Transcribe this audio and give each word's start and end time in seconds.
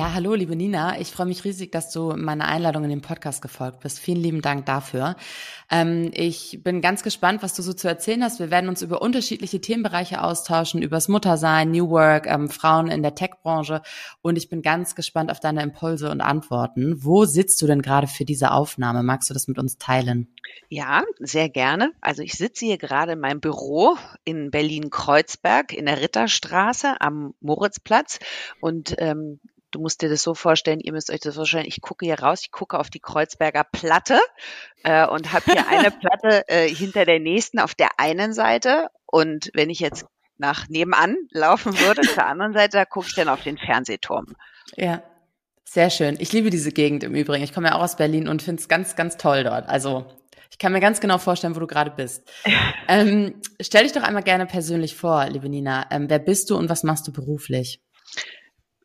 Ja, 0.00 0.14
hallo, 0.14 0.32
liebe 0.32 0.56
Nina. 0.56 0.98
Ich 0.98 1.10
freue 1.10 1.26
mich 1.26 1.44
riesig, 1.44 1.72
dass 1.72 1.92
du 1.92 2.14
meiner 2.16 2.48
Einladung 2.48 2.84
in 2.84 2.88
den 2.88 3.02
Podcast 3.02 3.42
gefolgt 3.42 3.80
bist. 3.80 4.00
Vielen 4.00 4.22
lieben 4.22 4.40
Dank 4.40 4.64
dafür. 4.64 5.14
Ähm, 5.70 6.10
ich 6.14 6.60
bin 6.62 6.80
ganz 6.80 7.02
gespannt, 7.02 7.42
was 7.42 7.54
du 7.54 7.60
so 7.60 7.74
zu 7.74 7.86
erzählen 7.86 8.24
hast. 8.24 8.40
Wir 8.40 8.50
werden 8.50 8.70
uns 8.70 8.80
über 8.80 9.02
unterschiedliche 9.02 9.60
Themenbereiche 9.60 10.22
austauschen, 10.22 10.80
übers 10.80 11.08
Muttersein, 11.08 11.72
New 11.72 11.90
Work, 11.90 12.28
ähm, 12.28 12.48
Frauen 12.48 12.88
in 12.88 13.02
der 13.02 13.14
Tech-Branche. 13.14 13.82
Und 14.22 14.38
ich 14.38 14.48
bin 14.48 14.62
ganz 14.62 14.94
gespannt 14.94 15.30
auf 15.30 15.38
deine 15.38 15.62
Impulse 15.62 16.10
und 16.10 16.22
Antworten. 16.22 17.04
Wo 17.04 17.26
sitzt 17.26 17.60
du 17.60 17.66
denn 17.66 17.82
gerade 17.82 18.06
für 18.06 18.24
diese 18.24 18.52
Aufnahme? 18.52 19.02
Magst 19.02 19.28
du 19.28 19.34
das 19.34 19.48
mit 19.48 19.58
uns 19.58 19.76
teilen? 19.76 20.34
Ja, 20.70 21.02
sehr 21.18 21.50
gerne. 21.50 21.92
Also 22.00 22.22
ich 22.22 22.32
sitze 22.32 22.64
hier 22.64 22.78
gerade 22.78 23.12
in 23.12 23.20
meinem 23.20 23.40
Büro 23.40 23.98
in 24.24 24.50
Berlin-Kreuzberg 24.50 25.74
in 25.74 25.84
der 25.84 26.00
Ritterstraße 26.00 27.02
am 27.02 27.34
Moritzplatz 27.42 28.18
und 28.62 28.94
ähm, 28.96 29.40
du 29.70 29.80
musst 29.80 30.02
dir 30.02 30.08
das 30.08 30.22
so 30.22 30.34
vorstellen, 30.34 30.80
ihr 30.80 30.92
müsst 30.92 31.10
euch 31.10 31.20
das 31.20 31.34
vorstellen, 31.34 31.66
ich 31.66 31.80
gucke 31.80 32.04
hier 32.04 32.18
raus, 32.18 32.40
ich 32.42 32.50
gucke 32.50 32.78
auf 32.78 32.90
die 32.90 33.00
Kreuzberger 33.00 33.64
Platte 33.64 34.20
äh, 34.84 35.06
und 35.06 35.32
habe 35.32 35.52
hier 35.52 35.68
eine 35.68 35.90
Platte 35.90 36.48
äh, 36.48 36.68
hinter 36.68 37.04
der 37.04 37.20
nächsten 37.20 37.58
auf 37.58 37.74
der 37.74 37.88
einen 37.98 38.32
Seite. 38.32 38.88
Und 39.06 39.50
wenn 39.54 39.70
ich 39.70 39.80
jetzt 39.80 40.06
nach 40.38 40.68
nebenan 40.68 41.16
laufen 41.30 41.78
würde, 41.78 42.02
zur 42.02 42.24
anderen 42.24 42.52
Seite, 42.52 42.78
da 42.78 42.84
gucke 42.84 43.06
ich 43.08 43.14
dann 43.14 43.28
auf 43.28 43.42
den 43.42 43.58
Fernsehturm. 43.58 44.26
Ja. 44.76 45.02
Sehr 45.64 45.90
schön. 45.90 46.16
Ich 46.18 46.32
liebe 46.32 46.50
diese 46.50 46.72
Gegend 46.72 47.04
im 47.04 47.14
Übrigen. 47.14 47.44
Ich 47.44 47.54
komme 47.54 47.68
ja 47.68 47.76
auch 47.76 47.82
aus 47.82 47.94
Berlin 47.94 48.26
und 48.26 48.42
finde 48.42 48.60
es 48.60 48.66
ganz, 48.66 48.96
ganz 48.96 49.16
toll 49.18 49.44
dort. 49.44 49.68
Also 49.68 50.04
ich 50.50 50.58
kann 50.58 50.72
mir 50.72 50.80
ganz 50.80 51.00
genau 51.00 51.18
vorstellen, 51.18 51.54
wo 51.54 51.60
du 51.60 51.68
gerade 51.68 51.92
bist. 51.92 52.28
ähm, 52.88 53.34
stell 53.60 53.84
dich 53.84 53.92
doch 53.92 54.02
einmal 54.02 54.24
gerne 54.24 54.46
persönlich 54.46 54.96
vor, 54.96 55.24
liebe 55.28 55.48
Nina. 55.48 55.86
Ähm, 55.92 56.10
wer 56.10 56.18
bist 56.18 56.50
du 56.50 56.56
und 56.56 56.68
was 56.68 56.82
machst 56.82 57.06
du 57.06 57.12
beruflich? 57.12 57.80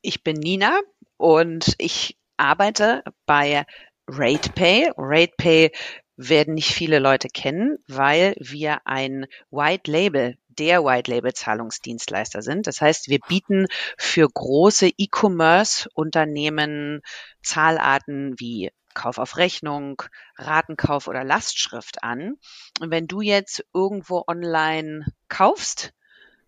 Ich 0.06 0.22
bin 0.24 0.36
Nina 0.36 0.80
und 1.18 1.74
ich 1.80 2.16
arbeite 2.38 3.04
bei 3.26 3.66
RatePay. 4.08 4.92
RatePay 4.96 5.72
werden 6.16 6.54
nicht 6.54 6.72
viele 6.72 7.00
Leute 7.00 7.28
kennen, 7.28 7.80
weil 7.88 8.36
wir 8.38 8.86
ein 8.86 9.26
White 9.50 9.90
Label, 9.90 10.38
der 10.48 10.84
White 10.84 11.10
Label 11.10 11.34
Zahlungsdienstleister 11.34 12.44
sind. 12.44 12.68
Das 12.68 12.82
heißt, 12.82 13.10
wir 13.10 13.18
bieten 13.28 13.66
für 13.98 14.30
große 14.32 14.92
E-Commerce 14.96 15.90
Unternehmen 15.96 17.02
Zahlarten 17.42 18.36
wie 18.38 18.70
Kauf 18.94 19.18
auf 19.18 19.38
Rechnung, 19.38 20.04
Ratenkauf 20.38 21.08
oder 21.08 21.24
Lastschrift 21.24 22.04
an. 22.04 22.36
Und 22.80 22.92
wenn 22.92 23.08
du 23.08 23.22
jetzt 23.22 23.66
irgendwo 23.74 24.24
online 24.28 25.04
kaufst, 25.30 25.94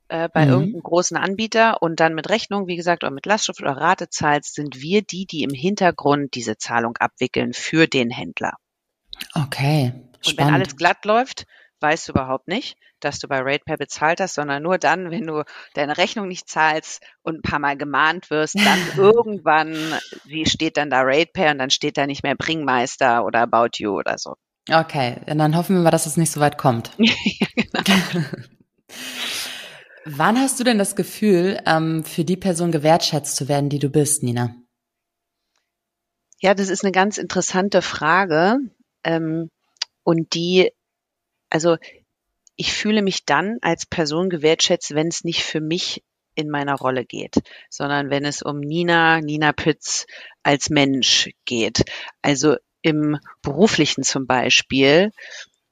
äh, 0.09 0.29
bei 0.29 0.45
mhm. 0.45 0.51
irgendeinem 0.51 0.83
großen 0.83 1.17
Anbieter 1.17 1.81
und 1.81 1.99
dann 1.99 2.13
mit 2.13 2.29
Rechnung, 2.29 2.67
wie 2.67 2.75
gesagt, 2.75 3.03
oder 3.03 3.11
mit 3.11 3.25
Lastschrift 3.25 3.61
oder 3.61 3.77
Rate 3.77 4.09
zahlst, 4.09 4.55
sind 4.55 4.81
wir 4.81 5.01
die, 5.01 5.25
die 5.25 5.43
im 5.43 5.53
Hintergrund 5.53 6.35
diese 6.35 6.57
Zahlung 6.57 6.97
abwickeln 6.97 7.53
für 7.53 7.87
den 7.87 8.09
Händler. 8.09 8.53
Okay. 9.33 9.93
Spannend. 10.21 10.27
Und 10.27 10.37
wenn 10.37 10.53
alles 10.53 10.75
glatt 10.75 11.05
läuft, 11.05 11.45
weißt 11.79 12.07
du 12.07 12.13
überhaupt 12.13 12.47
nicht, 12.47 12.77
dass 12.99 13.19
du 13.19 13.27
bei 13.27 13.39
RatePay 13.39 13.77
bezahlt 13.77 14.19
hast, 14.19 14.33
sondern 14.33 14.63
nur 14.63 14.77
dann, 14.77 15.11
wenn 15.11 15.27
du 15.27 15.43
deine 15.75 15.97
Rechnung 15.97 16.27
nicht 16.27 16.49
zahlst 16.49 17.03
und 17.21 17.37
ein 17.37 17.41
paar 17.41 17.59
Mal 17.59 17.77
gemahnt 17.77 18.29
wirst, 18.29 18.55
dann 18.55 18.79
irgendwann, 18.97 19.75
wie 20.25 20.45
steht 20.45 20.77
dann 20.77 20.89
da 20.89 21.01
RatePay 21.01 21.51
und 21.51 21.59
dann 21.59 21.69
steht 21.69 21.97
da 21.97 22.07
nicht 22.07 22.23
mehr 22.23 22.35
Bringmeister 22.35 23.23
oder 23.23 23.41
About 23.41 23.77
You 23.77 23.97
oder 23.97 24.17
so. 24.17 24.35
Okay, 24.69 25.17
und 25.27 25.37
dann 25.37 25.55
hoffen 25.55 25.77
wir 25.77 25.83
mal, 25.83 25.91
dass 25.91 26.05
es 26.05 26.17
nicht 26.17 26.31
so 26.31 26.41
weit 26.41 26.57
kommt. 26.57 26.91
ja, 26.97 27.47
genau. 27.83 28.25
Wann 30.09 30.39
hast 30.39 30.57
du 30.57 30.63
denn 30.63 30.77
das 30.77 30.95
Gefühl, 30.95 31.59
ähm, 31.65 32.05
für 32.05 32.23
die 32.23 32.37
Person 32.37 32.71
gewertschätzt 32.71 33.35
zu 33.35 33.49
werden, 33.49 33.69
die 33.69 33.79
du 33.79 33.89
bist, 33.89 34.23
Nina? 34.23 34.55
Ja, 36.39 36.53
das 36.53 36.69
ist 36.69 36.85
eine 36.85 36.93
ganz 36.93 37.17
interessante 37.17 37.81
Frage. 37.81 38.57
Ähm, 39.03 39.49
und 40.03 40.33
die, 40.33 40.71
also 41.49 41.75
ich 42.55 42.71
fühle 42.71 43.01
mich 43.01 43.25
dann 43.25 43.57
als 43.61 43.85
Person 43.85 44.29
gewertschätzt, 44.29 44.95
wenn 44.95 45.09
es 45.09 45.25
nicht 45.25 45.43
für 45.43 45.59
mich 45.59 46.05
in 46.35 46.49
meiner 46.49 46.75
Rolle 46.75 47.03
geht, 47.03 47.41
sondern 47.69 48.09
wenn 48.09 48.23
es 48.23 48.41
um 48.41 48.61
Nina, 48.61 49.19
Nina 49.19 49.51
Pütz 49.51 50.05
als 50.41 50.69
Mensch 50.69 51.31
geht. 51.43 51.83
Also 52.21 52.55
im 52.81 53.19
beruflichen 53.41 54.03
zum 54.03 54.25
Beispiel 54.25 55.11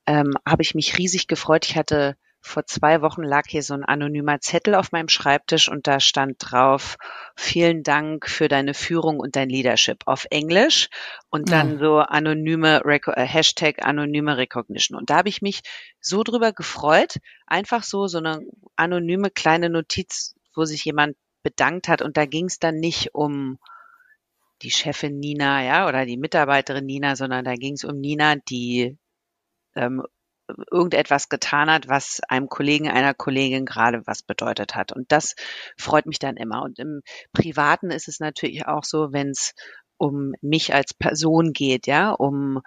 ähm, 0.06 0.34
habe 0.46 0.62
ich 0.62 0.76
mich 0.76 0.98
riesig 0.98 1.28
gefreut. 1.28 1.66
Ich 1.68 1.78
hatte 1.78 2.18
vor 2.46 2.68
zwei 2.68 3.02
Wochen 3.02 3.24
lag 3.24 3.46
hier 3.48 3.64
so 3.64 3.74
ein 3.74 3.84
anonymer 3.84 4.40
Zettel 4.40 4.76
auf 4.76 4.92
meinem 4.92 5.10
Schreibtisch 5.10 5.68
und 5.68 5.88
da 5.88 6.00
stand 6.00 6.36
drauf, 6.40 6.98
vielen 7.36 7.82
Dank 7.82 8.30
für 8.30 8.48
deine 8.48 8.76
Führung 8.76 9.20
und 9.20 9.36
dein 9.36 9.50
Leadership 9.50 10.04
auf 10.06 10.28
Englisch 10.30 10.90
und 11.30 11.52
dann 11.52 11.74
ja. 11.74 11.80
so 11.80 11.98
anonyme 11.98 12.82
äh, 12.86 13.26
Hashtag 13.26 13.84
anonyme 13.84 14.38
Recognition. 14.38 14.98
Und 14.98 15.10
da 15.10 15.18
habe 15.18 15.30
ich 15.30 15.42
mich 15.42 15.62
so 16.00 16.24
drüber 16.24 16.54
gefreut, 16.54 17.18
einfach 17.48 17.84
so, 17.84 18.06
so 18.06 18.20
eine 18.20 18.42
anonyme 18.76 19.32
kleine 19.32 19.72
Notiz, 19.72 20.36
wo 20.54 20.66
sich 20.66 20.86
jemand 20.86 21.18
bedankt 21.42 21.88
hat 21.88 22.04
und 22.04 22.16
da 22.16 22.26
ging 22.26 22.46
es 22.46 22.60
dann 22.60 22.76
nicht 22.76 23.16
um 23.16 23.58
die 24.62 24.72
Chefin 24.72 25.20
Nina, 25.20 25.64
ja, 25.64 25.88
oder 25.88 26.06
die 26.06 26.18
Mitarbeiterin 26.18 26.86
Nina, 26.86 27.16
sondern 27.16 27.44
da 27.44 27.56
ging 27.56 27.74
es 27.74 27.84
um 27.84 28.00
Nina, 28.00 28.36
die 28.36 28.98
ähm, 29.76 30.04
irgendetwas 30.72 31.30
getan 31.30 31.70
hat, 31.72 31.88
was 31.88 32.22
einem 32.28 32.48
Kollegen, 32.48 32.90
einer 32.90 33.14
Kollegin 33.14 33.66
gerade 33.66 34.02
was 34.06 34.24
bedeutet 34.24 34.76
hat. 34.76 34.92
Und 34.92 35.12
das 35.12 35.36
freut 35.78 36.06
mich 36.06 36.20
dann 36.20 36.38
immer. 36.38 36.64
Und 36.64 36.80
im 36.80 37.02
Privaten 37.34 37.92
ist 37.92 38.08
es 38.08 38.20
natürlich 38.20 38.68
auch 38.68 38.84
so, 38.84 39.12
wenn 39.12 39.30
es 39.30 39.54
um 39.98 40.34
mich 40.42 40.74
als 40.74 40.94
Person 40.94 41.54
geht, 41.54 41.88
ja, 41.88 42.12
um 42.12 42.62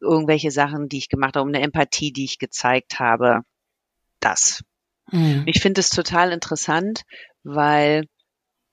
irgendwelche 0.00 0.50
Sachen, 0.50 0.88
die 0.88 0.98
ich 0.98 1.08
gemacht 1.08 1.36
habe, 1.36 1.42
um 1.42 1.54
eine 1.54 1.62
Empathie, 1.62 2.12
die 2.12 2.24
ich 2.24 2.38
gezeigt 2.38 2.98
habe. 2.98 3.40
Das. 4.20 4.62
Mhm. 5.10 5.44
Ich 5.46 5.60
finde 5.60 5.80
es 5.80 5.88
total 5.88 6.32
interessant, 6.32 7.02
weil 7.42 8.04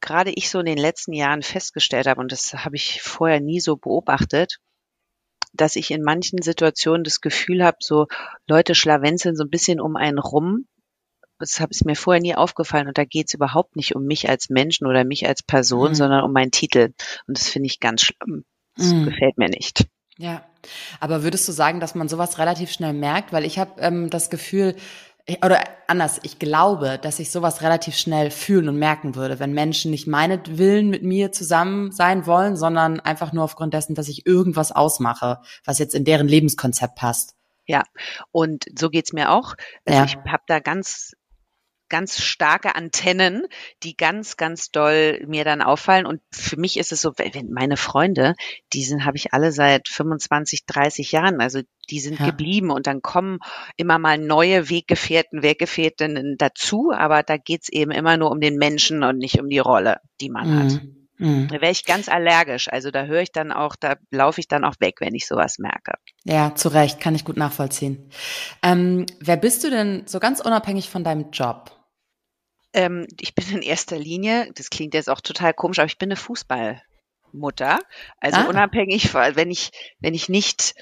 gerade 0.02 0.32
ich 0.32 0.50
so 0.50 0.60
in 0.60 0.66
den 0.66 0.78
letzten 0.78 1.14
Jahren 1.14 1.42
festgestellt 1.42 2.08
habe, 2.08 2.20
und 2.22 2.32
das 2.32 2.54
habe 2.54 2.76
ich 2.76 3.02
vorher 3.02 3.40
nie 3.40 3.60
so 3.60 3.78
beobachtet, 3.78 4.58
dass 5.58 5.76
ich 5.76 5.92
in 5.92 6.04
manchen 6.04 6.42
Situationen 6.42 7.04
das 7.04 7.22
Gefühl 7.22 7.64
habe, 7.64 7.78
so 7.80 8.08
Leute 8.48 8.76
schlawenzeln 8.76 9.36
so 9.36 9.44
ein 9.44 9.50
bisschen 9.50 9.80
um 9.80 9.96
einen 9.96 10.20
rum. 10.20 10.68
Das 11.40 11.60
ist 11.70 11.86
mir 11.86 11.96
vorher 11.96 12.22
nie 12.22 12.36
aufgefallen 12.36 12.88
und 12.88 12.98
da 12.98 13.06
geht 13.06 13.28
es 13.28 13.34
überhaupt 13.34 13.76
nicht 13.76 13.96
um 13.96 14.06
mich 14.06 14.28
als 14.28 14.50
Menschen 14.50 14.88
oder 14.88 15.04
mich 15.04 15.28
als 15.28 15.44
Person, 15.44 15.90
mhm. 15.90 15.96
sondern 15.96 16.24
um 16.24 16.32
meinen 16.32 16.52
Titel. 16.52 16.94
Und 17.28 17.38
das 17.38 17.48
finde 17.48 17.68
ich 17.68 17.80
ganz 17.80 18.02
schlimm. 18.02 18.44
Das 18.76 18.88
mhm. 18.88 19.06
gefällt 19.06 19.38
mir 19.38 19.50
nicht. 19.50 19.86
Ja, 20.18 20.44
aber 21.00 21.24
würdest 21.24 21.48
du 21.48 21.52
sagen, 21.52 21.80
dass 21.80 21.94
man 21.94 22.10
sowas 22.10 22.40
relativ 22.40 22.72
schnell 22.72 22.94
merkt? 22.94 23.34
Weil 23.34 23.46
ich 23.46 23.60
habe 23.60 23.80
ähm, 23.80 24.10
das 24.10 24.30
Gefühl, 24.30 24.76
oder 25.44 25.62
anders, 25.88 26.20
ich 26.24 26.40
glaube, 26.40 27.00
dass 27.02 27.20
ich 27.20 27.32
sowas 27.32 27.62
relativ 27.62 27.98
schnell 27.98 28.32
fühlen 28.32 28.70
und 28.70 28.78
merken 28.78 29.16
würde, 29.16 29.40
wenn 29.40 29.52
Menschen 29.54 29.92
nicht 29.92 30.08
meinetwillen 30.08 30.90
mit 30.90 31.04
mir 31.04 31.32
zusammen 31.34 31.92
sein 31.92 32.26
wollen, 32.26 32.56
sondern 32.56 33.00
einfach 33.02 33.34
nur 33.34 33.44
aufgrund 33.44 33.74
dessen, 33.74 33.94
dass 33.94 34.08
ich 34.08 34.26
irgendwas 34.26 34.72
ausmache, 34.72 35.40
was 35.66 35.80
jetzt 35.80 35.96
in 35.96 36.06
deren 36.06 36.28
Lebenskonzept 36.28 36.96
passt. 36.96 37.36
Ja, 37.66 37.84
und 38.32 38.66
so 38.80 38.90
geht's 38.90 39.12
mir 39.12 39.32
auch. 39.32 39.56
Also 39.86 40.00
ja. 40.00 40.06
ich 40.06 40.16
habe 40.32 40.44
da 40.48 40.60
ganz 40.60 41.14
ganz 41.90 42.22
starke 42.22 42.76
Antennen, 42.76 43.46
die 43.84 43.96
ganz, 43.96 44.38
ganz 44.38 44.72
doll 44.72 45.24
mir 45.28 45.44
dann 45.44 45.62
auffallen. 45.62 46.06
Und 46.06 46.22
für 46.32 46.58
mich 46.58 46.78
ist 46.78 46.92
es 46.92 47.02
so, 47.02 47.14
wenn 47.18 47.52
meine 47.52 47.78
Freunde, 47.78 48.36
die 48.74 48.84
sind, 48.84 49.06
habe 49.06 49.18
ich 49.18 49.34
alle 49.34 49.52
seit 49.52 49.88
25, 49.88 50.66
30 50.66 51.12
Jahren, 51.12 51.42
also 51.42 51.62
die 51.90 52.00
sind 52.00 52.20
ja. 52.20 52.26
geblieben 52.26 52.72
und 52.72 52.88
dann 52.88 53.02
kommen 53.02 53.40
immer 53.78 54.00
mal 54.00 54.18
neue 54.18 54.70
Weggefährten, 54.70 55.44
Weggefährtinnen 55.44 56.36
dazu, 56.38 56.92
aber 56.94 57.24
da 57.24 57.38
geht's 57.38 57.70
eben 57.70 57.92
immer 57.92 58.18
nur 58.18 58.32
um 58.32 58.40
den 58.40 58.58
Menschen 58.58 59.04
und 59.04 59.18
nicht 59.18 59.40
um 59.40 59.50
die 59.50 59.60
Rolle, 59.60 59.98
die 60.20 60.30
man 60.30 60.50
mhm. 60.50 60.60
hat. 60.60 60.82
Mhm. 61.18 61.48
Da 61.48 61.62
wäre 61.62 61.72
ich 61.72 61.86
ganz 61.86 62.10
allergisch. 62.10 62.72
Also 62.72 62.92
da 62.92 63.06
höre 63.06 63.22
ich 63.22 63.32
dann 63.32 63.52
auch, 63.52 63.76
da 63.76 63.96
laufe 64.12 64.40
ich 64.40 64.48
dann 64.48 64.64
auch 64.64 64.76
weg, 64.80 64.98
wenn 65.00 65.16
ich 65.16 65.28
sowas 65.28 65.58
merke. 65.58 65.94
Ja, 66.24 66.54
zu 66.56 66.70
Recht, 66.70 67.00
kann 67.00 67.16
ich 67.16 67.26
gut 67.26 67.38
nachvollziehen. 67.38 68.10
Ähm, 68.62 69.06
wer 69.20 69.38
bist 69.38 69.64
du 69.64 69.70
denn 69.70 70.04
so 70.06 70.20
ganz 70.20 70.40
unabhängig 70.40 70.90
von 70.90 71.04
deinem 71.04 71.32
Job? 71.32 71.72
Ähm, 72.78 73.08
ich 73.20 73.34
bin 73.34 73.50
in 73.50 73.62
erster 73.64 73.98
Linie, 73.98 74.52
das 74.54 74.70
klingt 74.70 74.94
jetzt 74.94 75.10
auch 75.10 75.20
total 75.20 75.52
komisch, 75.52 75.80
aber 75.80 75.88
ich 75.88 75.98
bin 75.98 76.10
eine 76.10 76.16
Fußball 76.16 76.80
Mutter. 77.34 77.80
Also 78.20 78.42
ah. 78.42 78.44
unabhängig, 78.44 79.16
wenn 79.16 79.50
ich, 79.50 79.72
wenn 80.00 80.14
ich 80.14 80.30
nicht 80.30 80.76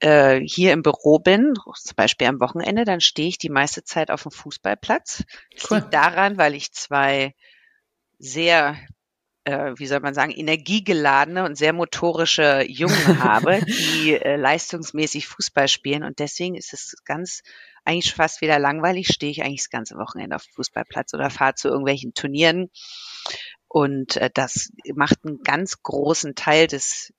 äh, 0.00 0.40
hier 0.40 0.72
im 0.72 0.82
Büro 0.82 1.18
bin, 1.18 1.52
zum 1.54 1.96
Beispiel 1.96 2.28
am 2.28 2.40
Wochenende, 2.40 2.86
dann 2.86 3.02
stehe 3.02 3.28
ich 3.28 3.36
die 3.36 3.50
meiste 3.50 3.84
Zeit 3.84 4.10
auf 4.10 4.22
dem 4.22 4.32
Fußballplatz. 4.32 5.24
Das 5.54 5.70
cool. 5.70 5.78
liegt 5.78 5.92
daran, 5.92 6.38
weil 6.38 6.54
ich 6.54 6.72
zwei 6.72 7.34
sehr 8.18 8.78
äh, 9.44 9.72
wie 9.76 9.86
soll 9.86 10.00
man 10.00 10.14
sagen, 10.14 10.32
energiegeladene 10.32 11.44
und 11.44 11.56
sehr 11.56 11.72
motorische 11.72 12.64
Jungen 12.66 13.22
habe, 13.22 13.60
die 13.64 14.14
äh, 14.20 14.36
leistungsmäßig 14.36 15.26
Fußball 15.26 15.68
spielen. 15.68 16.02
Und 16.02 16.18
deswegen 16.18 16.54
ist 16.54 16.72
es 16.72 16.96
ganz 17.04 17.42
eigentlich 17.84 18.14
fast 18.14 18.40
wieder 18.40 18.58
langweilig, 18.58 19.08
stehe 19.08 19.30
ich 19.30 19.42
eigentlich 19.42 19.62
das 19.62 19.70
ganze 19.70 19.96
Wochenende 19.96 20.36
auf 20.36 20.44
dem 20.44 20.54
Fußballplatz 20.54 21.12
oder 21.14 21.30
fahre 21.30 21.54
zu 21.54 21.68
irgendwelchen 21.68 22.14
Turnieren. 22.14 22.70
Und 23.68 24.16
äh, 24.16 24.30
das 24.32 24.72
macht 24.94 25.24
einen 25.24 25.42
ganz 25.42 25.82
großen 25.82 26.34
Teil 26.34 26.66
des 26.66 27.12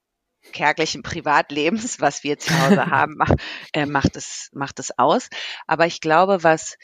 kärglichen 0.51 1.04
Privatlebens, 1.04 2.00
was 2.00 2.24
wir 2.24 2.39
zu 2.39 2.57
Hause 2.60 2.86
haben, 2.92 3.16
macht, 3.18 3.36
äh, 3.74 3.86
macht 3.86 4.16
es 4.16 4.50
macht 4.54 4.80
es 4.80 4.98
aus. 4.98 5.30
Aber 5.68 5.86
ich 5.86 6.01
glaube, 6.01 6.44
was 6.44 6.77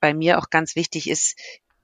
bei 0.00 0.14
mir 0.14 0.38
auch 0.38 0.50
ganz 0.50 0.74
wichtig 0.74 1.08
ist, 1.08 1.38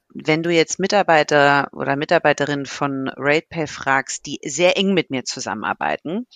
wenn 0.08 0.42
du 0.42 0.50
jetzt 0.50 0.78
Mitarbeiter 0.78 1.68
oder 1.72 1.96
Mitarbeiterinnen 1.96 2.66
von 2.66 3.08
RatePay 3.08 3.66
fragst, 3.66 4.26
die 4.26 4.38
sehr 4.44 4.76
eng 4.76 4.94
mit 4.94 5.10
mir 5.10 5.24
zusammenarbeiten, 5.24 6.26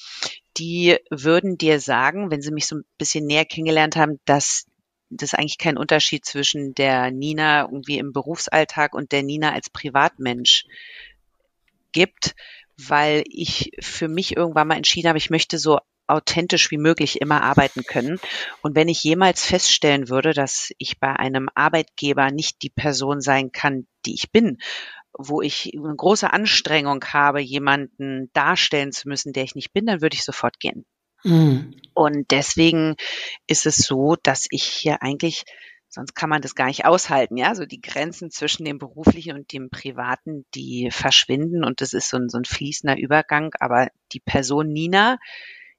die 0.57 0.99
würden 1.11 1.57
dir 1.57 1.81
sagen, 1.81 2.31
wenn 2.31 2.43
sie 2.43 2.53
mich 2.53 2.67
so 2.67 2.77
ein 2.77 2.85
bisschen 2.99 3.27
näher 3.27 3.45
kennengelernt 3.45 3.97
haben, 3.97 4.19
dass 4.25 4.67
das 5.09 5.35
eigentlich 5.35 5.59
kein 5.59 5.77
Unterschied 5.77 6.25
zwischen 6.25 6.75
der 6.75 7.11
Nina 7.11 7.63
irgendwie 7.63 7.99
im 7.99 8.13
Berufsalltag 8.13 8.95
und 8.95 9.13
der 9.13 9.23
Nina 9.23 9.53
als 9.53 9.71
Privatmensch 9.71 10.65
gibt, 11.93 12.35
weil 12.77 13.25
ich 13.27 13.73
für 13.81 14.09
mich 14.09 14.37
irgendwann 14.37 14.69
mal 14.69 14.77
entschieden 14.77 15.09
habe, 15.09 15.19
ich 15.19 15.31
möchte 15.31 15.59
so 15.59 15.81
authentisch 16.11 16.71
wie 16.71 16.79
möglich 16.79 17.21
immer 17.21 17.43
arbeiten 17.43 17.85
können. 17.85 18.19
Und 18.63 18.77
wenn 18.77 18.89
ich 18.89 19.03
jemals 19.03 19.45
feststellen 19.45 20.09
würde, 20.09 20.33
dass 20.33 20.73
ich 20.79 20.99
bei 20.99 21.15
einem 21.15 21.49
Arbeitgeber 21.55 22.31
nicht 22.31 22.63
die 22.63 22.71
Person 22.71 23.21
sein 23.21 23.53
kann, 23.53 23.87
die 24.07 24.15
ich 24.15 24.31
bin, 24.31 24.59
wo 25.17 25.43
ich 25.43 25.73
eine 25.75 25.95
große 25.95 26.33
Anstrengung 26.33 27.05
habe, 27.05 27.41
jemanden 27.41 28.31
darstellen 28.33 28.93
zu 28.93 29.09
müssen, 29.09 29.33
der 29.33 29.45
ich 29.45 29.55
nicht 29.55 29.73
bin, 29.73 29.87
dann 29.87 30.01
würde 30.01 30.15
ich 30.15 30.25
sofort 30.25 30.61
gehen. 30.61 30.85
Mhm. 31.25 31.75
Und 31.95 32.31
deswegen 32.31 32.97
ist 33.47 33.67
es 33.67 33.77
so, 33.77 34.17
dass 34.23 34.47
ich 34.51 34.65
hier 34.65 35.03
eigentlich 35.03 35.45
sonst 35.91 36.15
kann 36.15 36.31
man 36.31 36.41
das 36.41 36.55
gar 36.55 36.67
nicht 36.67 36.85
aushalten, 36.85 37.37
ja. 37.37 37.55
So 37.55 37.67
die 37.67 37.81
Grenzen 37.81 38.31
zwischen 38.31 38.65
dem 38.65 38.79
beruflichen 38.79 39.35
und 39.35 39.53
dem 39.53 39.71
privaten, 39.71 40.47
die 40.55 40.91
verschwinden 40.91 41.65
und 41.65 41.81
das 41.81 41.93
ist 41.93 42.09
so 42.09 42.17
ein, 42.17 42.29
so 42.29 42.39
ein 42.39 42.45
fließender 42.45 42.97
Übergang. 42.97 43.55
Aber 43.59 43.89
die 44.13 44.21
Person 44.21 44.69
Nina 44.69 45.19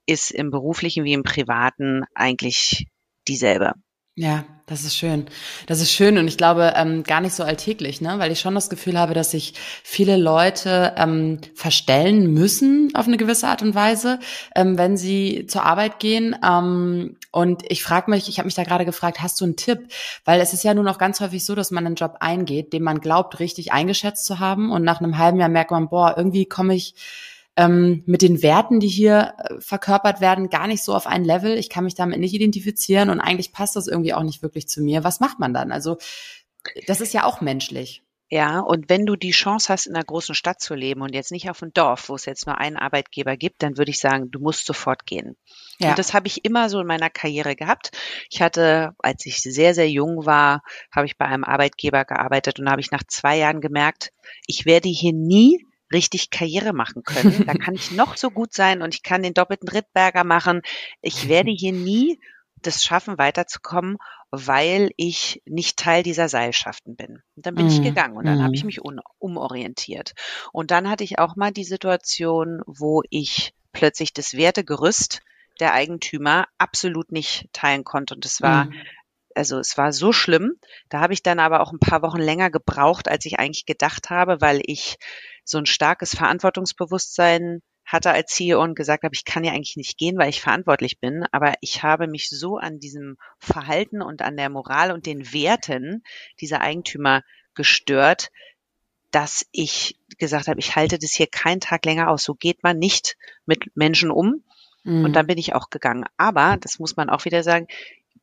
ist 0.05 0.31
im 0.31 0.51
beruflichen 0.51 1.03
wie 1.03 1.13
im 1.13 1.23
privaten 1.23 2.03
eigentlich 2.15 2.87
dieselbe. 3.27 3.73
Ja, 4.15 4.43
das 4.65 4.83
ist 4.83 4.97
schön. 4.97 5.25
Das 5.67 5.79
ist 5.79 5.93
schön 5.93 6.17
und 6.17 6.27
ich 6.27 6.37
glaube 6.37 6.73
ähm, 6.75 7.03
gar 7.03 7.21
nicht 7.21 7.33
so 7.33 7.43
alltäglich, 7.43 8.01
ne? 8.01 8.15
weil 8.19 8.31
ich 8.31 8.41
schon 8.41 8.53
das 8.53 8.69
Gefühl 8.69 8.99
habe, 8.99 9.13
dass 9.13 9.31
sich 9.31 9.53
viele 9.83 10.17
Leute 10.17 10.93
ähm, 10.97 11.39
verstellen 11.55 12.33
müssen 12.33 12.91
auf 12.93 13.07
eine 13.07 13.15
gewisse 13.15 13.47
Art 13.47 13.61
und 13.61 13.73
Weise, 13.73 14.19
ähm, 14.53 14.77
wenn 14.77 14.97
sie 14.97 15.45
zur 15.47 15.63
Arbeit 15.63 15.99
gehen. 15.99 16.35
Ähm, 16.45 17.15
und 17.31 17.63
ich 17.69 17.83
frage 17.83 18.11
mich, 18.11 18.27
ich 18.27 18.37
habe 18.37 18.47
mich 18.47 18.55
da 18.55 18.65
gerade 18.65 18.83
gefragt, 18.83 19.21
hast 19.21 19.39
du 19.39 19.45
einen 19.45 19.55
Tipp? 19.55 19.87
Weil 20.25 20.41
es 20.41 20.51
ist 20.51 20.65
ja 20.65 20.73
nun 20.73 20.89
auch 20.89 20.97
ganz 20.97 21.21
häufig 21.21 21.45
so, 21.45 21.55
dass 21.55 21.71
man 21.71 21.85
einen 21.85 21.95
Job 21.95 22.17
eingeht, 22.19 22.73
den 22.73 22.83
man 22.83 22.99
glaubt, 22.99 23.39
richtig 23.39 23.71
eingeschätzt 23.71 24.25
zu 24.25 24.39
haben 24.39 24.71
und 24.73 24.83
nach 24.83 24.99
einem 24.99 25.17
halben 25.17 25.39
Jahr 25.39 25.49
merkt 25.49 25.71
man, 25.71 25.87
boah, 25.87 26.15
irgendwie 26.17 26.45
komme 26.45 26.75
ich 26.75 26.95
ähm, 27.57 28.03
mit 28.05 28.21
den 28.21 28.41
Werten, 28.41 28.79
die 28.79 28.87
hier 28.87 29.33
äh, 29.37 29.59
verkörpert 29.59 30.21
werden, 30.21 30.49
gar 30.49 30.67
nicht 30.67 30.83
so 30.83 30.95
auf 30.95 31.07
ein 31.07 31.23
Level. 31.23 31.57
Ich 31.57 31.69
kann 31.69 31.83
mich 31.83 31.95
damit 31.95 32.19
nicht 32.19 32.33
identifizieren 32.33 33.09
und 33.09 33.19
eigentlich 33.19 33.51
passt 33.51 33.75
das 33.75 33.87
irgendwie 33.87 34.13
auch 34.13 34.23
nicht 34.23 34.41
wirklich 34.41 34.67
zu 34.67 34.81
mir. 34.81 35.03
Was 35.03 35.19
macht 35.19 35.39
man 35.39 35.53
dann? 35.53 35.71
Also 35.71 35.97
das 36.87 37.01
ist 37.01 37.13
ja 37.13 37.25
auch 37.25 37.41
menschlich. 37.41 38.03
Ja, 38.33 38.61
und 38.61 38.87
wenn 38.87 39.05
du 39.05 39.17
die 39.17 39.31
Chance 39.31 39.67
hast, 39.67 39.87
in 39.87 39.95
einer 39.95 40.05
großen 40.05 40.35
Stadt 40.35 40.61
zu 40.61 40.73
leben 40.73 41.01
und 41.01 41.13
jetzt 41.13 41.33
nicht 41.33 41.49
auf 41.49 41.61
einem 41.61 41.73
Dorf, 41.73 42.07
wo 42.07 42.15
es 42.15 42.25
jetzt 42.25 42.47
nur 42.47 42.57
einen 42.57 42.77
Arbeitgeber 42.77 43.35
gibt, 43.35 43.61
dann 43.61 43.77
würde 43.77 43.91
ich 43.91 43.99
sagen, 43.99 44.31
du 44.31 44.39
musst 44.39 44.65
sofort 44.65 45.05
gehen. 45.05 45.35
Ja. 45.79 45.89
Und 45.89 45.99
das 45.99 46.13
habe 46.13 46.27
ich 46.27 46.45
immer 46.45 46.69
so 46.69 46.79
in 46.79 46.87
meiner 46.87 47.09
Karriere 47.09 47.57
gehabt. 47.57 47.91
Ich 48.29 48.41
hatte, 48.41 48.91
als 48.99 49.25
ich 49.25 49.41
sehr, 49.41 49.73
sehr 49.73 49.89
jung 49.89 50.25
war, 50.25 50.63
habe 50.95 51.07
ich 51.07 51.17
bei 51.17 51.25
einem 51.25 51.43
Arbeitgeber 51.43 52.05
gearbeitet 52.05 52.57
und 52.57 52.69
habe 52.69 52.79
ich 52.79 52.91
nach 52.91 53.03
zwei 53.05 53.37
Jahren 53.37 53.59
gemerkt, 53.59 54.13
ich 54.47 54.65
werde 54.65 54.87
hier 54.87 55.11
nie 55.11 55.65
richtig 55.91 56.29
Karriere 56.29 56.73
machen 56.73 57.03
können. 57.03 57.45
Da 57.45 57.53
kann 57.65 57.75
ich 57.75 57.91
noch 57.91 58.17
so 58.17 58.31
gut 58.31 58.53
sein 58.53 58.81
und 58.81 58.93
ich 58.95 59.03
kann 59.03 59.23
den 59.23 59.33
doppelten 59.33 59.69
Rittberger 59.69 60.23
machen. 60.23 60.61
Ich 61.01 61.27
werde 61.27 61.51
hier 61.51 61.73
nie 61.73 62.19
das 62.61 62.83
schaffen, 62.83 63.17
weiterzukommen, 63.17 63.97
weil 64.29 64.91
ich 64.95 65.41
nicht 65.45 65.77
Teil 65.77 66.03
dieser 66.03 66.29
Seilschaften 66.29 66.95
bin. 66.95 67.23
Und 67.35 67.45
dann 67.45 67.55
bin 67.55 67.65
mm. 67.65 67.69
ich 67.69 67.81
gegangen 67.81 68.17
und 68.17 68.25
dann 68.25 68.37
mm. 68.37 68.43
habe 68.43 68.53
ich 68.53 68.63
mhm. 68.63 68.67
mich 68.67 68.79
umorientiert. 69.17 70.13
Und 70.51 70.69
dann 70.69 70.87
hatte 70.87 71.03
ich 71.03 71.17
auch 71.17 71.35
mal 71.35 71.51
die 71.51 71.63
Situation, 71.63 72.61
wo 72.67 73.01
ich 73.09 73.55
plötzlich 73.73 74.13
das 74.13 74.33
Wertegerüst 74.33 75.21
der 75.59 75.73
Eigentümer 75.73 76.47
absolut 76.59 77.11
nicht 77.11 77.47
teilen 77.51 77.83
konnte. 77.83 78.13
Und 78.13 78.25
es 78.25 78.41
war 78.41 78.65
mm 78.65 78.73
also 79.35 79.59
es 79.59 79.77
war 79.77 79.93
so 79.93 80.11
schlimm. 80.11 80.53
Da 80.89 80.99
habe 80.99 81.13
ich 81.13 81.23
dann 81.23 81.39
aber 81.39 81.61
auch 81.61 81.71
ein 81.71 81.79
paar 81.79 82.01
Wochen 82.01 82.19
länger 82.19 82.49
gebraucht, 82.49 83.07
als 83.07 83.25
ich 83.25 83.39
eigentlich 83.39 83.65
gedacht 83.65 84.09
habe, 84.09 84.41
weil 84.41 84.61
ich 84.63 84.97
so 85.43 85.57
ein 85.57 85.65
starkes 85.65 86.15
Verantwortungsbewusstsein 86.15 87.61
hatte 87.85 88.11
als 88.11 88.31
CEO 88.33 88.61
und 88.61 88.75
gesagt 88.75 89.03
habe, 89.03 89.13
ich 89.13 89.25
kann 89.25 89.43
ja 89.43 89.51
eigentlich 89.51 89.75
nicht 89.75 89.97
gehen, 89.97 90.17
weil 90.17 90.29
ich 90.29 90.41
verantwortlich 90.41 90.99
bin, 90.99 91.25
aber 91.31 91.55
ich 91.61 91.83
habe 91.83 92.07
mich 92.07 92.29
so 92.29 92.57
an 92.57 92.79
diesem 92.79 93.17
Verhalten 93.39 94.01
und 94.01 94.21
an 94.21 94.37
der 94.37 94.49
Moral 94.49 94.91
und 94.91 95.05
den 95.05 95.33
Werten 95.33 96.03
dieser 96.39 96.61
Eigentümer 96.61 97.21
gestört, 97.53 98.29
dass 99.11 99.45
ich 99.51 99.97
gesagt 100.17 100.47
habe, 100.47 100.59
ich 100.59 100.75
halte 100.75 100.97
das 100.97 101.11
hier 101.11 101.27
keinen 101.27 101.59
Tag 101.59 101.85
länger 101.85 102.09
aus. 102.09 102.23
So 102.23 102.33
geht 102.33 102.63
man 102.63 102.77
nicht 102.77 103.17
mit 103.45 103.75
Menschen 103.75 104.09
um. 104.09 104.43
Mhm. 104.83 105.05
Und 105.05 105.13
dann 105.13 105.27
bin 105.27 105.37
ich 105.37 105.53
auch 105.53 105.69
gegangen. 105.69 106.05
Aber, 106.17 106.57
das 106.57 106.79
muss 106.79 106.95
man 106.95 107.09
auch 107.09 107.25
wieder 107.25 107.43
sagen, 107.43 107.67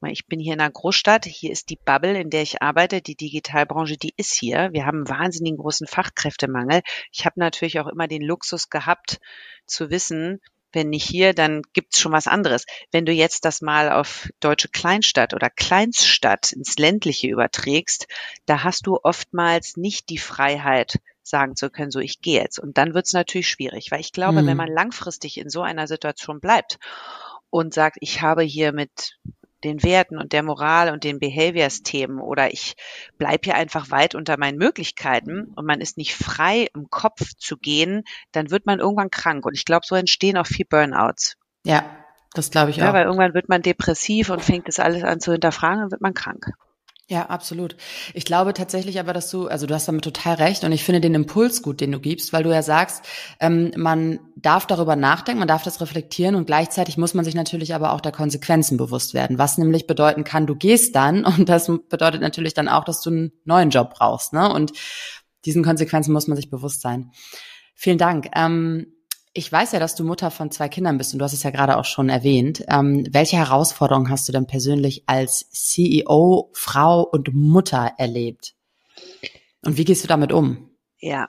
ich 0.06 0.26
bin 0.26 0.38
hier 0.38 0.54
in 0.54 0.60
einer 0.60 0.70
Großstadt, 0.70 1.24
hier 1.24 1.50
ist 1.50 1.70
die 1.70 1.78
Bubble, 1.84 2.18
in 2.18 2.30
der 2.30 2.42
ich 2.42 2.62
arbeite, 2.62 3.00
die 3.00 3.16
Digitalbranche, 3.16 3.96
die 3.96 4.14
ist 4.16 4.32
hier. 4.32 4.70
Wir 4.72 4.86
haben 4.86 4.98
einen 4.98 5.08
wahnsinnigen 5.08 5.58
großen 5.58 5.86
Fachkräftemangel. 5.86 6.82
Ich 7.12 7.26
habe 7.26 7.40
natürlich 7.40 7.80
auch 7.80 7.88
immer 7.88 8.06
den 8.06 8.22
Luxus 8.22 8.70
gehabt 8.70 9.18
zu 9.67 9.90
wissen, 9.90 10.40
wenn 10.72 10.90
nicht 10.90 11.08
hier, 11.08 11.32
dann 11.32 11.62
gibt's 11.72 11.98
schon 11.98 12.12
was 12.12 12.26
anderes. 12.26 12.67
Wenn 12.93 13.06
du 13.06 13.12
jetzt 13.12 13.44
das 13.44 13.62
mal 13.62 13.90
auf 13.90 14.28
deutsche 14.40 14.69
Kleinstadt 14.69 15.34
oder 15.34 15.50
Kleinststadt 15.50 16.52
ins 16.52 16.78
ländliche 16.78 17.28
überträgst, 17.28 18.06
da 18.46 18.64
hast 18.64 18.86
du 18.86 18.98
oftmals 19.02 19.76
nicht 19.76 20.10
die 20.10 20.19
Freiheit, 20.19 20.98
sagen 21.22 21.56
zu 21.56 21.70
können, 21.70 21.90
so 21.90 22.00
ich 22.00 22.20
gehe 22.20 22.40
jetzt. 22.40 22.58
Und 22.58 22.78
dann 22.78 22.94
wird's 22.94 23.12
natürlich 23.12 23.48
schwierig, 23.48 23.90
weil 23.90 24.00
ich 24.00 24.12
glaube, 24.12 24.43
mhm. 24.43 24.46
wenn 24.46 24.56
man 24.56 24.72
langfristig 24.72 25.38
in 25.38 25.50
so 25.50 25.62
einer 25.62 25.86
Situation 25.86 26.40
bleibt 26.40 26.78
und 27.50 27.74
sagt, 27.74 27.96
ich 28.00 28.22
habe 28.22 28.43
hier 28.43 28.72
mit 28.72 29.19
den 29.65 29.82
Werten 29.82 30.19
und 30.19 30.32
der 30.32 30.43
Moral 30.43 30.93
und 30.93 31.05
den 31.05 31.19
Behaviors-Themen 31.19 32.20
oder 32.20 32.53
ich 32.53 32.74
bleibe 33.17 33.41
hier 33.44 33.55
einfach 33.55 33.91
weit 33.91 34.15
unter 34.15 34.38
meinen 34.38 34.58
Möglichkeiten 34.58 35.53
und 35.56 35.67
man 35.67 35.81
ist 35.81 35.96
nicht 35.96 36.15
frei, 36.15 36.69
im 36.74 36.91
Kopf 36.91 37.34
zu 37.36 37.56
gehen, 37.56 38.05
dann 38.32 38.50
wird 38.50 38.67
man 38.67 38.79
irgendwann 38.81 39.10
krank. 39.10 39.44
Und 39.46 39.55
ich 39.55 39.65
glaube, 39.65 39.86
so 39.86 39.94
entstehen 39.94 40.36
auch 40.36 40.46
viel 40.46 40.67
Burnouts. 40.67 41.36
Ja, 41.65 41.84
das 42.34 42.50
glaube 42.50 42.70
ich 42.70 42.77
ja, 42.77 42.88
auch. 42.88 42.94
Weil 42.94 43.06
irgendwann 43.06 43.34
wird 43.34 43.48
man 43.48 43.62
depressiv 43.62 44.31
und 44.31 44.43
fängt 44.43 44.69
das 44.69 44.79
alles 44.79 45.03
an 45.03 45.20
zu 45.20 45.32
hinterfragen 45.32 45.84
und 45.84 45.91
wird 45.91 46.00
man 46.00 46.15
krank. 46.15 46.46
Ja, 47.10 47.31
absolut. 47.31 47.74
Ich 48.12 48.27
glaube 48.27 48.53
tatsächlich 48.53 49.00
aber, 49.00 49.15
dass 49.15 49.31
du, 49.31 49.48
also 49.48 49.67
du 49.67 49.72
hast 49.74 49.88
damit 49.88 50.05
total 50.05 50.34
recht 50.34 50.62
und 50.65 50.72
ich 50.72 50.84
finde 50.84 51.00
den 51.00 51.15
Impuls 51.15 51.62
gut, 51.62 51.81
den 51.81 51.91
du 51.91 52.00
gibst, 52.00 52.34
weil 52.34 52.43
du 52.43 52.50
ja 52.50 52.62
sagst, 52.62 53.03
ähm, 53.41 53.72
man 53.77 54.20
darf 54.36 54.67
darüber 54.67 54.94
nachdenken, 54.94 55.38
man 55.38 55.48
darf 55.48 55.62
das 55.62 55.81
reflektieren 55.81 56.34
und 56.34 56.44
gleichzeitig 56.44 56.98
muss 56.98 57.15
man 57.15 57.24
sich 57.24 57.34
natürlich 57.34 57.74
aber 57.74 57.94
auch 57.94 58.03
der 58.03 58.12
Konsequenzen 58.12 58.77
bewusst 58.77 59.15
werden, 59.15 59.38
was 59.38 59.56
nämlich 59.56 59.86
bedeuten 59.86 60.22
kann, 60.22 60.46
du 60.46 60.55
gehst 60.55 60.94
dann 60.96 61.24
und 61.38 61.48
das 61.48 61.69
bedeutet 61.88 62.20
natürlich 62.20 62.53
dann 62.53 62.69
auch, 62.69 62.84
dass 62.84 63.00
du 63.00 63.08
einen 63.08 63.32
neuen 63.46 63.70
Job 63.70 63.94
brauchst, 63.94 64.34
ne? 64.34 64.53
Und 64.53 64.72
diesen 65.46 65.65
Konsequenzen 65.65 66.12
muss 66.12 66.27
man 66.27 66.36
sich 66.36 66.50
bewusst 66.50 66.82
sein. 66.82 67.10
Vielen 67.74 67.96
Dank. 67.96 68.29
Ähm, 68.34 68.97
ich 69.32 69.51
weiß 69.51 69.73
ja, 69.73 69.79
dass 69.79 69.94
du 69.94 70.05
Mutter 70.05 70.31
von 70.31 70.51
zwei 70.51 70.69
Kindern 70.69 70.99
bist 70.99 71.13
und 71.13 71.19
du 71.19 71.25
hast 71.25 71.32
es 71.32 71.43
ja 71.43 71.51
gerade 71.51 71.77
auch 71.77 71.85
schon 71.85 72.08
erwähnt. 72.08 72.65
Ähm, 72.69 73.06
welche 73.11 73.37
Herausforderungen 73.37 74.11
hast 74.11 74.29
du 74.29 74.32
denn 74.32 74.47
persönlich 74.47 75.05
als 75.06 75.49
CEO, 75.51 76.51
Frau 76.53 77.03
und 77.03 77.35
Mutter 77.35 77.93
erlebt? 77.99 78.55
Und 79.65 79.77
wie 79.77 79.85
gehst 79.85 80.05
du 80.05 80.08
damit 80.08 80.32
um? 80.32 80.70
Ja, 80.99 81.29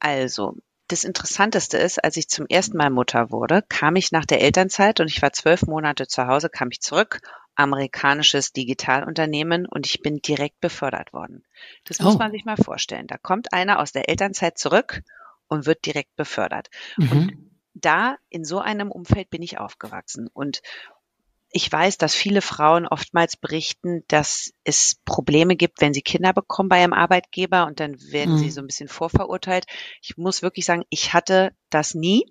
also 0.00 0.54
das 0.88 1.04
Interessanteste 1.04 1.76
ist, 1.76 2.02
als 2.02 2.16
ich 2.16 2.28
zum 2.28 2.46
ersten 2.46 2.78
Mal 2.78 2.90
Mutter 2.90 3.30
wurde, 3.30 3.62
kam 3.68 3.96
ich 3.96 4.10
nach 4.10 4.24
der 4.24 4.40
Elternzeit 4.40 5.00
und 5.00 5.08
ich 5.08 5.20
war 5.20 5.32
zwölf 5.32 5.62
Monate 5.62 6.06
zu 6.06 6.26
Hause, 6.26 6.48
kam 6.48 6.70
ich 6.70 6.80
zurück, 6.80 7.20
amerikanisches 7.54 8.52
Digitalunternehmen 8.52 9.66
und 9.66 9.86
ich 9.86 10.00
bin 10.00 10.18
direkt 10.18 10.60
befördert 10.60 11.12
worden. 11.12 11.44
Das 11.84 12.00
muss 12.00 12.14
oh. 12.14 12.18
man 12.18 12.30
sich 12.30 12.44
mal 12.44 12.56
vorstellen. 12.56 13.06
Da 13.06 13.18
kommt 13.18 13.52
einer 13.52 13.80
aus 13.80 13.92
der 13.92 14.08
Elternzeit 14.08 14.58
zurück 14.58 15.02
und 15.48 15.66
wird 15.66 15.84
direkt 15.86 16.14
befördert. 16.16 16.68
Mhm. 16.96 17.10
Und 17.10 17.50
da 17.74 18.16
in 18.28 18.44
so 18.44 18.58
einem 18.58 18.90
Umfeld 18.90 19.30
bin 19.30 19.42
ich 19.42 19.58
aufgewachsen 19.58 20.28
und 20.32 20.62
ich 21.50 21.70
weiß, 21.70 21.96
dass 21.96 22.14
viele 22.14 22.42
Frauen 22.42 22.86
oftmals 22.86 23.36
berichten, 23.36 24.02
dass 24.08 24.52
es 24.64 25.00
Probleme 25.06 25.56
gibt, 25.56 25.80
wenn 25.80 25.94
sie 25.94 26.02
Kinder 26.02 26.34
bekommen 26.34 26.68
bei 26.68 26.80
ihrem 26.80 26.92
Arbeitgeber 26.92 27.66
und 27.66 27.80
dann 27.80 27.96
werden 28.12 28.34
mhm. 28.34 28.38
sie 28.38 28.50
so 28.50 28.60
ein 28.60 28.66
bisschen 28.66 28.88
vorverurteilt. 28.88 29.64
Ich 30.02 30.18
muss 30.18 30.42
wirklich 30.42 30.66
sagen, 30.66 30.84
ich 30.90 31.14
hatte 31.14 31.52
das 31.70 31.94
nie 31.94 32.26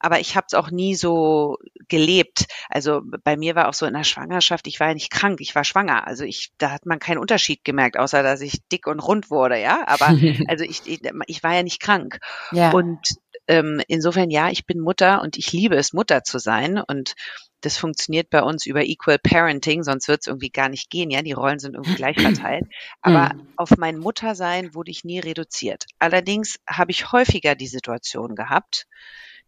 aber 0.00 0.18
ich 0.18 0.34
habe 0.34 0.46
es 0.48 0.54
auch 0.54 0.70
nie 0.70 0.94
so 0.94 1.58
gelebt. 1.88 2.46
Also 2.68 3.02
bei 3.22 3.36
mir 3.36 3.54
war 3.54 3.68
auch 3.68 3.74
so 3.74 3.86
in 3.86 3.94
der 3.94 4.04
Schwangerschaft, 4.04 4.66
ich 4.66 4.80
war 4.80 4.88
ja 4.88 4.94
nicht 4.94 5.10
krank, 5.10 5.40
ich 5.40 5.54
war 5.54 5.62
schwanger. 5.62 6.06
Also 6.06 6.24
ich, 6.24 6.52
da 6.58 6.70
hat 6.70 6.86
man 6.86 6.98
keinen 6.98 7.18
Unterschied 7.18 7.64
gemerkt, 7.64 7.98
außer 7.98 8.22
dass 8.22 8.40
ich 8.40 8.66
dick 8.72 8.86
und 8.86 9.00
rund 9.00 9.30
wurde, 9.30 9.60
ja. 9.60 9.86
Aber 9.86 10.06
also 10.48 10.64
ich, 10.64 10.82
ich, 10.86 11.00
ich 11.26 11.42
war 11.42 11.54
ja 11.54 11.62
nicht 11.62 11.80
krank. 11.80 12.18
Ja. 12.50 12.70
Und 12.70 12.98
ähm, 13.46 13.82
insofern 13.88 14.30
ja, 14.30 14.48
ich 14.48 14.64
bin 14.64 14.80
Mutter 14.80 15.20
und 15.20 15.36
ich 15.36 15.52
liebe 15.52 15.76
es, 15.76 15.92
Mutter 15.92 16.24
zu 16.24 16.38
sein. 16.38 16.78
Und 16.78 17.14
das 17.60 17.76
funktioniert 17.76 18.30
bei 18.30 18.42
uns 18.42 18.64
über 18.64 18.82
Equal 18.84 19.18
Parenting, 19.18 19.82
sonst 19.82 20.08
wird 20.08 20.20
es 20.22 20.28
irgendwie 20.28 20.50
gar 20.50 20.70
nicht 20.70 20.88
gehen. 20.88 21.10
Ja, 21.10 21.20
die 21.20 21.32
Rollen 21.32 21.58
sind 21.58 21.74
irgendwie 21.74 21.96
gleich 21.96 22.18
verteilt. 22.18 22.64
Aber 23.02 23.34
mhm. 23.34 23.48
auf 23.56 23.76
mein 23.76 23.98
Muttersein 23.98 24.74
wurde 24.74 24.90
ich 24.90 25.04
nie 25.04 25.18
reduziert. 25.18 25.84
Allerdings 25.98 26.58
habe 26.66 26.90
ich 26.90 27.12
häufiger 27.12 27.54
die 27.54 27.66
Situation 27.66 28.34
gehabt, 28.34 28.86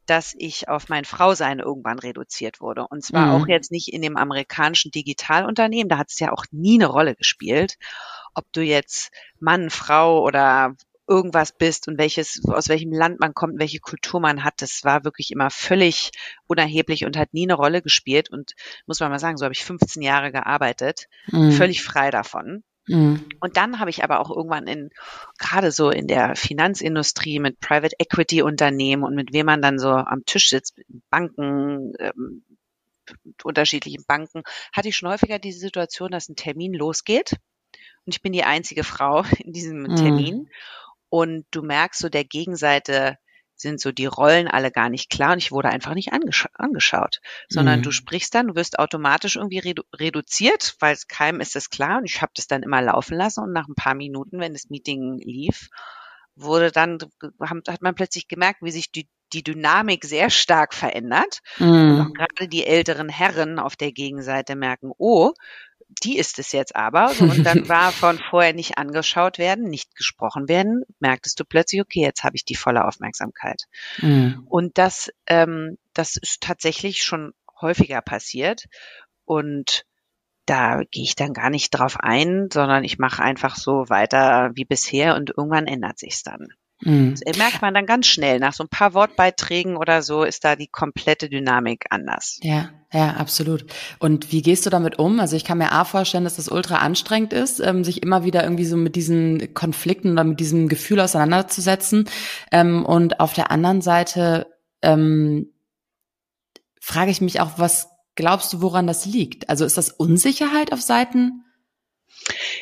dass 0.06 0.34
ich 0.36 0.68
auf 0.68 0.88
mein 0.88 1.04
Frausein 1.04 1.58
irgendwann 1.58 1.98
reduziert 1.98 2.60
wurde. 2.60 2.86
Und 2.88 3.04
zwar 3.04 3.26
mhm. 3.26 3.42
auch 3.42 3.48
jetzt 3.48 3.70
nicht 3.70 3.92
in 3.92 4.02
dem 4.02 4.16
amerikanischen 4.16 4.90
Digitalunternehmen, 4.90 5.88
da 5.88 5.98
hat 5.98 6.10
es 6.10 6.18
ja 6.18 6.32
auch 6.32 6.44
nie 6.50 6.74
eine 6.74 6.86
Rolle 6.86 7.14
gespielt, 7.14 7.78
ob 8.34 8.44
du 8.52 8.62
jetzt 8.62 9.10
Mann, 9.38 9.70
Frau 9.70 10.22
oder 10.22 10.74
irgendwas 11.08 11.52
bist 11.52 11.88
und 11.88 11.98
welches, 11.98 12.40
aus 12.46 12.68
welchem 12.68 12.92
Land 12.92 13.20
man 13.20 13.34
kommt, 13.34 13.58
welche 13.58 13.80
Kultur 13.80 14.20
man 14.20 14.44
hat, 14.44 14.62
das 14.62 14.84
war 14.84 15.04
wirklich 15.04 15.30
immer 15.30 15.50
völlig 15.50 16.10
unerheblich 16.46 17.04
und 17.04 17.16
hat 17.16 17.34
nie 17.34 17.44
eine 17.44 17.54
Rolle 17.54 17.82
gespielt. 17.82 18.30
Und 18.30 18.54
muss 18.86 19.00
man 19.00 19.10
mal 19.10 19.18
sagen, 19.18 19.36
so 19.36 19.44
habe 19.44 19.54
ich 19.54 19.64
15 19.64 20.02
Jahre 20.02 20.32
gearbeitet, 20.32 21.08
mhm. 21.26 21.52
völlig 21.52 21.82
frei 21.82 22.10
davon. 22.10 22.62
Mhm. 22.86 23.28
Und 23.40 23.56
dann 23.56 23.78
habe 23.78 23.90
ich 23.90 24.02
aber 24.02 24.20
auch 24.20 24.30
irgendwann 24.30 24.66
in, 24.66 24.90
gerade 25.38 25.70
so 25.70 25.90
in 25.90 26.08
der 26.08 26.34
Finanzindustrie 26.36 27.38
mit 27.38 27.60
Private 27.60 27.94
Equity 27.98 28.42
Unternehmen 28.42 29.04
und 29.04 29.14
mit 29.14 29.32
wem 29.32 29.46
man 29.46 29.62
dann 29.62 29.78
so 29.78 29.90
am 29.90 30.24
Tisch 30.24 30.48
sitzt, 30.48 30.80
Banken, 31.10 31.92
ähm, 31.98 32.44
unterschiedlichen 33.44 34.04
Banken, 34.06 34.42
hatte 34.72 34.88
ich 34.88 34.96
schon 34.96 35.08
häufiger 35.08 35.38
diese 35.38 35.60
Situation, 35.60 36.10
dass 36.10 36.28
ein 36.28 36.36
Termin 36.36 36.72
losgeht 36.72 37.36
und 38.04 38.14
ich 38.14 38.22
bin 38.22 38.32
die 38.32 38.44
einzige 38.44 38.84
Frau 38.84 39.22
in 39.38 39.52
diesem 39.52 39.82
mhm. 39.82 39.96
Termin 39.96 40.50
und 41.08 41.46
du 41.50 41.62
merkst 41.62 42.00
so 42.00 42.08
der 42.08 42.24
Gegenseite 42.24 43.18
sind 43.62 43.80
so 43.80 43.92
die 43.92 44.06
Rollen 44.06 44.48
alle 44.48 44.70
gar 44.70 44.90
nicht 44.90 45.08
klar 45.08 45.32
und 45.32 45.38
ich 45.38 45.52
wurde 45.52 45.70
einfach 45.70 45.94
nicht 45.94 46.12
angesch 46.12 46.46
angeschaut, 46.54 47.20
sondern 47.48 47.78
mhm. 47.78 47.84
du 47.84 47.90
sprichst 47.92 48.34
dann, 48.34 48.48
du 48.48 48.54
wirst 48.54 48.78
automatisch 48.78 49.36
irgendwie 49.36 49.60
redu 49.60 49.82
reduziert, 49.94 50.76
weil 50.80 50.96
keinem 51.08 51.40
ist 51.40 51.56
es 51.56 51.70
klar 51.70 51.98
und 51.98 52.04
ich 52.04 52.20
habe 52.20 52.32
das 52.34 52.46
dann 52.46 52.62
immer 52.62 52.82
laufen 52.82 53.16
lassen 53.16 53.42
und 53.44 53.52
nach 53.52 53.68
ein 53.68 53.74
paar 53.74 53.94
Minuten, 53.94 54.40
wenn 54.40 54.52
das 54.52 54.68
Meeting 54.68 55.18
lief, 55.18 55.70
wurde 56.34 56.72
dann, 56.72 56.98
hat 57.40 57.82
man 57.82 57.94
plötzlich 57.94 58.28
gemerkt, 58.28 58.62
wie 58.62 58.70
sich 58.70 58.90
die, 58.90 59.08
die 59.32 59.42
Dynamik 59.42 60.04
sehr 60.04 60.30
stark 60.30 60.74
verändert. 60.74 61.40
Mhm. 61.58 61.68
Und 61.68 62.00
auch 62.00 62.12
gerade 62.12 62.48
die 62.48 62.66
älteren 62.66 63.08
Herren 63.08 63.58
auf 63.58 63.76
der 63.76 63.92
Gegenseite 63.92 64.56
merken, 64.56 64.92
oh, 64.98 65.32
die 66.02 66.18
ist 66.18 66.38
es 66.38 66.52
jetzt 66.52 66.76
aber. 66.76 67.12
Und 67.20 67.44
dann 67.44 67.68
war 67.68 67.92
von 67.92 68.18
vorher 68.30 68.52
nicht 68.52 68.78
angeschaut 68.78 69.38
werden, 69.38 69.64
nicht 69.64 69.94
gesprochen 69.96 70.48
werden, 70.48 70.84
merktest 71.00 71.38
du 71.40 71.44
plötzlich, 71.44 71.80
okay, 71.80 72.00
jetzt 72.00 72.24
habe 72.24 72.36
ich 72.36 72.44
die 72.44 72.54
volle 72.54 72.84
Aufmerksamkeit. 72.84 73.64
Mhm. 73.98 74.46
Und 74.48 74.78
das, 74.78 75.10
ähm, 75.26 75.78
das 75.94 76.16
ist 76.16 76.42
tatsächlich 76.42 77.02
schon 77.02 77.32
häufiger 77.60 78.00
passiert. 78.00 78.66
Und 79.24 79.84
da 80.46 80.82
gehe 80.90 81.04
ich 81.04 81.14
dann 81.14 81.32
gar 81.32 81.50
nicht 81.50 81.70
drauf 81.70 81.98
ein, 82.00 82.48
sondern 82.52 82.84
ich 82.84 82.98
mache 82.98 83.22
einfach 83.22 83.56
so 83.56 83.88
weiter 83.88 84.50
wie 84.54 84.64
bisher 84.64 85.14
und 85.14 85.30
irgendwann 85.36 85.66
ändert 85.66 85.98
sich's 85.98 86.22
dann. 86.22 86.48
Mhm. 86.82 87.14
Das 87.24 87.36
merkt 87.38 87.62
man 87.62 87.74
dann 87.74 87.86
ganz 87.86 88.06
schnell. 88.06 88.38
Nach 88.38 88.52
so 88.52 88.64
ein 88.64 88.68
paar 88.68 88.94
Wortbeiträgen 88.94 89.76
oder 89.76 90.02
so 90.02 90.24
ist 90.24 90.44
da 90.44 90.56
die 90.56 90.66
komplette 90.66 91.28
Dynamik 91.28 91.86
anders. 91.90 92.38
Ja, 92.42 92.70
ja, 92.92 93.14
absolut. 93.14 93.64
Und 93.98 94.32
wie 94.32 94.42
gehst 94.42 94.66
du 94.66 94.70
damit 94.70 94.98
um? 94.98 95.20
Also 95.20 95.36
ich 95.36 95.44
kann 95.44 95.58
mir 95.58 95.72
A 95.72 95.84
vorstellen, 95.84 96.24
dass 96.24 96.36
das 96.36 96.48
ultra 96.48 96.76
anstrengend 96.76 97.32
ist, 97.32 97.60
ähm, 97.60 97.84
sich 97.84 98.02
immer 98.02 98.24
wieder 98.24 98.42
irgendwie 98.42 98.66
so 98.66 98.76
mit 98.76 98.96
diesen 98.96 99.54
Konflikten 99.54 100.12
oder 100.12 100.24
mit 100.24 100.40
diesem 100.40 100.68
Gefühl 100.68 101.00
auseinanderzusetzen. 101.00 102.08
Ähm, 102.50 102.84
und 102.84 103.20
auf 103.20 103.32
der 103.32 103.50
anderen 103.50 103.80
Seite 103.80 104.46
ähm, 104.82 105.52
frage 106.80 107.12
ich 107.12 107.20
mich 107.20 107.40
auch, 107.40 107.52
was 107.58 107.88
glaubst 108.16 108.52
du, 108.52 108.60
woran 108.60 108.86
das 108.86 109.06
liegt? 109.06 109.48
Also 109.48 109.64
ist 109.64 109.78
das 109.78 109.90
Unsicherheit 109.90 110.72
auf 110.72 110.80
Seiten 110.82 111.44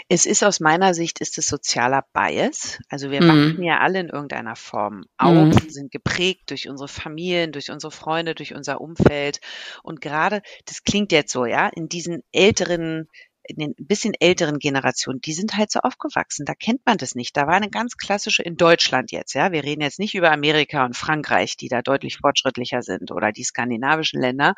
es 0.08 0.26
ist 0.26 0.42
aus 0.42 0.60
meiner 0.60 0.94
Sicht 0.94 1.20
ist 1.20 1.38
es 1.38 1.46
sozialer 1.46 2.04
Bias. 2.12 2.78
Also 2.88 3.10
wir 3.10 3.22
mhm. 3.22 3.28
wachsen 3.28 3.62
ja 3.62 3.78
alle 3.78 4.00
in 4.00 4.08
irgendeiner 4.08 4.56
Form 4.56 5.04
auf, 5.16 5.54
mhm. 5.54 5.70
sind 5.70 5.92
geprägt 5.92 6.50
durch 6.50 6.68
unsere 6.68 6.88
Familien, 6.88 7.52
durch 7.52 7.70
unsere 7.70 7.90
Freunde, 7.90 8.34
durch 8.34 8.54
unser 8.54 8.80
Umfeld. 8.80 9.40
Und 9.82 10.00
gerade, 10.00 10.42
das 10.66 10.82
klingt 10.82 11.12
jetzt 11.12 11.32
so, 11.32 11.44
ja, 11.44 11.68
in 11.68 11.88
diesen 11.88 12.22
älteren 12.32 13.08
in 13.50 13.56
den 13.56 13.74
bisschen 13.76 14.14
älteren 14.18 14.58
Generationen, 14.58 15.20
die 15.20 15.32
sind 15.32 15.56
halt 15.56 15.70
so 15.70 15.80
aufgewachsen. 15.80 16.44
Da 16.44 16.54
kennt 16.54 16.84
man 16.86 16.98
das 16.98 17.14
nicht. 17.14 17.36
Da 17.36 17.46
war 17.46 17.54
eine 17.54 17.70
ganz 17.70 17.96
klassische 17.96 18.42
in 18.42 18.56
Deutschland 18.56 19.10
jetzt, 19.10 19.34
ja. 19.34 19.52
Wir 19.52 19.64
reden 19.64 19.82
jetzt 19.82 19.98
nicht 19.98 20.14
über 20.14 20.30
Amerika 20.30 20.84
und 20.84 20.96
Frankreich, 20.96 21.56
die 21.56 21.68
da 21.68 21.82
deutlich 21.82 22.18
fortschrittlicher 22.18 22.82
sind 22.82 23.10
oder 23.10 23.32
die 23.32 23.44
skandinavischen 23.44 24.20
Länder, 24.20 24.54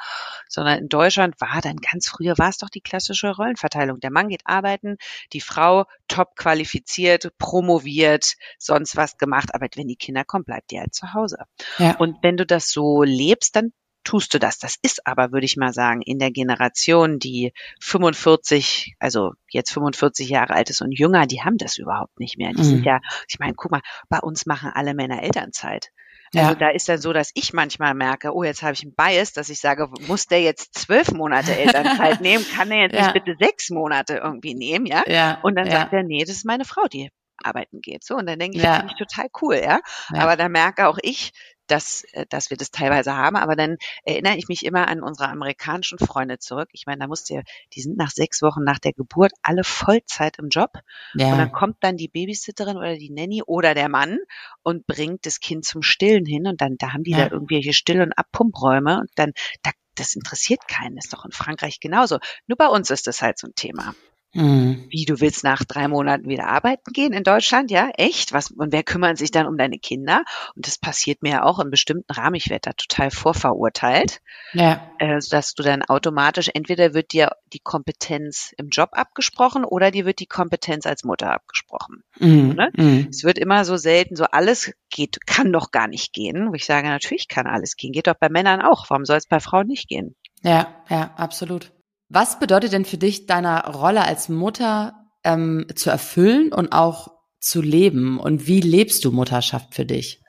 sondern 0.48 0.78
in 0.78 0.88
Deutschland 0.88 1.40
war 1.40 1.60
dann 1.60 1.76
ganz 1.76 2.08
früher 2.08 2.38
war 2.38 2.48
es 2.48 2.58
doch 2.58 2.68
die 2.68 2.80
klassische 2.80 3.30
Rollenverteilung. 3.34 4.00
Der 4.00 4.10
Mann 4.10 4.28
geht 4.28 4.42
arbeiten, 4.44 4.96
die 5.32 5.40
Frau 5.40 5.84
top 6.08 6.36
qualifiziert, 6.36 7.30
promoviert, 7.38 8.34
sonst 8.58 8.96
was 8.96 9.16
gemacht. 9.16 9.54
Aber 9.54 9.66
wenn 9.74 9.88
die 9.88 9.96
Kinder 9.96 10.24
kommen, 10.24 10.44
bleibt 10.44 10.70
die 10.70 10.80
halt 10.80 10.94
zu 10.94 11.14
Hause. 11.14 11.38
Ja. 11.78 11.96
Und 11.96 12.22
wenn 12.22 12.36
du 12.36 12.46
das 12.46 12.70
so 12.70 13.02
lebst, 13.02 13.56
dann 13.56 13.72
tust 14.04 14.34
du 14.34 14.38
das. 14.38 14.58
Das 14.58 14.76
ist 14.82 15.06
aber, 15.06 15.32
würde 15.32 15.46
ich 15.46 15.56
mal 15.56 15.72
sagen, 15.72 16.02
in 16.02 16.18
der 16.18 16.30
Generation, 16.30 17.18
die 17.18 17.52
45, 17.80 18.94
also 18.98 19.32
jetzt 19.48 19.72
45 19.72 20.28
Jahre 20.28 20.54
alt 20.54 20.70
ist 20.70 20.82
und 20.82 20.92
jünger, 20.92 21.26
die 21.26 21.42
haben 21.42 21.58
das 21.58 21.78
überhaupt 21.78 22.18
nicht 22.18 22.38
mehr. 22.38 22.50
Die 22.50 22.62
mhm. 22.62 22.64
sind 22.64 22.84
ja, 22.84 23.00
ich 23.28 23.38
meine, 23.38 23.54
guck 23.54 23.70
mal, 23.70 23.82
bei 24.08 24.18
uns 24.18 24.46
machen 24.46 24.70
alle 24.72 24.94
Männer 24.94 25.22
Elternzeit. 25.22 25.90
Also 26.34 26.52
ja. 26.52 26.54
da 26.54 26.68
ist 26.70 26.88
dann 26.88 26.98
so, 26.98 27.12
dass 27.12 27.30
ich 27.34 27.52
manchmal 27.52 27.92
merke, 27.92 28.34
oh, 28.34 28.42
jetzt 28.42 28.62
habe 28.62 28.72
ich 28.72 28.82
einen 28.82 28.94
Bias, 28.94 29.34
dass 29.34 29.50
ich 29.50 29.60
sage, 29.60 29.90
muss 30.06 30.26
der 30.26 30.40
jetzt 30.40 30.78
zwölf 30.78 31.12
Monate 31.12 31.54
Elternzeit 31.54 32.20
nehmen? 32.22 32.44
Kann 32.56 32.70
der 32.70 32.78
jetzt 32.78 32.94
ja. 32.94 33.02
nicht 33.02 33.12
bitte 33.12 33.36
sechs 33.38 33.68
Monate 33.68 34.16
irgendwie 34.16 34.54
nehmen, 34.54 34.86
ja? 34.86 35.02
ja. 35.06 35.38
Und 35.42 35.56
dann 35.56 35.70
sagt 35.70 35.92
er, 35.92 36.02
nee, 36.02 36.24
das 36.24 36.36
ist 36.36 36.46
meine 36.46 36.64
Frau, 36.64 36.86
die 36.86 37.10
arbeiten 37.44 37.80
geht. 37.80 38.04
So, 38.04 38.16
und 38.16 38.26
dann 38.26 38.38
denke 38.38 38.56
ich, 38.56 38.62
ja. 38.62 38.76
finde 38.76 38.92
ich 38.92 38.98
total 38.98 39.28
cool, 39.42 39.56
ja? 39.56 39.80
ja. 40.12 40.20
Aber 40.20 40.36
da 40.36 40.48
merke 40.48 40.88
auch 40.88 40.98
ich, 41.02 41.32
dass, 41.72 42.04
äh, 42.12 42.26
dass 42.28 42.50
wir 42.50 42.56
das 42.56 42.70
teilweise 42.70 43.16
haben. 43.16 43.36
Aber 43.36 43.56
dann 43.56 43.78
erinnere 44.04 44.36
ich 44.36 44.48
mich 44.48 44.64
immer 44.64 44.88
an 44.88 45.02
unsere 45.02 45.28
amerikanischen 45.28 45.98
Freunde 45.98 46.38
zurück. 46.38 46.68
Ich 46.72 46.86
meine, 46.86 47.00
da 47.00 47.06
musste 47.06 47.34
ja, 47.34 47.42
die 47.72 47.80
sind 47.80 47.96
nach 47.96 48.10
sechs 48.10 48.42
Wochen 48.42 48.62
nach 48.62 48.78
der 48.78 48.92
Geburt 48.92 49.32
alle 49.42 49.64
Vollzeit 49.64 50.38
im 50.38 50.48
Job. 50.48 50.72
Ja. 51.14 51.32
Und 51.32 51.38
dann 51.38 51.52
kommt 51.52 51.76
dann 51.80 51.96
die 51.96 52.08
Babysitterin 52.08 52.76
oder 52.76 52.96
die 52.96 53.10
Nanny 53.10 53.42
oder 53.42 53.74
der 53.74 53.88
Mann 53.88 54.18
und 54.62 54.86
bringt 54.86 55.24
das 55.24 55.40
Kind 55.40 55.64
zum 55.64 55.82
Stillen 55.82 56.26
hin. 56.26 56.46
Und 56.46 56.60
dann, 56.60 56.76
da 56.78 56.92
haben 56.92 57.04
die 57.04 57.12
ja. 57.12 57.24
da 57.24 57.30
irgendwelche 57.32 57.72
Still- 57.72 58.02
und 58.02 58.12
Abpumpräume. 58.12 59.00
Und 59.00 59.10
dann, 59.14 59.32
da, 59.62 59.70
das 59.94 60.14
interessiert 60.14 60.68
keinen. 60.68 60.96
Das 60.96 61.06
ist 61.06 61.14
doch 61.14 61.24
in 61.24 61.32
Frankreich 61.32 61.80
genauso. 61.80 62.18
Nur 62.46 62.56
bei 62.56 62.66
uns 62.66 62.90
ist 62.90 63.06
das 63.06 63.22
halt 63.22 63.38
so 63.38 63.46
ein 63.46 63.54
Thema. 63.54 63.94
Mhm. 64.34 64.86
Wie, 64.88 65.04
du 65.04 65.20
willst 65.20 65.44
nach 65.44 65.64
drei 65.64 65.88
Monaten 65.88 66.28
wieder 66.28 66.46
arbeiten 66.46 66.92
gehen 66.92 67.12
in 67.12 67.22
Deutschland? 67.22 67.70
Ja, 67.70 67.90
echt? 67.96 68.32
Was, 68.32 68.50
und 68.50 68.72
wer 68.72 68.82
kümmert 68.82 69.18
sich 69.18 69.30
dann 69.30 69.46
um 69.46 69.58
deine 69.58 69.78
Kinder? 69.78 70.24
Und 70.56 70.66
das 70.66 70.78
passiert 70.78 71.22
mir 71.22 71.32
ja 71.32 71.42
auch 71.44 71.58
im 71.58 71.70
bestimmten 71.70 72.10
Rahmen. 72.12 72.36
Ich 72.36 72.48
werde 72.48 72.70
da 72.70 72.72
total 72.72 73.10
vorverurteilt. 73.10 74.20
Ja. 74.54 74.90
Äh, 74.98 75.20
dass 75.30 75.54
du 75.54 75.62
dann 75.62 75.82
automatisch, 75.82 76.50
entweder 76.52 76.94
wird 76.94 77.12
dir 77.12 77.32
die 77.52 77.58
Kompetenz 77.58 78.54
im 78.56 78.68
Job 78.70 78.90
abgesprochen 78.92 79.64
oder 79.64 79.90
dir 79.90 80.06
wird 80.06 80.20
die 80.20 80.26
Kompetenz 80.26 80.86
als 80.86 81.04
Mutter 81.04 81.32
abgesprochen. 81.32 82.02
Mhm. 82.18 82.54
Ne? 82.54 82.70
Mhm. 82.74 83.08
Es 83.10 83.24
wird 83.24 83.38
immer 83.38 83.64
so 83.64 83.76
selten, 83.76 84.16
so 84.16 84.24
alles 84.24 84.72
geht, 84.88 85.26
kann 85.26 85.52
doch 85.52 85.70
gar 85.70 85.88
nicht 85.88 86.12
gehen. 86.12 86.48
Wo 86.48 86.54
ich 86.54 86.64
sage, 86.64 86.88
natürlich 86.88 87.28
kann 87.28 87.46
alles 87.46 87.76
gehen. 87.76 87.92
Geht 87.92 88.06
doch 88.06 88.14
bei 88.18 88.30
Männern 88.30 88.62
auch. 88.62 88.88
Warum 88.88 89.04
soll 89.04 89.18
es 89.18 89.26
bei 89.26 89.40
Frauen 89.40 89.66
nicht 89.66 89.88
gehen? 89.88 90.14
Ja, 90.42 90.82
ja, 90.88 91.12
absolut. 91.16 91.72
Was 92.14 92.38
bedeutet 92.38 92.74
denn 92.74 92.84
für 92.84 92.98
dich, 92.98 93.24
deiner 93.24 93.64
Rolle 93.64 94.04
als 94.04 94.28
Mutter 94.28 95.08
ähm, 95.24 95.66
zu 95.74 95.88
erfüllen 95.88 96.52
und 96.52 96.70
auch 96.70 97.08
zu 97.40 97.62
leben? 97.62 98.20
Und 98.20 98.46
wie 98.46 98.60
lebst 98.60 99.06
du 99.06 99.12
Mutterschaft 99.12 99.74
für 99.74 99.86
dich? 99.86 100.20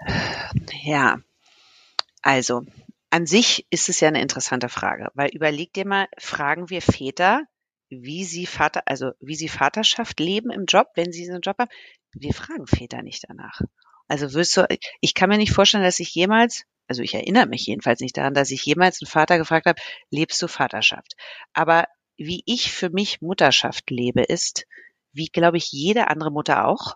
Ja, 0.83 1.17
also 2.21 2.61
an 3.09 3.25
sich 3.25 3.67
ist 3.69 3.89
es 3.89 3.99
ja 3.99 4.07
eine 4.07 4.21
interessante 4.21 4.69
Frage, 4.69 5.09
weil 5.13 5.31
überleg 5.31 5.73
dir 5.73 5.85
mal, 5.85 6.07
fragen 6.17 6.69
wir 6.69 6.81
Väter, 6.81 7.43
wie 7.89 8.23
sie 8.23 8.45
Vater, 8.45 8.83
also 8.85 9.11
wie 9.19 9.35
sie 9.35 9.49
Vaterschaft 9.49 10.21
leben 10.21 10.51
im 10.51 10.63
Job, 10.65 10.87
wenn 10.95 11.11
sie 11.11 11.29
einen 11.29 11.41
Job 11.41 11.57
haben? 11.59 11.71
Wir 12.13 12.33
fragen 12.33 12.65
Väter 12.65 13.01
nicht 13.01 13.25
danach. 13.27 13.59
Also 14.07 14.33
wirst 14.33 14.55
du, 14.55 14.65
ich 15.01 15.13
kann 15.13 15.27
mir 15.27 15.37
nicht 15.37 15.51
vorstellen, 15.51 15.83
dass 15.83 15.99
ich 15.99 16.15
jemals, 16.15 16.63
also 16.87 17.01
ich 17.01 17.13
erinnere 17.13 17.47
mich 17.47 17.65
jedenfalls 17.65 17.99
nicht 17.99 18.17
daran, 18.17 18.33
dass 18.33 18.51
ich 18.51 18.65
jemals 18.65 19.01
einen 19.01 19.09
Vater 19.09 19.37
gefragt 19.37 19.65
habe, 19.65 19.81
lebst 20.09 20.41
du 20.41 20.47
Vaterschaft? 20.47 21.13
Aber 21.53 21.85
wie 22.17 22.43
ich 22.45 22.71
für 22.71 22.89
mich 22.89 23.21
Mutterschaft 23.21 23.89
lebe, 23.89 24.21
ist, 24.21 24.65
wie 25.11 25.27
glaube 25.27 25.57
ich 25.57 25.71
jede 25.71 26.09
andere 26.09 26.31
Mutter 26.31 26.67
auch, 26.67 26.95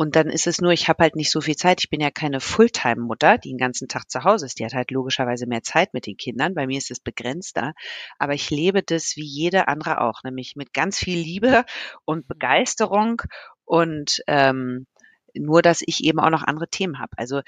und 0.00 0.16
dann 0.16 0.30
ist 0.30 0.46
es 0.46 0.62
nur, 0.62 0.72
ich 0.72 0.88
habe 0.88 1.02
halt 1.02 1.14
nicht 1.14 1.30
so 1.30 1.42
viel 1.42 1.56
Zeit. 1.56 1.82
Ich 1.82 1.90
bin 1.90 2.00
ja 2.00 2.10
keine 2.10 2.40
Fulltime-Mutter, 2.40 3.36
die 3.36 3.50
den 3.50 3.58
ganzen 3.58 3.86
Tag 3.86 4.10
zu 4.10 4.24
Hause 4.24 4.46
ist. 4.46 4.58
Die 4.58 4.64
hat 4.64 4.72
halt 4.72 4.90
logischerweise 4.90 5.46
mehr 5.46 5.62
Zeit 5.62 5.92
mit 5.92 6.06
den 6.06 6.16
Kindern. 6.16 6.54
Bei 6.54 6.66
mir 6.66 6.78
ist 6.78 6.90
es 6.90 7.00
begrenzter. 7.00 7.74
Aber 8.18 8.32
ich 8.32 8.48
lebe 8.48 8.82
das 8.82 9.16
wie 9.16 9.26
jede 9.26 9.68
andere 9.68 10.00
auch, 10.00 10.22
nämlich 10.24 10.56
mit 10.56 10.72
ganz 10.72 10.98
viel 10.98 11.18
Liebe 11.18 11.66
und 12.06 12.26
Begeisterung 12.28 13.20
und 13.66 14.22
ähm, 14.26 14.86
nur, 15.34 15.60
dass 15.60 15.82
ich 15.84 16.02
eben 16.02 16.18
auch 16.18 16.30
noch 16.30 16.44
andere 16.44 16.68
Themen 16.68 16.98
habe. 16.98 17.12
Also 17.18 17.42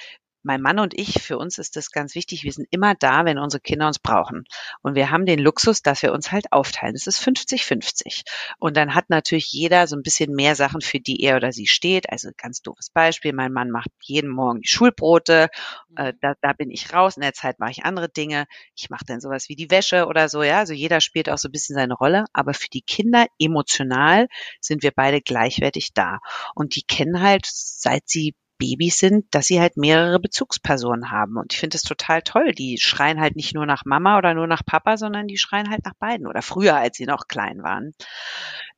mein 0.45 0.61
Mann 0.61 0.79
und 0.79 0.99
ich, 0.99 1.23
für 1.23 1.39
uns 1.39 1.59
ist 1.59 1.77
das 1.77 1.91
ganz 1.91 2.15
wichtig. 2.15 2.45
Wir 2.45 2.53
sind 2.53 2.67
immer 2.71 2.95
da, 2.95 3.25
wenn 3.25 3.39
unsere 3.39 3.61
Kinder 3.61 3.87
uns 3.87 3.99
brauchen. 3.99 4.45
Und 4.83 4.95
wir 4.95 5.11
haben 5.11 5.27
den 5.27 5.39
Luxus, 5.39 5.83
dass 5.83 6.03
wir 6.03 6.13
uns 6.13 6.33
halt 6.33 6.53
aufteilen. 6.53 6.95
Es 6.95 7.07
ist 7.07 7.21
50-50. 7.21 8.23
Und 8.59 8.77
dann 8.77 8.95
hat 8.95 9.11
natürlich 9.11 9.53
jeder 9.53 9.87
so 9.87 9.97
ein 9.97 10.03
bisschen 10.03 10.35
mehr 10.35 10.57
Sachen, 10.57 10.81
für 10.81 11.01
die 11.01 11.23
er 11.23 11.37
oder 11.37 11.53
sie 11.53 11.67
steht. 11.67 12.11
Also 12.11 12.31
ganz 12.37 12.63
doofes 12.63 12.91
Beispiel. 12.91 13.33
Mein 13.33 13.53
Mann 13.53 13.71
macht 13.71 13.91
jeden 14.01 14.31
Morgen 14.31 14.61
die 14.61 14.69
Schulbrote. 14.69 15.49
Äh, 15.97 16.13
da, 16.21 16.35
da 16.41 16.53
bin 16.53 16.71
ich 16.71 16.93
raus. 16.93 17.17
In 17.17 17.23
der 17.23 17.35
Zeit 17.35 17.59
mache 17.59 17.71
ich 17.71 17.85
andere 17.85 18.09
Dinge. 18.09 18.47
Ich 18.77 18.91
mache 18.91 19.05
dann 19.07 19.21
sowas 19.21 19.49
wie 19.49 19.57
die 19.57 19.71
Wäsche 19.71 20.07
oder 20.07 20.29
so. 20.29 20.43
Ja, 20.43 20.59
also 20.59 20.73
jeder 20.73 21.01
spielt 21.01 21.29
auch 21.29 21.39
so 21.39 21.49
ein 21.49 21.53
bisschen 21.53 21.77
seine 21.77 21.95
Rolle. 21.95 22.25
Aber 22.33 22.55
für 22.55 22.69
die 22.69 22.83
Kinder 22.83 23.27
emotional 23.39 24.29
sind 24.61 24.83
wir 24.83 24.93
beide 24.95 25.21
gleichwertig 25.21 25.95
da. 25.95 26.19
Und 26.55 26.77
die 26.77 26.83
kennen 26.83 27.21
halt, 27.21 27.47
seit 27.47 28.09
sie 28.09 28.35
Babys 28.63 28.99
sind, 28.99 29.27
dass 29.35 29.47
sie 29.47 29.61
halt 29.61 29.77
mehrere 29.77 30.21
Bezugspersonen 30.21 31.11
haben. 31.11 31.37
Und 31.37 31.53
ich 31.53 31.59
finde 31.59 31.77
es 31.77 31.83
total 31.83 32.23
toll. 32.23 32.53
Die 32.53 32.79
schreien 32.79 33.21
halt 33.21 33.35
nicht 33.35 33.55
nur 33.55 33.67
nach 33.67 33.85
Mama 33.85 34.19
oder 34.19 34.35
nur 34.35 34.47
nach 34.47 34.65
Papa, 34.65 34.97
sondern 34.97 35.27
die 35.27 35.37
schreien 35.37 35.69
halt 35.69 35.85
nach 35.85 35.95
beiden 35.99 36.29
oder 36.29 36.43
früher, 36.43 36.77
als 36.77 36.97
sie 36.97 37.07
noch 37.07 37.27
klein 37.27 37.65
waren. 37.65 37.93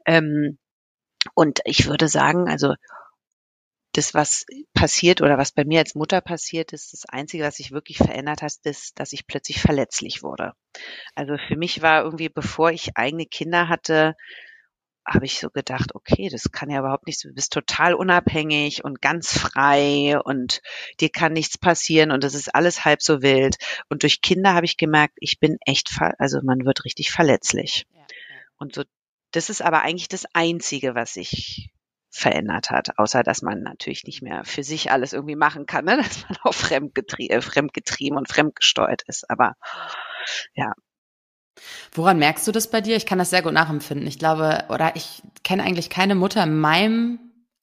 Ähm, 0.07 0.57
und 1.35 1.61
ich 1.67 1.87
würde 1.87 2.09
sagen, 2.09 2.49
also 2.49 2.75
das, 3.93 4.15
was 4.15 4.47
passiert 4.73 5.21
oder 5.21 5.37
was 5.37 5.53
bei 5.53 5.65
mir 5.67 5.81
als 5.81 5.95
Mutter 5.95 6.23
passiert 6.23 6.73
ist, 6.73 6.95
das 6.95 7.05
Einzige, 7.07 7.45
was 7.45 7.57
sich 7.57 7.71
wirklich 7.71 7.99
verändert 7.99 8.41
hat, 8.41 8.53
ist, 8.65 8.99
dass 8.99 9.13
ich 9.13 9.27
plötzlich 9.27 9.61
verletzlich 9.61 10.23
wurde. 10.23 10.55
Also 11.15 11.37
für 11.47 11.57
mich 11.57 11.83
war 11.83 12.05
irgendwie, 12.05 12.31
bevor 12.31 12.71
ich 12.71 12.97
eigene 12.97 13.27
Kinder 13.27 13.69
hatte, 13.69 14.17
habe 15.07 15.27
ich 15.27 15.39
so 15.39 15.51
gedacht, 15.51 15.95
okay, 15.95 16.29
das 16.31 16.51
kann 16.51 16.71
ja 16.71 16.81
überhaupt 16.81 17.07
nicht, 17.07 17.23
du 17.25 17.33
bist 17.33 17.53
total 17.53 17.95
unabhängig 17.95 18.85
und 18.85 19.03
ganz 19.03 19.37
frei 19.37 20.19
und 20.19 20.63
dir 21.01 21.11
kann 21.11 21.33
nichts 21.33 21.59
passieren 21.59 22.11
und 22.11 22.25
das 22.25 22.35
ist 22.35 22.55
alles 22.55 22.85
halb 22.85 23.03
so 23.03 23.23
wild. 23.23 23.57
Und 23.89 24.03
durch 24.03 24.23
Kinder 24.23 24.55
habe 24.55 24.67
ich 24.67 24.77
gemerkt, 24.77 25.15
ich 25.21 25.39
bin 25.41 25.59
echt, 25.67 25.91
also 26.19 26.41
man 26.43 26.65
wird 26.65 26.85
richtig 26.85 27.11
verletzlich. 27.11 27.87
Ja. 27.93 28.01
Und 28.57 28.75
so, 28.75 28.85
das 29.33 29.51
ist 29.51 29.63
aber 29.63 29.83
eigentlich 29.83 30.09
das 30.09 30.27
Einzige, 30.33 30.95
was 30.95 31.15
sich 31.15 31.71
verändert 32.11 32.71
hat, 32.71 32.97
außer 32.97 33.25
dass 33.25 33.43
man 33.43 33.63
natürlich 33.63 34.05
nicht 34.05 34.23
mehr 34.23 34.45
für 34.45 34.63
sich 34.63 34.93
alles 34.93 35.13
irgendwie 35.13 35.35
machen 35.35 35.67
kann, 35.67 35.85
ne? 35.85 35.97
dass 36.03 36.23
man 36.29 36.39
auch 36.45 36.55
fremdgetrie 36.55 37.29
äh, 37.29 37.41
fremdgetrieben 37.41 38.17
und 38.17 38.29
fremdgesteuert 38.29 39.03
ist. 39.07 39.29
Aber 39.29 39.57
ja, 40.55 40.73
Woran 41.93 42.19
merkst 42.19 42.47
du 42.47 42.53
das 42.53 42.71
bei 42.71 42.81
dir? 42.81 42.97
Ich 42.97 43.07
kann 43.07 43.19
das 43.19 43.31
sehr 43.31 43.43
gut 43.43 43.53
nachempfinden. 43.53 44.07
Ich 44.07 44.19
glaube, 44.19 44.65
oder 44.69 44.97
ich 44.97 45.23
kenne 45.43 45.63
eigentlich 45.63 45.91
keine 45.91 46.15
Mutter 46.15 46.43
in 46.43 46.59
meinem 46.59 47.19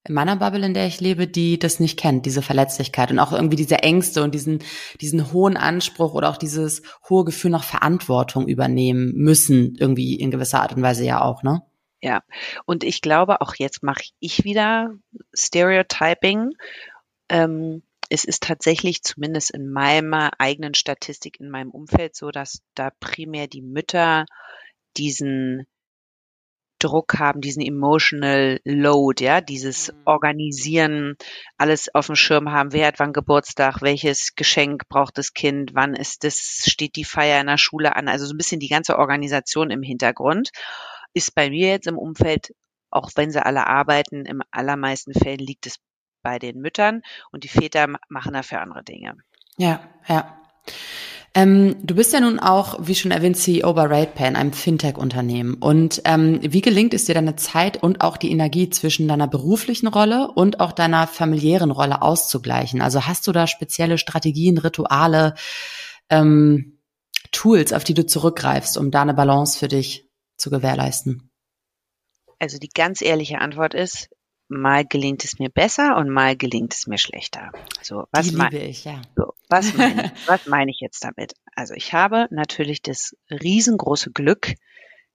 in 0.08 0.16
meiner 0.16 0.36
Bubble, 0.36 0.66
in 0.66 0.74
der 0.74 0.88
ich 0.88 1.00
lebe, 1.00 1.28
die 1.28 1.60
das 1.60 1.80
nicht 1.80 2.00
kennt, 2.00 2.26
diese 2.26 2.42
Verletzlichkeit 2.42 3.12
und 3.12 3.20
auch 3.20 3.32
irgendwie 3.32 3.56
diese 3.56 3.84
Ängste 3.84 4.24
und 4.24 4.34
diesen, 4.34 4.60
diesen 5.00 5.32
hohen 5.32 5.58
Anspruch 5.58 6.16
oder 6.16 6.30
auch 6.30 6.38
dieses 6.38 6.82
hohe 7.08 7.24
Gefühl 7.24 7.52
nach 7.52 7.64
Verantwortung 7.64 8.48
übernehmen 8.48 9.14
müssen, 9.16 9.76
irgendwie 9.78 10.16
in 10.16 10.32
gewisser 10.32 10.62
Art 10.62 10.74
und 10.76 10.82
Weise 10.82 11.06
ja 11.06 11.22
auch, 11.22 11.44
ne? 11.44 11.62
Ja, 12.02 12.24
und 12.66 12.84
ich 12.84 13.02
glaube, 13.02 13.42
auch 13.42 13.54
jetzt 13.56 13.84
mache 13.84 14.02
ich 14.20 14.44
wieder 14.44 14.96
Stereotyping. 15.36 16.50
Ähm, 17.30 17.84
es 18.12 18.26
ist 18.26 18.44
tatsächlich 18.44 19.04
zumindest 19.04 19.52
in 19.52 19.72
meiner 19.72 20.32
eigenen 20.38 20.74
Statistik 20.74 21.40
in 21.40 21.50
meinem 21.50 21.72
Umfeld 21.72 22.14
so, 22.14 22.30
dass 22.30 22.62
da 22.76 22.92
primär 23.00 23.48
die 23.48 23.62
Mütter 23.62 24.26
diesen 24.98 25.66
Druck 26.80 27.20
haben, 27.20 27.40
diesen 27.40 27.62
emotional 27.62 28.60
load, 28.66 29.24
ja, 29.24 29.40
dieses 29.40 29.94
mhm. 29.94 30.02
Organisieren, 30.04 31.16
alles 31.58 31.94
auf 31.96 32.08
dem 32.08 32.16
Schirm 32.16 32.52
haben, 32.52 32.74
wer 32.74 32.88
hat 32.88 33.00
wann 33.00 33.14
Geburtstag, 33.14 33.82
welches 33.82 34.36
Geschenk 34.36 34.90
braucht 34.90 35.18
das 35.18 35.34
Kind, 35.34 35.72
wann 35.74 35.94
ist 35.94 36.26
das, 36.26 36.66
steht 36.68 36.98
die 36.98 37.06
Feier 37.06 37.40
in 37.40 37.48
der 37.48 37.58
Schule 37.58 37.96
an, 37.96 38.10
also 38.10 38.26
so 38.26 38.34
ein 38.34 38.38
bisschen 38.38 38.60
die 38.60 38.68
ganze 38.68 38.98
Organisation 38.98 39.72
im 39.72 39.84
Hintergrund 39.84 40.50
ist 41.14 41.34
bei 41.34 41.50
mir 41.50 41.70
jetzt 41.70 41.88
im 41.88 41.98
Umfeld, 41.98 42.54
auch 42.90 43.12
wenn 43.16 43.32
sie 43.32 43.46
alle 43.46 43.68
arbeiten, 43.68 44.26
im 44.26 44.42
allermeisten 44.52 45.14
Fällen 45.14 45.40
liegt 45.40 45.66
es 45.66 45.78
bei 46.22 46.40
den 46.40 46.60
Müttern 46.60 47.02
und 47.32 47.44
die 47.44 47.50
Väter 47.50 47.88
machen 48.10 48.34
dafür 48.34 48.62
andere 48.62 48.84
Dinge. 48.84 49.16
Ja, 49.58 49.82
ja. 50.08 50.38
Ähm, 51.34 51.78
du 51.82 51.96
bist 51.96 52.12
ja 52.12 52.20
nun 52.20 52.40
auch, 52.40 52.78
wie 52.82 52.96
schon 52.96 53.12
erwähnt, 53.12 53.38
CEO 53.38 53.74
bei 53.74 53.84
RatePay, 53.84 54.36
einem 54.36 54.52
Fintech-Unternehmen. 54.52 55.54
Und 55.54 56.02
ähm, 56.04 56.40
wie 56.42 56.60
gelingt 56.60 56.94
es 56.94 57.06
dir, 57.06 57.16
deine 57.16 57.38
Zeit 57.38 57.82
und 57.82 58.02
auch 58.02 58.18
die 58.18 58.32
Energie 58.32 58.70
zwischen 58.70 59.08
deiner 59.08 59.28
beruflichen 59.28 59.88
Rolle 59.88 60.30
und 60.30 60.60
auch 60.60 60.74
deiner 60.74 61.08
familiären 61.08 61.72
Rolle 61.72 62.02
auszugleichen? 62.02 62.82
Also 62.82 63.08
hast 63.08 63.28
du 63.28 63.32
da 63.32 63.48
spezielle 63.48 63.98
Strategien, 63.98 64.58
Rituale, 64.58 65.36
ähm, 66.10 66.80
Tools, 67.32 67.72
auf 67.72 67.86
die 67.86 67.94
du 67.94 68.06
zurückgreifst, 68.06 68.78
um 68.78 68.92
da 68.92 69.02
eine 69.02 69.14
Balance 69.14 69.58
für 69.58 69.70
dich 69.70 70.10
zu 70.36 70.50
gewährleisten? 70.50 71.32
Also 72.40 72.58
die 72.58 72.70
ganz 72.70 73.02
ehrliche 73.02 73.40
Antwort 73.40 73.74
ist, 73.74 74.10
mal 74.52 74.86
gelingt 74.86 75.24
es 75.24 75.40
mir 75.40 75.50
besser 75.50 75.96
und 75.98 76.10
mal 76.10 76.36
gelingt 76.36 76.74
es 76.74 76.86
mir 76.86 76.98
schlechter. 76.98 77.52
So, 77.82 78.06
was 78.12 78.32
liebe 78.32 78.58
ich, 78.58 78.86
ja. 78.86 79.02
So, 79.16 79.34
was 79.50 79.74
meine 79.78 80.12
was 80.26 80.46
meine 80.46 80.72
ich 80.72 80.80
jetzt 80.80 81.04
damit? 81.04 81.34
Also 81.56 81.74
ich 81.74 81.94
habe 81.94 82.28
natürlich 82.32 82.82
das 82.82 83.16
riesengroße 83.30 84.12
Glück, 84.12 84.54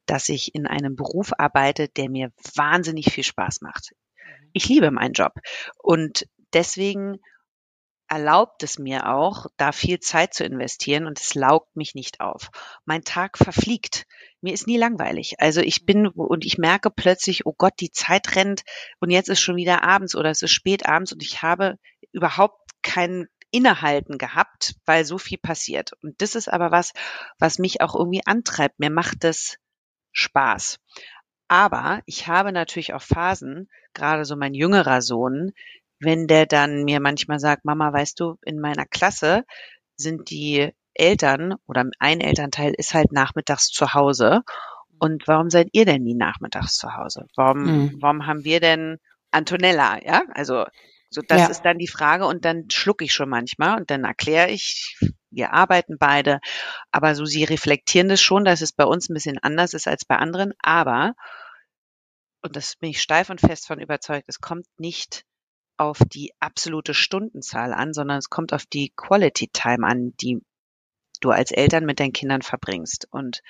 dass 0.07 0.29
ich 0.29 0.55
in 0.55 0.67
einem 0.67 0.97
Beruf 0.97 1.33
arbeite, 1.37 1.89
der 1.89 2.09
mir 2.09 2.33
wahnsinnig 2.55 3.13
viel 3.13 3.25
Spaß 3.25 3.61
macht. 3.61 3.93
Ich 4.53 4.69
liebe 4.69 4.91
meinen 4.91 5.13
Job 5.13 5.33
und 5.79 6.27
deswegen 6.53 7.19
erlaubt 8.09 8.63
es 8.63 8.79
mir 8.79 9.13
auch, 9.13 9.47
da 9.57 9.73
viel 9.73 9.99
Zeit 10.01 10.33
zu 10.33 10.45
investieren 10.45 11.07
und 11.07 11.21
es 11.21 11.35
laugt 11.35 11.77
mich 11.77 11.95
nicht 11.95 12.21
auf. 12.21 12.51
Mein 12.85 13.03
Tag 13.03 13.37
verfliegt. 13.37 14.07
Mir 14.47 14.55
ist 14.55 14.69
nie 14.69 14.77
langweilig. 14.77 15.41
Also 15.41 15.61
ich 15.61 15.87
bin 15.87 16.07
und 16.07 16.45
ich 16.45 16.57
merke 16.57 16.89
plötzlich, 16.89 17.47
oh 17.47 17.55
Gott, 17.59 17.73
die 17.81 17.91
Zeit 17.91 18.37
rennt 18.37 18.63
und 19.01 19.11
jetzt 19.11 19.29
ist 19.29 19.41
schon 19.41 19.57
wieder 19.57 19.83
abends 19.83 20.15
oder 20.15 20.31
es 20.31 20.41
ist 20.41 20.53
spät 20.53 20.87
abends 20.87 21.13
und 21.13 21.21
ich 21.21 21.43
habe 21.43 21.81
überhaupt 22.13 22.71
kein 22.81 23.27
Innehalten 23.51 24.19
gehabt, 24.19 24.77
weil 24.85 25.05
so 25.05 25.19
viel 25.19 25.39
passiert. 25.39 25.95
Und 26.01 26.23
das 26.23 26.37
ist 26.37 26.47
aber 26.47 26.71
was, 26.71 26.93
was 27.41 27.59
mich 27.59 27.81
auch 27.81 27.97
irgendwie 27.97 28.25
antreibt. 28.25 28.79
Mir 28.79 28.91
macht 28.91 29.25
das 29.25 29.57
Spaß. 30.13 30.79
Aber 31.49 32.01
ich 32.07 32.29
habe 32.29 32.53
natürlich 32.53 32.95
auch 32.95 33.03
Phasen, 33.03 33.69
gerade 33.95 34.25
so 34.25 34.37
mein 34.37 34.55
jüngerer 34.55 35.03
Sohn, 35.03 35.55
wenn 35.99 36.29
der 36.29 36.47
dann 36.47 36.85
mir 36.85 37.01
manchmal 37.01 37.41
sagt, 37.41 37.65
Mama, 37.65 37.93
weißt 37.93 38.21
du, 38.21 38.37
in 38.45 38.61
meiner 38.61 38.87
Klasse 38.87 39.45
sind 39.97 40.31
die 40.31 40.73
Eltern 40.99 41.55
oder 41.67 41.85
ein 41.99 42.21
Elternteil 42.21 42.73
ist 42.77 42.95
halt 42.95 43.13
nachmittags 43.13 43.69
zu 43.69 43.95
Hause. 43.95 44.43
Und 44.99 45.29
warum 45.29 45.51
seid 45.51 45.69
ihr 45.73 45.85
denn 45.85 46.03
nie 46.03 46.15
nachmittags 46.15 46.77
zu 46.77 46.95
Hause? 46.95 47.27
Warum, 47.37 47.63
mhm. 47.65 47.97
warum 48.01 48.27
haben 48.27 48.45
wir 48.45 48.61
denn 48.61 48.99
Antonella? 49.31 50.03
Ja, 50.03 50.23
also 50.35 50.65
so 51.11 51.23
das 51.27 51.41
ja. 51.43 51.47
ist 51.47 51.63
dann 51.63 51.79
die 51.79 51.89
Frage 51.89 52.27
und 52.27 52.45
dann 52.45 52.69
schluck 52.71 53.03
ich 53.03 53.13
schon 53.13 53.29
manchmal 53.29 53.79
und 53.79 53.91
dann 53.91 54.05
erkläre 54.05 54.51
ich, 54.51 54.99
wir 55.31 55.53
arbeiten 55.53 55.99
beide, 55.99 56.41
aber 56.91 57.15
so 57.15 57.25
sie 57.25 57.45
reflektieren 57.45 58.09
das 58.09 58.21
schon, 58.21 58.45
dass 58.45 58.61
es 58.61 58.73
bei 58.73 58.85
uns 58.85 59.09
ein 59.09 59.15
bisschen 59.15 59.39
anders 59.39 59.75
ist 59.75 59.87
als 59.87 60.05
bei 60.05 60.17
anderen, 60.17 60.53
aber 60.59 61.15
und 62.43 62.57
das 62.57 62.77
bin 62.77 62.91
ich 62.91 63.03
steif 63.03 63.31
und 63.31 63.41
fest 63.41 63.67
von 63.67 63.81
überzeugt, 63.81 64.25
es 64.29 64.41
kommt 64.41 64.67
nicht 64.79 65.25
auf 65.77 65.99
die 66.13 66.33
absolute 66.41 66.95
Stundenzahl 66.95 67.73
an, 67.73 67.93
sondern 67.93 68.19
es 68.19 68.31
kommt 68.31 68.53
auf 68.53 68.67
die 68.67 68.93
Quality 68.97 69.49
Time 69.53 69.87
an, 69.87 70.15
die 70.21 70.41
du 71.27 71.31
als 71.33 71.51
Eltern 71.51 71.85
mit 71.85 72.01
deinen 72.01 72.13
Kindern 72.13 72.43
verbringst. 72.43 73.07
Und 73.11 73.43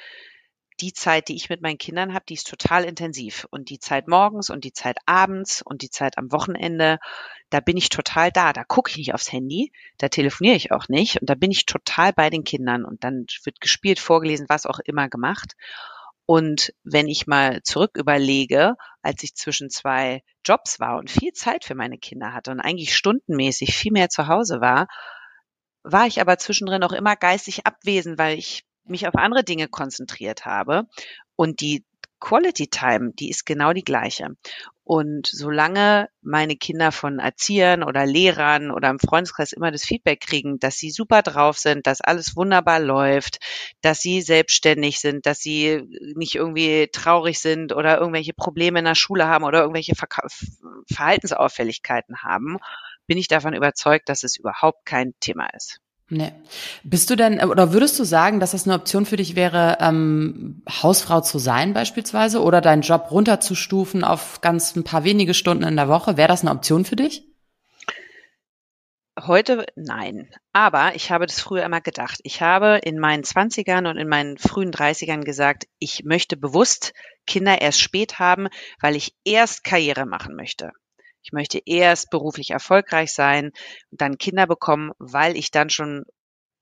die 0.80 0.92
Zeit, 0.92 1.28
die 1.28 1.36
ich 1.36 1.48
mit 1.48 1.62
meinen 1.62 1.78
Kindern 1.78 2.12
habe, 2.12 2.24
die 2.28 2.34
ist 2.34 2.48
total 2.48 2.84
intensiv. 2.84 3.46
Und 3.50 3.70
die 3.70 3.78
Zeit 3.78 4.08
morgens 4.08 4.50
und 4.50 4.64
die 4.64 4.72
Zeit 4.72 4.98
abends 5.06 5.62
und 5.62 5.82
die 5.82 5.90
Zeit 5.90 6.18
am 6.18 6.30
Wochenende, 6.32 6.98
da 7.48 7.60
bin 7.60 7.76
ich 7.76 7.88
total 7.88 8.30
da. 8.30 8.52
Da 8.52 8.64
gucke 8.64 8.90
ich 8.90 8.98
nicht 8.98 9.14
aufs 9.14 9.32
Handy, 9.32 9.72
da 9.98 10.08
telefoniere 10.08 10.56
ich 10.56 10.72
auch 10.72 10.88
nicht. 10.88 11.20
Und 11.20 11.30
da 11.30 11.34
bin 11.34 11.50
ich 11.50 11.64
total 11.64 12.12
bei 12.12 12.28
den 12.28 12.44
Kindern. 12.44 12.84
Und 12.84 13.04
dann 13.04 13.26
wird 13.44 13.60
gespielt, 13.60 13.98
vorgelesen, 13.98 14.46
was 14.48 14.66
auch 14.66 14.80
immer 14.80 15.08
gemacht. 15.08 15.54
Und 16.26 16.74
wenn 16.82 17.06
ich 17.06 17.28
mal 17.28 17.62
zurück 17.62 17.92
überlege, 17.96 18.74
als 19.00 19.22
ich 19.22 19.34
zwischen 19.36 19.70
zwei 19.70 20.22
Jobs 20.44 20.80
war 20.80 20.98
und 20.98 21.10
viel 21.10 21.32
Zeit 21.32 21.64
für 21.64 21.76
meine 21.76 21.98
Kinder 21.98 22.34
hatte 22.34 22.50
und 22.50 22.60
eigentlich 22.60 22.96
stundenmäßig 22.96 23.76
viel 23.76 23.92
mehr 23.92 24.08
zu 24.08 24.26
Hause 24.26 24.60
war, 24.60 24.88
war 25.86 26.06
ich 26.06 26.20
aber 26.20 26.36
zwischendrin 26.38 26.82
auch 26.82 26.92
immer 26.92 27.16
geistig 27.16 27.64
abwesend, 27.66 28.18
weil 28.18 28.38
ich 28.38 28.64
mich 28.84 29.06
auf 29.06 29.14
andere 29.14 29.44
Dinge 29.44 29.68
konzentriert 29.68 30.44
habe. 30.44 30.84
Und 31.36 31.60
die 31.60 31.84
Quality 32.18 32.68
Time, 32.68 33.12
die 33.12 33.30
ist 33.30 33.44
genau 33.44 33.72
die 33.72 33.84
gleiche. 33.84 34.30
Und 34.84 35.26
solange 35.26 36.08
meine 36.22 36.56
Kinder 36.56 36.92
von 36.92 37.18
Erziehern 37.18 37.82
oder 37.82 38.06
Lehrern 38.06 38.70
oder 38.70 38.88
im 38.88 38.98
Freundeskreis 38.98 39.52
immer 39.52 39.70
das 39.70 39.84
Feedback 39.84 40.20
kriegen, 40.20 40.58
dass 40.58 40.76
sie 40.76 40.90
super 40.90 41.22
drauf 41.22 41.58
sind, 41.58 41.86
dass 41.86 42.00
alles 42.00 42.36
wunderbar 42.36 42.80
läuft, 42.80 43.38
dass 43.80 44.00
sie 44.00 44.22
selbstständig 44.22 45.00
sind, 45.00 45.26
dass 45.26 45.40
sie 45.40 45.82
nicht 46.14 46.36
irgendwie 46.36 46.88
traurig 46.92 47.40
sind 47.40 47.72
oder 47.72 47.98
irgendwelche 47.98 48.32
Probleme 48.32 48.78
in 48.78 48.84
der 48.84 48.94
Schule 48.94 49.26
haben 49.26 49.44
oder 49.44 49.60
irgendwelche 49.60 49.96
Ver 49.96 50.08
Verhaltensauffälligkeiten 50.88 52.22
haben, 52.22 52.58
bin 53.06 53.18
ich 53.18 53.28
davon 53.28 53.54
überzeugt, 53.54 54.08
dass 54.08 54.22
es 54.22 54.36
überhaupt 54.36 54.84
kein 54.84 55.14
Thema 55.20 55.46
ist. 55.54 55.80
Nee. 56.08 56.32
Bist 56.84 57.10
du 57.10 57.16
denn, 57.16 57.40
oder 57.40 57.72
würdest 57.72 57.98
du 57.98 58.04
sagen, 58.04 58.38
dass 58.38 58.52
das 58.52 58.64
eine 58.64 58.76
Option 58.76 59.06
für 59.06 59.16
dich 59.16 59.34
wäre, 59.34 59.78
ähm, 59.80 60.62
Hausfrau 60.70 61.20
zu 61.20 61.38
sein 61.38 61.72
beispielsweise 61.72 62.42
oder 62.42 62.60
deinen 62.60 62.82
Job 62.82 63.10
runterzustufen 63.10 64.04
auf 64.04 64.40
ganz 64.40 64.76
ein 64.76 64.84
paar 64.84 65.02
wenige 65.02 65.34
Stunden 65.34 65.64
in 65.64 65.74
der 65.74 65.88
Woche? 65.88 66.16
Wäre 66.16 66.28
das 66.28 66.42
eine 66.42 66.52
Option 66.52 66.84
für 66.84 66.94
dich? 66.94 67.24
Heute 69.18 69.66
nein. 69.74 70.28
Aber 70.52 70.94
ich 70.94 71.10
habe 71.10 71.26
das 71.26 71.40
früher 71.40 71.64
immer 71.64 71.80
gedacht. 71.80 72.20
Ich 72.22 72.40
habe 72.40 72.78
in 72.84 73.00
meinen 73.00 73.24
Zwanzigern 73.24 73.86
und 73.86 73.96
in 73.96 74.08
meinen 74.08 74.38
frühen 74.38 74.70
Dreißigern 74.70 75.24
gesagt, 75.24 75.64
ich 75.78 76.04
möchte 76.04 76.36
bewusst 76.36 76.92
Kinder 77.26 77.60
erst 77.60 77.80
spät 77.80 78.20
haben, 78.20 78.46
weil 78.78 78.94
ich 78.94 79.16
erst 79.24 79.64
Karriere 79.64 80.06
machen 80.06 80.36
möchte. 80.36 80.70
Ich 81.26 81.32
möchte 81.32 81.60
erst 81.66 82.10
beruflich 82.10 82.50
erfolgreich 82.50 83.12
sein 83.12 83.46
und 83.90 84.00
dann 84.00 84.16
Kinder 84.16 84.46
bekommen, 84.46 84.92
weil 84.98 85.36
ich 85.36 85.50
dann 85.50 85.70
schon 85.70 86.04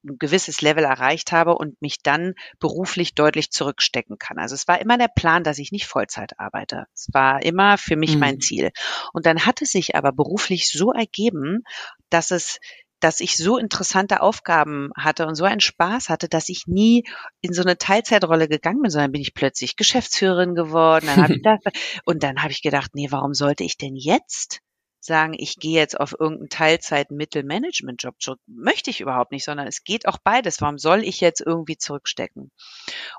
ein 0.06 0.16
gewisses 0.18 0.62
Level 0.62 0.84
erreicht 0.84 1.32
habe 1.32 1.54
und 1.54 1.80
mich 1.82 2.02
dann 2.02 2.32
beruflich 2.60 3.14
deutlich 3.14 3.50
zurückstecken 3.50 4.16
kann. 4.18 4.38
Also 4.38 4.54
es 4.54 4.66
war 4.66 4.80
immer 4.80 4.96
der 4.96 5.08
Plan, 5.14 5.44
dass 5.44 5.58
ich 5.58 5.70
nicht 5.70 5.86
Vollzeit 5.86 6.38
arbeite. 6.38 6.86
Es 6.94 7.08
war 7.12 7.42
immer 7.42 7.76
für 7.76 7.96
mich 7.96 8.14
mhm. 8.14 8.20
mein 8.20 8.40
Ziel. 8.40 8.70
Und 9.12 9.26
dann 9.26 9.44
hat 9.44 9.60
es 9.60 9.72
sich 9.72 9.96
aber 9.96 10.12
beruflich 10.12 10.70
so 10.70 10.92
ergeben, 10.92 11.62
dass 12.08 12.30
es 12.30 12.58
dass 13.00 13.20
ich 13.20 13.36
so 13.36 13.58
interessante 13.58 14.20
Aufgaben 14.22 14.90
hatte 14.96 15.26
und 15.26 15.34
so 15.34 15.44
einen 15.44 15.60
Spaß 15.60 16.08
hatte, 16.08 16.28
dass 16.28 16.48
ich 16.48 16.66
nie 16.66 17.04
in 17.40 17.52
so 17.52 17.62
eine 17.62 17.76
Teilzeitrolle 17.76 18.48
gegangen 18.48 18.82
bin, 18.82 18.90
sondern 18.90 19.12
bin 19.12 19.20
ich 19.20 19.34
plötzlich 19.34 19.76
Geschäftsführerin 19.76 20.54
geworden. 20.54 21.06
Dann 21.06 21.32
ich 21.32 21.42
das, 21.42 21.60
und 22.04 22.22
dann 22.22 22.42
habe 22.42 22.52
ich 22.52 22.62
gedacht, 22.62 22.92
nee, 22.94 23.08
warum 23.10 23.34
sollte 23.34 23.64
ich 23.64 23.76
denn 23.76 23.96
jetzt 23.96 24.60
sagen, 25.04 25.34
ich 25.36 25.56
gehe 25.56 25.78
jetzt 25.78 26.00
auf 26.00 26.14
irgendeinen 26.18 26.48
Teilzeit-Mittelmanagement-Job 26.48 28.14
zurück. 28.20 28.40
Möchte 28.46 28.90
ich 28.90 29.00
überhaupt 29.00 29.32
nicht, 29.32 29.44
sondern 29.44 29.66
es 29.66 29.84
geht 29.84 30.08
auch 30.08 30.18
beides. 30.22 30.60
Warum 30.60 30.78
soll 30.78 31.04
ich 31.04 31.20
jetzt 31.20 31.42
irgendwie 31.44 31.76
zurückstecken? 31.76 32.50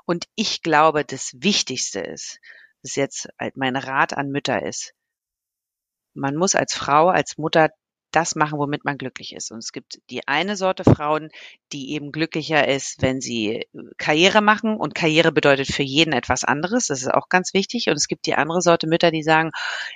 Und 0.04 0.26
ich 0.34 0.62
glaube, 0.62 1.04
das 1.04 1.32
Wichtigste 1.36 2.00
ist, 2.00 2.40
das 2.82 2.96
jetzt 2.96 3.28
halt 3.38 3.56
mein 3.56 3.76
Rat 3.76 4.16
an 4.16 4.30
Mütter 4.30 4.62
ist, 4.62 4.94
man 6.14 6.34
muss 6.34 6.54
als 6.54 6.74
Frau, 6.74 7.08
als 7.08 7.38
Mutter 7.38 7.70
das 8.16 8.34
machen, 8.34 8.58
womit 8.58 8.84
man 8.84 8.96
glücklich 8.96 9.34
ist. 9.34 9.52
Und 9.52 9.58
es 9.58 9.72
gibt 9.72 10.00
die 10.10 10.26
eine 10.26 10.56
Sorte 10.56 10.84
Frauen, 10.84 11.30
die 11.72 11.92
eben 11.92 12.12
glücklicher 12.12 12.66
ist, 12.66 13.02
wenn 13.02 13.20
sie 13.20 13.50
äh, 13.50 13.66
Karriere 13.98 14.40
machen. 14.40 14.76
Und 14.76 14.94
Karriere 14.94 15.32
bedeutet 15.32 15.68
für 15.68 15.82
jeden 15.82 16.14
etwas 16.14 16.42
anderes. 16.42 16.86
Das 16.86 17.02
ist 17.02 17.12
auch 17.12 17.28
ganz 17.28 17.52
wichtig. 17.52 17.88
Und 17.88 17.96
es 17.96 18.08
gibt 18.08 18.26
die 18.26 18.34
andere 18.34 18.62
Sorte 18.62 18.86
Mütter, 18.86 19.10
die 19.10 19.22
sagen, 19.22 19.50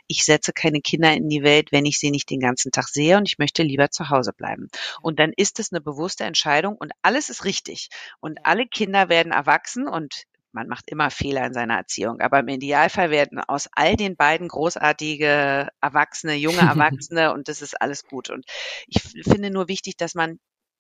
ich 0.06 0.24
setze 0.24 0.52
keine 0.52 0.80
Kinder 0.80 1.12
in 1.14 1.28
die 1.28 1.42
Welt, 1.42 1.72
wenn 1.72 1.86
ich 1.86 1.98
sie 1.98 2.10
nicht 2.10 2.28
den 2.30 2.40
ganzen 2.40 2.70
Tag 2.72 2.88
sehe 2.88 3.16
und 3.16 3.26
ich 3.26 3.38
möchte 3.38 3.62
lieber 3.62 3.90
zu 3.90 4.10
Hause 4.10 4.32
bleiben. 4.32 4.68
Und 5.00 5.18
dann 5.18 5.32
ist 5.34 5.58
es 5.58 5.72
eine 5.72 5.80
bewusste 5.80 6.24
Entscheidung 6.24 6.76
und 6.76 6.92
alles 7.02 7.30
ist 7.30 7.44
richtig. 7.44 7.88
Und 8.20 8.38
alle 8.44 8.66
Kinder 8.66 9.08
werden 9.08 9.32
erwachsen 9.32 9.88
und 9.88 10.24
man 10.52 10.68
macht 10.68 10.90
immer 10.90 11.10
Fehler 11.10 11.46
in 11.46 11.54
seiner 11.54 11.76
Erziehung, 11.76 12.20
aber 12.20 12.40
im 12.40 12.48
Idealfall 12.48 13.10
werden 13.10 13.38
aus 13.40 13.68
all 13.72 13.96
den 13.96 14.16
beiden 14.16 14.48
großartige 14.48 15.68
Erwachsene, 15.80 16.34
junge 16.34 16.58
Erwachsene 16.60 17.32
und 17.32 17.48
das 17.48 17.62
ist 17.62 17.80
alles 17.80 18.04
gut. 18.04 18.30
Und 18.30 18.44
ich 18.86 19.00
finde 19.02 19.50
nur 19.50 19.68
wichtig, 19.68 19.96
dass 19.96 20.14
man 20.14 20.38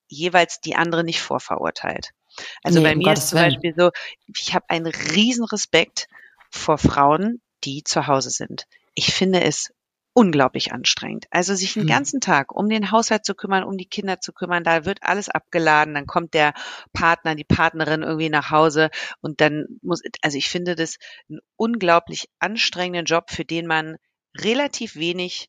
jeweils 0.08 0.60
die 0.60 0.74
andere 0.74 1.04
nicht 1.04 1.20
vorverurteilt. 1.20 2.10
Also 2.62 2.80
nee, 2.80 2.84
bei 2.84 2.94
mir 2.94 3.12
ist 3.12 3.28
zum 3.28 3.38
Beispiel 3.38 3.74
so, 3.76 3.90
ich 4.26 4.54
habe 4.54 4.68
einen 4.68 4.86
riesen 4.86 5.44
Respekt 5.44 6.08
vor 6.50 6.78
Frauen, 6.78 7.40
die 7.64 7.84
zu 7.84 8.06
Hause 8.06 8.30
sind. 8.30 8.66
Ich 8.94 9.12
finde 9.12 9.42
es 9.42 9.72
unglaublich 10.12 10.72
anstrengend. 10.72 11.26
Also 11.30 11.54
sich 11.54 11.74
den 11.74 11.84
mhm. 11.84 11.88
ganzen 11.88 12.20
Tag 12.20 12.52
um 12.52 12.68
den 12.68 12.90
Haushalt 12.90 13.24
zu 13.24 13.34
kümmern, 13.34 13.64
um 13.64 13.76
die 13.76 13.88
Kinder 13.88 14.20
zu 14.20 14.32
kümmern, 14.32 14.64
da 14.64 14.84
wird 14.84 14.98
alles 15.02 15.28
abgeladen, 15.28 15.94
dann 15.94 16.06
kommt 16.06 16.34
der 16.34 16.52
Partner, 16.92 17.34
die 17.34 17.44
Partnerin 17.44 18.02
irgendwie 18.02 18.28
nach 18.28 18.50
Hause 18.50 18.90
und 19.20 19.40
dann 19.40 19.66
muss, 19.82 20.02
also 20.22 20.36
ich 20.36 20.48
finde 20.48 20.74
das 20.74 20.96
einen 21.28 21.40
unglaublich 21.56 22.28
anstrengenden 22.38 23.04
Job, 23.04 23.30
für 23.30 23.44
den 23.44 23.66
man 23.66 23.96
relativ 24.36 24.96
wenig 24.96 25.48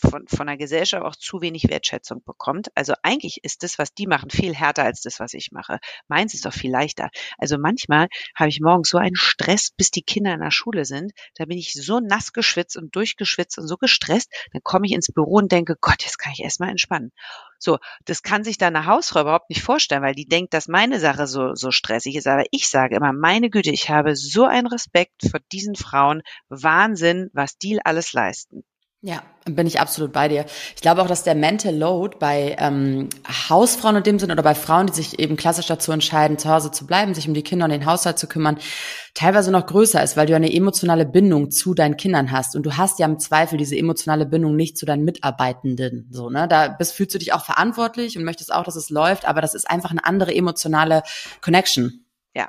von, 0.00 0.26
von 0.26 0.46
der 0.46 0.56
Gesellschaft 0.56 1.04
auch 1.04 1.16
zu 1.16 1.40
wenig 1.40 1.68
Wertschätzung 1.68 2.22
bekommt. 2.24 2.68
Also 2.74 2.94
eigentlich 3.02 3.44
ist 3.44 3.62
das, 3.62 3.78
was 3.78 3.94
die 3.94 4.06
machen, 4.06 4.30
viel 4.30 4.54
härter 4.54 4.84
als 4.84 5.02
das, 5.02 5.20
was 5.20 5.34
ich 5.34 5.52
mache. 5.52 5.78
Meins 6.08 6.34
ist 6.34 6.46
doch 6.46 6.52
viel 6.52 6.70
leichter. 6.70 7.10
Also 7.38 7.58
manchmal 7.58 8.08
habe 8.34 8.48
ich 8.48 8.60
morgens 8.60 8.90
so 8.90 8.98
einen 8.98 9.16
Stress, 9.16 9.70
bis 9.70 9.90
die 9.90 10.02
Kinder 10.02 10.34
in 10.34 10.40
der 10.40 10.50
Schule 10.50 10.84
sind. 10.84 11.12
Da 11.34 11.44
bin 11.44 11.58
ich 11.58 11.72
so 11.74 12.00
nass 12.00 12.32
geschwitzt 12.32 12.76
und 12.76 12.94
durchgeschwitzt 12.96 13.58
und 13.58 13.68
so 13.68 13.76
gestresst. 13.76 14.32
Dann 14.52 14.62
komme 14.62 14.86
ich 14.86 14.92
ins 14.92 15.12
Büro 15.12 15.36
und 15.36 15.52
denke, 15.52 15.76
Gott, 15.80 16.02
jetzt 16.02 16.18
kann 16.18 16.32
ich 16.32 16.40
erstmal 16.40 16.70
entspannen. 16.70 17.12
So, 17.58 17.78
das 18.06 18.22
kann 18.22 18.42
sich 18.42 18.56
da 18.56 18.68
eine 18.68 18.86
Hausfrau 18.86 19.20
überhaupt 19.20 19.50
nicht 19.50 19.62
vorstellen, 19.62 20.02
weil 20.02 20.14
die 20.14 20.26
denkt, 20.26 20.54
dass 20.54 20.66
meine 20.66 20.98
Sache 20.98 21.26
so, 21.26 21.54
so 21.54 21.70
stressig 21.70 22.16
ist. 22.16 22.26
Aber 22.26 22.44
ich 22.50 22.68
sage 22.68 22.96
immer, 22.96 23.12
meine 23.12 23.50
Güte, 23.50 23.70
ich 23.70 23.90
habe 23.90 24.16
so 24.16 24.44
einen 24.44 24.66
Respekt 24.66 25.28
vor 25.30 25.40
diesen 25.52 25.74
Frauen. 25.74 26.22
Wahnsinn, 26.48 27.28
was 27.34 27.58
die 27.58 27.78
alles 27.84 28.14
leisten. 28.14 28.64
Ja, 29.02 29.22
bin 29.46 29.66
ich 29.66 29.80
absolut 29.80 30.12
bei 30.12 30.28
dir. 30.28 30.44
Ich 30.76 30.82
glaube 30.82 31.00
auch, 31.00 31.06
dass 31.06 31.22
der 31.22 31.34
Mental 31.34 31.74
Load 31.74 32.18
bei 32.20 32.54
ähm, 32.58 33.08
Hausfrauen 33.48 33.96
in 33.96 34.02
dem 34.02 34.18
Sinne 34.18 34.34
oder 34.34 34.42
bei 34.42 34.54
Frauen, 34.54 34.88
die 34.88 34.92
sich 34.92 35.18
eben 35.18 35.36
klassisch 35.36 35.64
dazu 35.66 35.90
entscheiden, 35.90 36.36
zu 36.36 36.50
Hause 36.50 36.70
zu 36.70 36.86
bleiben, 36.86 37.14
sich 37.14 37.26
um 37.26 37.32
die 37.32 37.42
Kinder 37.42 37.64
und 37.64 37.70
den 37.70 37.86
Haushalt 37.86 38.18
zu 38.18 38.26
kümmern, 38.26 38.58
teilweise 39.14 39.52
noch 39.52 39.64
größer 39.64 40.02
ist, 40.02 40.18
weil 40.18 40.26
du 40.26 40.36
eine 40.36 40.52
emotionale 40.52 41.06
Bindung 41.06 41.50
zu 41.50 41.72
deinen 41.72 41.96
Kindern 41.96 42.30
hast 42.30 42.54
und 42.54 42.66
du 42.66 42.76
hast 42.76 42.98
ja 42.98 43.06
im 43.06 43.18
Zweifel 43.18 43.56
diese 43.56 43.74
emotionale 43.74 44.26
Bindung 44.26 44.54
nicht 44.54 44.76
zu 44.76 44.84
deinen 44.84 45.06
Mitarbeitenden. 45.06 46.06
So, 46.10 46.28
ne? 46.28 46.46
Da 46.46 46.68
bist, 46.68 46.92
fühlst 46.92 47.14
du 47.14 47.18
dich 47.18 47.32
auch 47.32 47.46
verantwortlich 47.46 48.18
und 48.18 48.24
möchtest 48.24 48.52
auch, 48.52 48.64
dass 48.64 48.76
es 48.76 48.90
läuft, 48.90 49.26
aber 49.26 49.40
das 49.40 49.54
ist 49.54 49.70
einfach 49.70 49.92
eine 49.92 50.04
andere 50.04 50.34
emotionale 50.34 51.04
Connection. 51.40 52.04
Ja. 52.34 52.48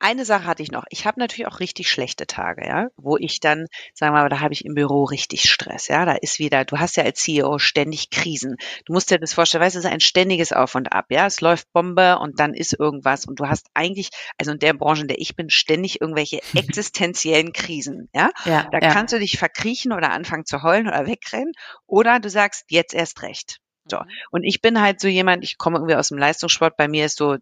Eine 0.00 0.24
Sache 0.24 0.46
hatte 0.46 0.62
ich 0.64 0.72
noch. 0.72 0.84
Ich 0.90 1.06
habe 1.06 1.20
natürlich 1.20 1.46
auch 1.46 1.60
richtig 1.60 1.88
schlechte 1.88 2.26
Tage, 2.26 2.66
ja, 2.66 2.88
wo 2.96 3.16
ich 3.16 3.38
dann, 3.38 3.66
sagen 3.94 4.12
wir 4.12 4.22
mal, 4.22 4.28
da 4.28 4.40
habe 4.40 4.52
ich 4.52 4.64
im 4.64 4.74
Büro 4.74 5.04
richtig 5.04 5.48
Stress, 5.48 5.86
ja. 5.86 6.04
Da 6.04 6.14
ist 6.14 6.40
wieder, 6.40 6.64
du 6.64 6.78
hast 6.78 6.96
ja 6.96 7.04
als 7.04 7.20
CEO 7.20 7.58
ständig 7.58 8.10
Krisen. 8.10 8.56
Du 8.84 8.92
musst 8.92 9.10
dir 9.10 9.18
das 9.18 9.32
vorstellen, 9.32 9.62
weißt 9.62 9.76
du, 9.76 9.78
es 9.78 9.84
ist 9.84 9.90
ein 9.90 10.00
ständiges 10.00 10.52
Auf 10.52 10.74
und 10.74 10.92
Ab, 10.92 11.06
ja. 11.10 11.26
Es 11.26 11.40
läuft 11.40 11.72
Bombe 11.72 12.18
und 12.18 12.40
dann 12.40 12.54
ist 12.54 12.72
irgendwas 12.78 13.24
und 13.26 13.38
du 13.38 13.46
hast 13.46 13.68
eigentlich, 13.74 14.10
also 14.36 14.50
in 14.50 14.58
der 14.58 14.74
Branche, 14.74 15.02
in 15.02 15.08
der 15.08 15.20
ich 15.20 15.36
bin, 15.36 15.48
ständig 15.48 16.00
irgendwelche 16.00 16.40
existenziellen 16.54 17.52
Krisen, 17.52 18.08
ja. 18.12 18.30
ja 18.44 18.68
da 18.72 18.78
ja. 18.80 18.92
kannst 18.92 19.14
du 19.14 19.20
dich 19.20 19.38
verkriechen 19.38 19.92
oder 19.92 20.10
anfangen 20.10 20.44
zu 20.44 20.62
heulen 20.64 20.88
oder 20.88 21.06
wegrennen 21.06 21.52
oder 21.86 22.18
du 22.18 22.28
sagst, 22.28 22.64
jetzt 22.68 22.94
erst 22.94 23.22
recht. 23.22 23.60
So. 23.88 23.98
Mhm. 23.98 24.10
Und 24.30 24.42
ich 24.42 24.60
bin 24.60 24.80
halt 24.80 25.00
so 25.00 25.08
jemand, 25.08 25.44
ich 25.44 25.58
komme 25.58 25.76
irgendwie 25.76 25.94
aus 25.94 26.08
dem 26.08 26.18
Leistungssport, 26.18 26.76
bei 26.76 26.88
mir 26.88 27.06
ist 27.06 27.16
so 27.16 27.36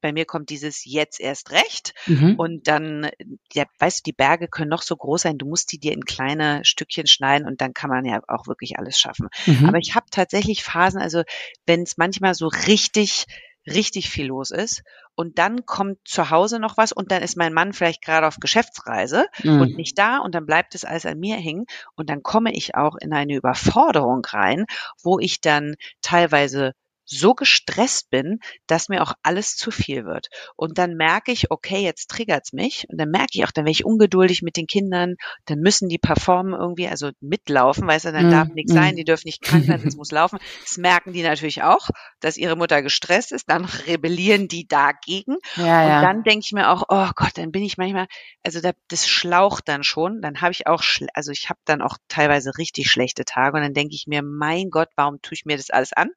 bei 0.00 0.12
mir 0.12 0.24
kommt 0.24 0.50
dieses 0.50 0.84
jetzt 0.84 1.20
erst 1.20 1.50
recht 1.50 1.94
mhm. 2.06 2.34
und 2.36 2.68
dann, 2.68 3.10
ja, 3.52 3.64
weißt 3.78 4.00
du, 4.00 4.02
die 4.10 4.12
Berge 4.12 4.48
können 4.48 4.70
noch 4.70 4.82
so 4.82 4.96
groß 4.96 5.22
sein, 5.22 5.38
du 5.38 5.46
musst 5.46 5.72
die 5.72 5.78
dir 5.78 5.92
in 5.92 6.04
kleine 6.04 6.64
Stückchen 6.64 7.06
schneiden 7.06 7.46
und 7.46 7.60
dann 7.60 7.74
kann 7.74 7.90
man 7.90 8.04
ja 8.04 8.20
auch 8.28 8.46
wirklich 8.46 8.78
alles 8.78 8.98
schaffen. 8.98 9.28
Mhm. 9.46 9.66
Aber 9.66 9.78
ich 9.78 9.94
habe 9.94 10.06
tatsächlich 10.10 10.62
Phasen, 10.62 11.00
also 11.00 11.22
wenn 11.66 11.82
es 11.82 11.96
manchmal 11.96 12.34
so 12.34 12.48
richtig 12.48 13.26
richtig 13.66 14.10
viel 14.10 14.26
los 14.26 14.50
ist 14.50 14.82
und 15.14 15.38
dann 15.38 15.66
kommt 15.66 15.98
zu 16.04 16.30
Hause 16.30 16.60
noch 16.60 16.76
was 16.76 16.92
und 16.92 17.10
dann 17.10 17.22
ist 17.22 17.36
mein 17.36 17.52
Mann 17.52 17.72
vielleicht 17.72 18.02
gerade 18.02 18.26
auf 18.26 18.36
Geschäftsreise 18.38 19.26
mhm. 19.42 19.60
und 19.60 19.76
nicht 19.76 19.98
da 19.98 20.18
und 20.18 20.34
dann 20.34 20.46
bleibt 20.46 20.74
es 20.74 20.84
alles 20.84 21.06
an 21.06 21.18
mir 21.18 21.36
hängen 21.36 21.64
und 21.96 22.08
dann 22.08 22.22
komme 22.22 22.52
ich 22.52 22.74
auch 22.74 22.96
in 22.96 23.12
eine 23.12 23.34
Überforderung 23.34 24.24
rein, 24.24 24.66
wo 25.02 25.18
ich 25.18 25.40
dann 25.40 25.74
teilweise 26.00 26.72
so 27.06 27.34
gestresst 27.34 28.10
bin, 28.10 28.40
dass 28.66 28.88
mir 28.88 29.02
auch 29.02 29.14
alles 29.22 29.56
zu 29.56 29.70
viel 29.70 30.04
wird. 30.04 30.28
Und 30.56 30.78
dann 30.78 30.94
merke 30.94 31.32
ich, 31.32 31.50
okay, 31.50 31.82
jetzt 31.82 32.10
triggert's 32.10 32.52
mich. 32.52 32.86
Und 32.88 32.98
dann 32.98 33.10
merke 33.10 33.30
ich 33.32 33.44
auch, 33.44 33.52
dann 33.52 33.64
werde 33.64 33.72
ich 33.72 33.84
ungeduldig 33.84 34.42
mit 34.42 34.56
den 34.56 34.66
Kindern. 34.66 35.14
Dann 35.46 35.60
müssen 35.60 35.88
die 35.88 35.98
performen 35.98 36.52
irgendwie, 36.52 36.88
also 36.88 37.10
mitlaufen, 37.20 37.86
weißt 37.86 38.06
du, 38.06 38.12
dann 38.12 38.28
mm, 38.28 38.30
darf 38.30 38.48
nichts 38.48 38.72
mm. 38.72 38.76
sein, 38.76 38.96
die 38.96 39.04
dürfen 39.04 39.26
nicht 39.26 39.42
krank 39.42 39.64
sein, 39.64 39.82
es 39.86 39.96
muss 39.96 40.10
laufen. 40.10 40.38
Das 40.62 40.76
merken 40.78 41.12
die 41.12 41.22
natürlich 41.22 41.62
auch, 41.62 41.88
dass 42.20 42.36
ihre 42.36 42.56
Mutter 42.56 42.82
gestresst 42.82 43.32
ist. 43.32 43.48
Dann 43.48 43.64
rebellieren 43.64 44.48
die 44.48 44.66
dagegen. 44.66 45.36
Ja, 45.54 45.82
und 45.82 45.88
ja. 45.88 46.02
dann 46.02 46.22
denke 46.24 46.44
ich 46.44 46.52
mir 46.52 46.70
auch, 46.70 46.84
oh 46.88 47.10
Gott, 47.14 47.32
dann 47.36 47.52
bin 47.52 47.62
ich 47.62 47.78
manchmal, 47.78 48.06
also 48.42 48.60
das 48.88 49.08
schlaucht 49.08 49.68
dann 49.68 49.84
schon. 49.84 50.20
Dann 50.22 50.40
habe 50.40 50.52
ich 50.52 50.66
auch, 50.66 50.82
also 51.14 51.30
ich 51.30 51.48
habe 51.48 51.60
dann 51.64 51.82
auch 51.82 51.96
teilweise 52.08 52.58
richtig 52.58 52.90
schlechte 52.90 53.24
Tage. 53.24 53.56
Und 53.56 53.62
dann 53.62 53.74
denke 53.74 53.94
ich 53.94 54.06
mir, 54.06 54.22
mein 54.22 54.70
Gott, 54.70 54.88
warum 54.96 55.22
tue 55.22 55.34
ich 55.34 55.44
mir 55.44 55.56
das 55.56 55.70
alles 55.70 55.92
an? 55.92 56.10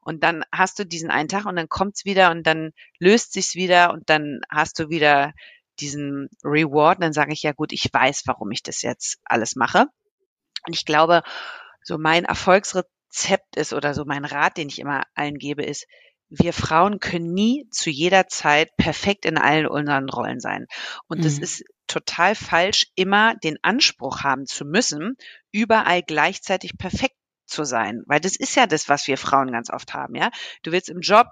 Und 0.00 0.21
dann 0.22 0.44
hast 0.52 0.78
du 0.78 0.86
diesen 0.86 1.10
einen 1.10 1.28
Tag 1.28 1.46
und 1.46 1.56
dann 1.56 1.68
kommt's 1.68 2.04
wieder 2.04 2.30
und 2.30 2.46
dann 2.46 2.72
löst 2.98 3.32
sich's 3.32 3.54
wieder 3.54 3.92
und 3.92 4.08
dann 4.08 4.40
hast 4.50 4.78
du 4.78 4.88
wieder 4.88 5.32
diesen 5.80 6.28
Reward. 6.44 6.98
Und 6.98 7.02
dann 7.02 7.12
sage 7.12 7.32
ich, 7.32 7.42
ja 7.42 7.52
gut, 7.52 7.72
ich 7.72 7.88
weiß, 7.92 8.22
warum 8.26 8.50
ich 8.50 8.62
das 8.62 8.82
jetzt 8.82 9.18
alles 9.24 9.56
mache. 9.56 9.86
Und 10.66 10.74
ich 10.74 10.84
glaube, 10.84 11.22
so 11.82 11.98
mein 11.98 12.24
Erfolgsrezept 12.24 13.56
ist 13.56 13.72
oder 13.72 13.94
so 13.94 14.04
mein 14.04 14.24
Rat, 14.24 14.56
den 14.56 14.68
ich 14.68 14.78
immer 14.78 15.02
allen 15.14 15.38
gebe, 15.38 15.64
ist, 15.64 15.86
wir 16.28 16.52
Frauen 16.52 16.98
können 16.98 17.34
nie 17.34 17.66
zu 17.70 17.90
jeder 17.90 18.26
Zeit 18.26 18.74
perfekt 18.76 19.26
in 19.26 19.36
allen 19.36 19.66
unseren 19.66 20.08
Rollen 20.08 20.40
sein. 20.40 20.66
Und 21.08 21.24
es 21.24 21.38
mhm. 21.38 21.42
ist 21.42 21.64
total 21.88 22.34
falsch, 22.34 22.86
immer 22.94 23.34
den 23.36 23.58
Anspruch 23.62 24.22
haben 24.22 24.46
zu 24.46 24.64
müssen, 24.64 25.16
überall 25.50 26.02
gleichzeitig 26.02 26.78
perfekt 26.78 27.16
zu 27.52 27.64
sein. 27.64 28.02
Weil 28.06 28.20
das 28.20 28.36
ist 28.36 28.56
ja 28.56 28.66
das, 28.66 28.88
was 28.88 29.06
wir 29.06 29.18
Frauen 29.18 29.52
ganz 29.52 29.70
oft 29.70 29.94
haben, 29.94 30.14
ja. 30.14 30.30
Du 30.62 30.72
willst 30.72 30.88
im 30.88 31.00
Job 31.00 31.28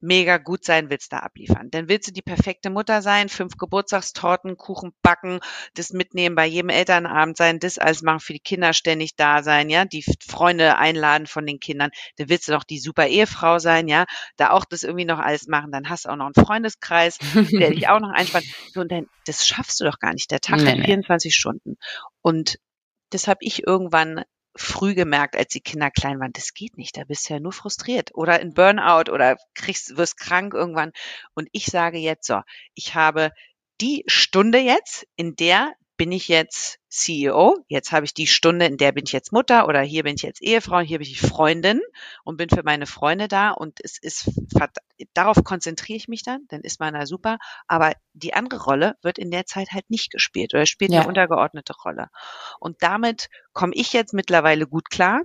mega 0.00 0.36
gut 0.36 0.64
sein, 0.64 0.90
willst 0.90 1.12
da 1.12 1.18
abliefern. 1.20 1.70
Dann 1.70 1.88
willst 1.88 2.08
du 2.08 2.12
die 2.12 2.22
perfekte 2.22 2.70
Mutter 2.70 3.02
sein, 3.02 3.28
fünf 3.28 3.56
Geburtstagstorten, 3.56 4.56
Kuchen 4.56 4.92
backen, 5.02 5.40
das 5.74 5.90
mitnehmen 5.90 6.36
bei 6.36 6.46
jedem 6.46 6.68
Elternabend 6.68 7.36
sein, 7.36 7.58
das 7.58 7.78
alles 7.78 8.02
machen 8.02 8.20
für 8.20 8.32
die 8.32 8.40
Kinder 8.40 8.72
ständig 8.72 9.16
da 9.16 9.42
sein, 9.42 9.70
ja, 9.70 9.84
die 9.84 10.04
Freunde 10.26 10.76
einladen 10.76 11.26
von 11.26 11.46
den 11.46 11.60
Kindern. 11.60 11.90
Dann 12.16 12.28
willst 12.28 12.48
du 12.48 12.52
noch 12.52 12.64
die 12.64 12.78
super 12.78 13.06
Ehefrau 13.06 13.58
sein, 13.58 13.88
ja, 13.88 14.04
da 14.36 14.50
auch 14.50 14.64
das 14.64 14.82
irgendwie 14.82 15.06
noch 15.06 15.18
alles 15.18 15.46
machen. 15.46 15.72
Dann 15.72 15.88
hast 15.88 16.04
du 16.04 16.10
auch 16.10 16.16
noch 16.16 16.26
einen 16.26 16.46
Freundeskreis, 16.46 17.18
der 17.52 17.70
dich 17.70 17.88
auch 17.88 18.00
noch 18.00 18.12
einspannt. 18.12 18.46
So, 18.72 18.80
und 18.80 18.92
dann, 18.92 19.06
das 19.24 19.46
schaffst 19.46 19.80
du 19.80 19.84
doch 19.84 19.98
gar 19.98 20.12
nicht. 20.12 20.30
Der 20.30 20.40
Tag 20.40 20.60
nee, 20.60 20.70
hat 20.70 20.84
24 20.84 21.30
nee. 21.30 21.32
Stunden. 21.32 21.76
Und 22.20 22.58
das 23.10 23.28
habe 23.28 23.38
ich 23.40 23.66
irgendwann 23.66 24.24
früh 24.56 24.94
gemerkt, 24.94 25.36
als 25.36 25.52
die 25.52 25.60
Kinder 25.60 25.90
klein 25.90 26.20
waren, 26.20 26.32
das 26.32 26.54
geht 26.54 26.76
nicht, 26.76 26.96
da 26.96 27.04
bist 27.04 27.28
du 27.28 27.34
ja 27.34 27.40
nur 27.40 27.52
frustriert 27.52 28.10
oder 28.14 28.40
in 28.40 28.54
Burnout 28.54 29.10
oder 29.10 29.36
kriegst, 29.54 29.96
wirst 29.96 30.18
krank 30.18 30.54
irgendwann. 30.54 30.92
Und 31.34 31.48
ich 31.52 31.66
sage 31.66 31.98
jetzt 31.98 32.26
so, 32.26 32.40
ich 32.74 32.94
habe 32.94 33.32
die 33.80 34.04
Stunde 34.06 34.58
jetzt, 34.58 35.06
in 35.16 35.36
der 35.36 35.72
bin 35.96 36.12
ich 36.12 36.28
jetzt 36.28 36.78
CEO, 36.88 37.58
jetzt 37.68 37.92
habe 37.92 38.04
ich 38.04 38.14
die 38.14 38.26
Stunde, 38.26 38.66
in 38.66 38.76
der 38.76 38.92
bin 38.92 39.04
ich 39.06 39.12
jetzt 39.12 39.32
Mutter 39.32 39.68
oder 39.68 39.80
hier 39.80 40.02
bin 40.02 40.14
ich 40.14 40.22
jetzt 40.22 40.42
Ehefrau, 40.42 40.80
hier 40.80 40.98
bin 40.98 41.06
ich 41.06 41.20
Freundin 41.20 41.80
und 42.24 42.36
bin 42.36 42.48
für 42.48 42.62
meine 42.62 42.86
Freunde 42.86 43.28
da 43.28 43.50
und 43.50 43.80
es 43.82 43.98
ist, 43.98 44.30
darauf 45.14 45.42
konzentriere 45.44 45.96
ich 45.96 46.08
mich 46.08 46.22
dann, 46.22 46.44
dann 46.48 46.60
ist 46.62 46.80
man 46.80 46.94
da 46.94 47.06
super, 47.06 47.38
aber 47.66 47.92
die 48.12 48.34
andere 48.34 48.62
Rolle 48.62 48.96
wird 49.02 49.18
in 49.18 49.30
der 49.30 49.46
Zeit 49.46 49.72
halt 49.72 49.88
nicht 49.90 50.10
gespielt 50.10 50.54
oder 50.54 50.66
spielt 50.66 50.92
ja. 50.92 51.00
eine 51.00 51.08
untergeordnete 51.08 51.74
Rolle. 51.74 52.08
Und 52.60 52.82
damit 52.82 53.28
komme 53.52 53.72
ich 53.74 53.92
jetzt 53.92 54.12
mittlerweile 54.12 54.66
gut 54.66 54.90
klar 54.90 55.22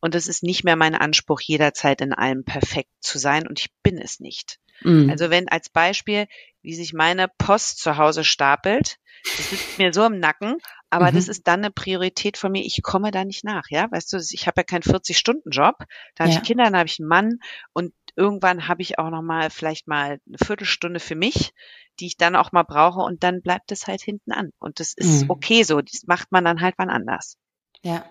und 0.00 0.14
es 0.14 0.26
ist 0.26 0.42
nicht 0.42 0.64
mehr 0.64 0.76
mein 0.76 0.94
Anspruch, 0.94 1.40
jederzeit 1.40 2.00
in 2.00 2.12
allem 2.12 2.44
perfekt 2.44 2.90
zu 3.00 3.18
sein 3.18 3.46
und 3.46 3.60
ich 3.60 3.70
bin 3.82 3.98
es 3.98 4.20
nicht. 4.20 4.58
Mhm. 4.82 5.10
Also 5.10 5.30
wenn 5.30 5.48
als 5.48 5.68
Beispiel, 5.68 6.26
wie 6.62 6.74
sich 6.74 6.92
meine 6.92 7.28
Post 7.28 7.78
zu 7.78 7.96
Hause 7.96 8.24
stapelt, 8.24 8.96
das 9.24 9.50
sitzt 9.50 9.78
mir 9.78 9.92
so 9.92 10.04
im 10.04 10.18
Nacken, 10.18 10.56
aber 10.90 11.10
mhm. 11.10 11.16
das 11.16 11.28
ist 11.28 11.46
dann 11.46 11.60
eine 11.60 11.70
Priorität 11.70 12.36
von 12.36 12.52
mir. 12.52 12.64
Ich 12.64 12.82
komme 12.82 13.10
da 13.10 13.24
nicht 13.24 13.44
nach, 13.44 13.64
ja. 13.70 13.90
Weißt 13.90 14.12
du, 14.12 14.16
ich 14.16 14.46
habe 14.46 14.60
ja 14.60 14.64
keinen 14.64 14.82
40-Stunden-Job. 14.82 15.76
Da 16.14 16.24
habe 16.24 16.32
ja. 16.32 16.38
ich 16.38 16.46
Kinder, 16.46 16.64
dann 16.64 16.76
habe 16.76 16.88
ich 16.88 16.98
einen 16.98 17.08
Mann 17.08 17.38
und 17.72 17.92
irgendwann 18.16 18.68
habe 18.68 18.82
ich 18.82 18.98
auch 18.98 19.10
noch 19.10 19.22
mal 19.22 19.50
vielleicht 19.50 19.88
mal 19.88 20.20
eine 20.26 20.38
Viertelstunde 20.42 21.00
für 21.00 21.14
mich, 21.14 21.52
die 22.00 22.06
ich 22.06 22.16
dann 22.16 22.36
auch 22.36 22.52
mal 22.52 22.64
brauche 22.64 23.00
und 23.00 23.22
dann 23.22 23.42
bleibt 23.42 23.72
es 23.72 23.86
halt 23.86 24.02
hinten 24.02 24.32
an. 24.32 24.50
Und 24.58 24.80
das 24.80 24.94
ist 24.94 25.24
mhm. 25.24 25.30
okay 25.30 25.62
so. 25.62 25.80
Das 25.80 26.02
macht 26.06 26.32
man 26.32 26.44
dann 26.44 26.60
halt 26.60 26.74
wann 26.78 26.90
anders. 26.90 27.36
Ja. 27.82 28.04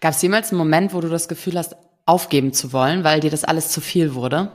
Gab 0.00 0.12
es 0.12 0.22
jemals 0.22 0.50
einen 0.50 0.58
Moment, 0.58 0.92
wo 0.92 1.00
du 1.00 1.08
das 1.08 1.28
Gefühl 1.28 1.56
hast, 1.56 1.76
aufgeben 2.06 2.52
zu 2.52 2.72
wollen, 2.72 3.04
weil 3.04 3.20
dir 3.20 3.30
das 3.30 3.44
alles 3.44 3.70
zu 3.70 3.80
viel 3.80 4.14
wurde? 4.14 4.52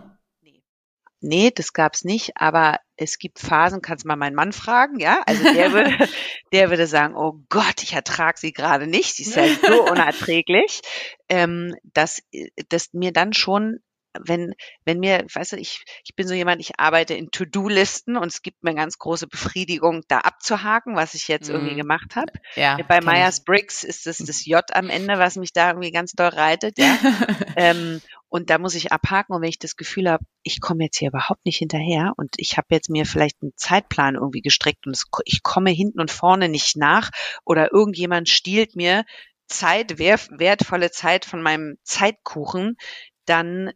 Nee, 1.27 1.49
das 1.49 1.73
gab's 1.73 2.03
nicht, 2.03 2.33
aber 2.35 2.79
es 2.97 3.17
gibt 3.17 3.39
Phasen, 3.39 3.81
kannst 3.81 4.05
mal 4.05 4.15
meinen 4.15 4.35
Mann 4.35 4.53
fragen, 4.53 4.99
ja? 4.99 5.23
Also 5.25 5.43
der 5.43 5.73
würde, 5.73 5.89
der 6.53 6.69
würde 6.69 6.85
sagen, 6.85 7.15
oh 7.15 7.39
Gott, 7.49 7.81
ich 7.81 7.93
ertrage 7.93 8.39
sie 8.39 8.53
gerade 8.53 8.85
nicht, 8.85 9.15
sie 9.15 9.23
ist 9.23 9.35
ja 9.35 9.47
so 9.47 9.83
unerträglich, 9.91 10.81
ähm, 11.27 11.73
dass, 11.83 12.21
dass 12.69 12.93
mir 12.93 13.11
dann 13.11 13.33
schon 13.33 13.79
wenn, 14.23 14.53
wenn 14.83 14.99
mir, 14.99 15.25
weißt 15.33 15.53
du, 15.53 15.57
ich, 15.57 15.83
ich 16.03 16.15
bin 16.15 16.27
so 16.27 16.33
jemand, 16.33 16.61
ich 16.61 16.79
arbeite 16.79 17.13
in 17.13 17.31
To-Do-Listen 17.31 18.17
und 18.17 18.27
es 18.27 18.41
gibt 18.41 18.63
mir 18.63 18.73
ganz 18.73 18.97
große 18.97 19.27
Befriedigung, 19.27 20.03
da 20.07 20.19
abzuhaken, 20.19 20.95
was 20.95 21.13
ich 21.13 21.27
jetzt 21.27 21.49
irgendwie 21.49 21.73
mhm. 21.73 21.79
gemacht 21.79 22.15
habe. 22.15 22.31
Ja, 22.55 22.77
Bei 22.87 23.01
Myers-Briggs 23.01 23.83
ist 23.83 24.07
es 24.07 24.17
das 24.17 24.45
J 24.45 24.63
am 24.73 24.89
Ende, 24.89 25.19
was 25.19 25.35
mich 25.35 25.53
da 25.53 25.69
irgendwie 25.69 25.91
ganz 25.91 26.13
doll 26.13 26.29
reitet, 26.29 26.77
ja. 26.77 26.97
ähm, 27.55 28.01
und 28.27 28.49
da 28.49 28.57
muss 28.57 28.75
ich 28.75 28.91
abhaken 28.91 29.33
und 29.33 29.41
wenn 29.41 29.49
ich 29.49 29.59
das 29.59 29.77
Gefühl 29.77 30.09
habe, 30.09 30.25
ich 30.43 30.59
komme 30.59 30.83
jetzt 30.83 30.97
hier 30.97 31.09
überhaupt 31.09 31.45
nicht 31.45 31.57
hinterher 31.57 32.13
und 32.17 32.33
ich 32.37 32.57
habe 32.57 32.67
jetzt 32.71 32.89
mir 32.89 33.05
vielleicht 33.05 33.41
einen 33.41 33.53
Zeitplan 33.55 34.15
irgendwie 34.15 34.41
gestreckt 34.41 34.87
und 34.87 34.93
es, 34.93 35.05
ich 35.23 35.41
komme 35.41 35.69
hinten 35.69 36.01
und 36.01 36.11
vorne 36.11 36.49
nicht 36.49 36.75
nach 36.75 37.11
oder 37.45 37.71
irgendjemand 37.71 38.27
stiehlt 38.27 38.75
mir 38.75 39.05
Zeit, 39.47 39.99
wertvolle 39.99 40.91
Zeit 40.91 41.25
von 41.25 41.41
meinem 41.41 41.77
Zeitkuchen, 41.83 42.77
dann 43.25 43.67
äh, 43.67 43.73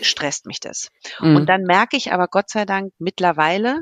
stresst 0.00 0.46
mich 0.46 0.60
das. 0.60 0.88
Mhm. 1.20 1.36
Und 1.36 1.46
dann 1.46 1.62
merke 1.62 1.96
ich 1.96 2.12
aber 2.12 2.28
Gott 2.28 2.50
sei 2.50 2.64
Dank 2.64 2.92
mittlerweile 2.98 3.80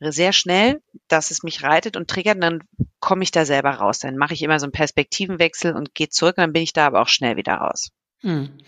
sehr 0.00 0.32
schnell, 0.32 0.82
dass 1.08 1.30
es 1.30 1.42
mich 1.42 1.62
reitet 1.62 1.96
und 1.96 2.08
triggert, 2.08 2.36
und 2.36 2.40
dann 2.40 2.62
komme 2.98 3.22
ich 3.22 3.30
da 3.30 3.44
selber 3.44 3.70
raus. 3.70 4.00
Dann 4.00 4.16
mache 4.16 4.34
ich 4.34 4.42
immer 4.42 4.58
so 4.58 4.66
einen 4.66 4.72
Perspektivenwechsel 4.72 5.74
und 5.74 5.94
gehe 5.94 6.08
zurück, 6.08 6.38
und 6.38 6.42
dann 6.42 6.52
bin 6.52 6.62
ich 6.62 6.72
da 6.72 6.86
aber 6.86 7.02
auch 7.02 7.08
schnell 7.08 7.36
wieder 7.36 7.54
raus. 7.54 7.90
Mhm. 8.22 8.58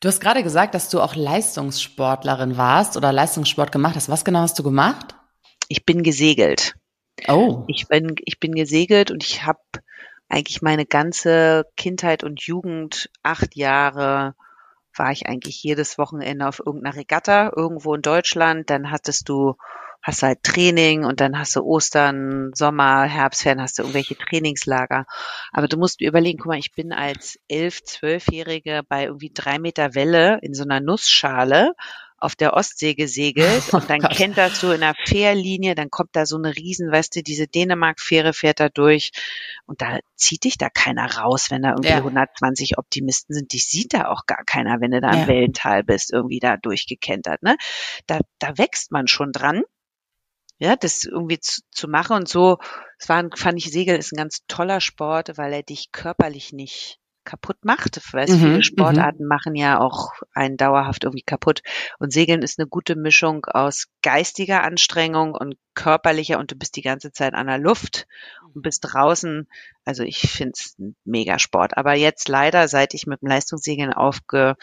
Du 0.00 0.08
hast 0.08 0.20
gerade 0.20 0.42
gesagt, 0.42 0.74
dass 0.74 0.90
du 0.90 1.00
auch 1.00 1.14
Leistungssportlerin 1.16 2.58
warst 2.58 2.96
oder 2.96 3.12
Leistungssport 3.12 3.72
gemacht 3.72 3.96
hast. 3.96 4.10
Was 4.10 4.24
genau 4.24 4.40
hast 4.40 4.58
du 4.58 4.62
gemacht? 4.62 5.14
Ich 5.68 5.86
bin 5.86 6.02
gesegelt. 6.02 6.74
Oh. 7.28 7.64
Ich 7.66 7.88
bin, 7.88 8.14
ich 8.24 8.38
bin 8.38 8.54
gesegelt 8.54 9.10
und 9.10 9.24
ich 9.24 9.44
habe 9.44 9.60
eigentlich 10.28 10.60
meine 10.60 10.84
ganze 10.84 11.64
Kindheit 11.76 12.24
und 12.24 12.42
Jugend, 12.42 13.08
acht 13.22 13.56
Jahre, 13.56 14.34
war 14.98 15.12
ich 15.12 15.26
eigentlich 15.26 15.62
jedes 15.62 15.98
Wochenende 15.98 16.46
auf 16.46 16.60
irgendeiner 16.64 16.96
Regatta 16.96 17.52
irgendwo 17.54 17.94
in 17.94 18.02
Deutschland. 18.02 18.70
Dann 18.70 18.90
hattest 18.90 19.28
du 19.28 19.56
hast 20.06 20.22
halt 20.22 20.44
Training 20.44 21.04
und 21.04 21.20
dann 21.20 21.36
hast 21.36 21.56
du 21.56 21.62
Ostern, 21.62 22.52
Sommer, 22.54 23.04
Herbstferien, 23.04 23.60
hast 23.60 23.78
du 23.78 23.82
irgendwelche 23.82 24.16
Trainingslager. 24.16 25.04
Aber 25.52 25.66
du 25.66 25.76
musst 25.76 26.00
überlegen, 26.00 26.38
guck 26.38 26.46
mal, 26.46 26.58
ich 26.58 26.72
bin 26.72 26.92
als 26.92 27.40
elf, 27.48 27.82
zwölfjährige 27.82 28.82
bei 28.88 29.06
irgendwie 29.06 29.32
drei 29.34 29.58
Meter 29.58 29.96
Welle 29.96 30.38
in 30.42 30.54
so 30.54 30.62
einer 30.62 30.80
Nussschale 30.80 31.72
auf 32.18 32.34
der 32.34 32.54
Ostsee 32.54 32.94
gesegelt 32.94 33.62
oh 33.72 33.76
und 33.76 33.90
dann 33.90 34.00
kennt 34.00 34.38
das 34.38 34.60
so 34.60 34.72
in 34.72 34.82
einer 34.82 34.94
Fährlinie, 35.06 35.74
dann 35.74 35.90
kommt 35.90 36.10
da 36.14 36.26
so 36.26 36.36
eine 36.36 36.56
riesen, 36.56 36.90
weißt 36.90 37.16
du, 37.16 37.22
diese 37.22 37.46
Dänemark-Fähre 37.46 38.32
fährt 38.32 38.60
da 38.60 38.68
durch 38.68 39.10
und 39.66 39.82
da 39.82 39.98
zieht 40.14 40.44
dich 40.44 40.58
da 40.58 40.70
keiner 40.70 41.16
raus, 41.16 41.50
wenn 41.50 41.62
da 41.62 41.70
irgendwie 41.70 41.90
ja. 41.90 41.96
120 41.96 42.78
Optimisten 42.78 43.34
sind. 43.34 43.52
Dich 43.52 43.66
sieht 43.66 43.94
da 43.94 44.08
auch 44.08 44.26
gar 44.26 44.44
keiner, 44.44 44.80
wenn 44.80 44.92
du 44.92 45.00
da 45.00 45.12
ja. 45.12 45.22
im 45.22 45.28
Wellental 45.28 45.84
bist, 45.84 46.12
irgendwie 46.12 46.40
da 46.40 46.56
durchgekentert. 46.56 47.42
Ne? 47.42 47.56
Da, 48.06 48.20
da 48.38 48.56
wächst 48.58 48.92
man 48.92 49.08
schon 49.08 49.32
dran 49.32 49.62
ja, 50.58 50.74
das 50.74 51.04
irgendwie 51.04 51.38
zu, 51.38 51.60
zu 51.70 51.86
machen 51.86 52.16
und 52.16 52.28
so, 52.28 52.58
es 52.98 53.08
war, 53.08 53.28
fand 53.34 53.58
ich, 53.58 53.70
Segeln 53.70 53.98
ist 53.98 54.12
ein 54.12 54.16
ganz 54.16 54.40
toller 54.48 54.80
Sport, 54.80 55.36
weil 55.36 55.52
er 55.52 55.62
dich 55.62 55.92
körperlich 55.92 56.52
nicht 56.52 56.98
kaputt 57.26 57.58
macht. 57.62 58.00
Weil 58.12 58.26
mhm, 58.28 58.38
viele 58.38 58.56
mhm. 58.56 58.62
Sportarten 58.62 59.26
machen 59.26 59.54
ja 59.54 59.78
auch 59.78 60.12
einen 60.32 60.56
dauerhaft 60.56 61.04
irgendwie 61.04 61.24
kaputt. 61.24 61.60
Und 61.98 62.12
Segeln 62.12 62.40
ist 62.40 62.58
eine 62.58 62.68
gute 62.68 62.96
Mischung 62.96 63.44
aus 63.44 63.88
geistiger 64.02 64.62
Anstrengung 64.62 65.34
und 65.34 65.56
körperlicher 65.74 66.38
und 66.38 66.50
du 66.50 66.56
bist 66.56 66.76
die 66.76 66.82
ganze 66.82 67.12
Zeit 67.12 67.34
an 67.34 67.48
der 67.48 67.58
Luft 67.58 68.06
und 68.54 68.62
bist 68.62 68.80
draußen. 68.82 69.46
Also 69.84 70.02
ich 70.02 70.20
finde 70.20 70.52
es 70.56 70.74
ein 70.78 70.96
Megasport. 71.04 71.76
Aber 71.76 71.94
jetzt 71.94 72.28
leider, 72.28 72.68
seit 72.68 72.94
ich 72.94 73.06
mit 73.06 73.20
dem 73.20 73.28
Leistungssegeln 73.28 73.92
aufgehört 73.92 74.56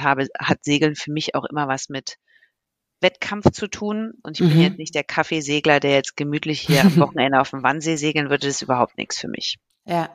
habe, 0.00 0.28
hat 0.38 0.64
Segeln 0.64 0.94
für 0.94 1.12
mich 1.12 1.34
auch 1.34 1.44
immer 1.44 1.68
was 1.68 1.90
mit 1.90 2.16
Wettkampf 3.00 3.50
zu 3.52 3.68
tun. 3.68 4.14
Und 4.22 4.40
ich 4.40 4.46
bin 4.46 4.56
mhm. 4.56 4.62
jetzt 4.62 4.78
nicht 4.78 4.94
der 4.94 5.04
Kaffeesegler, 5.04 5.78
der 5.80 5.92
jetzt 5.92 6.16
gemütlich 6.16 6.60
hier 6.60 6.80
am 6.82 6.96
Wochenende 6.96 7.40
auf 7.40 7.50
dem 7.50 7.62
Wannsee 7.62 7.96
segeln 7.96 8.30
würde. 8.30 8.46
Das 8.46 8.56
ist 8.56 8.62
überhaupt 8.62 8.96
nichts 8.96 9.18
für 9.18 9.28
mich. 9.28 9.58
Ja, 9.86 10.08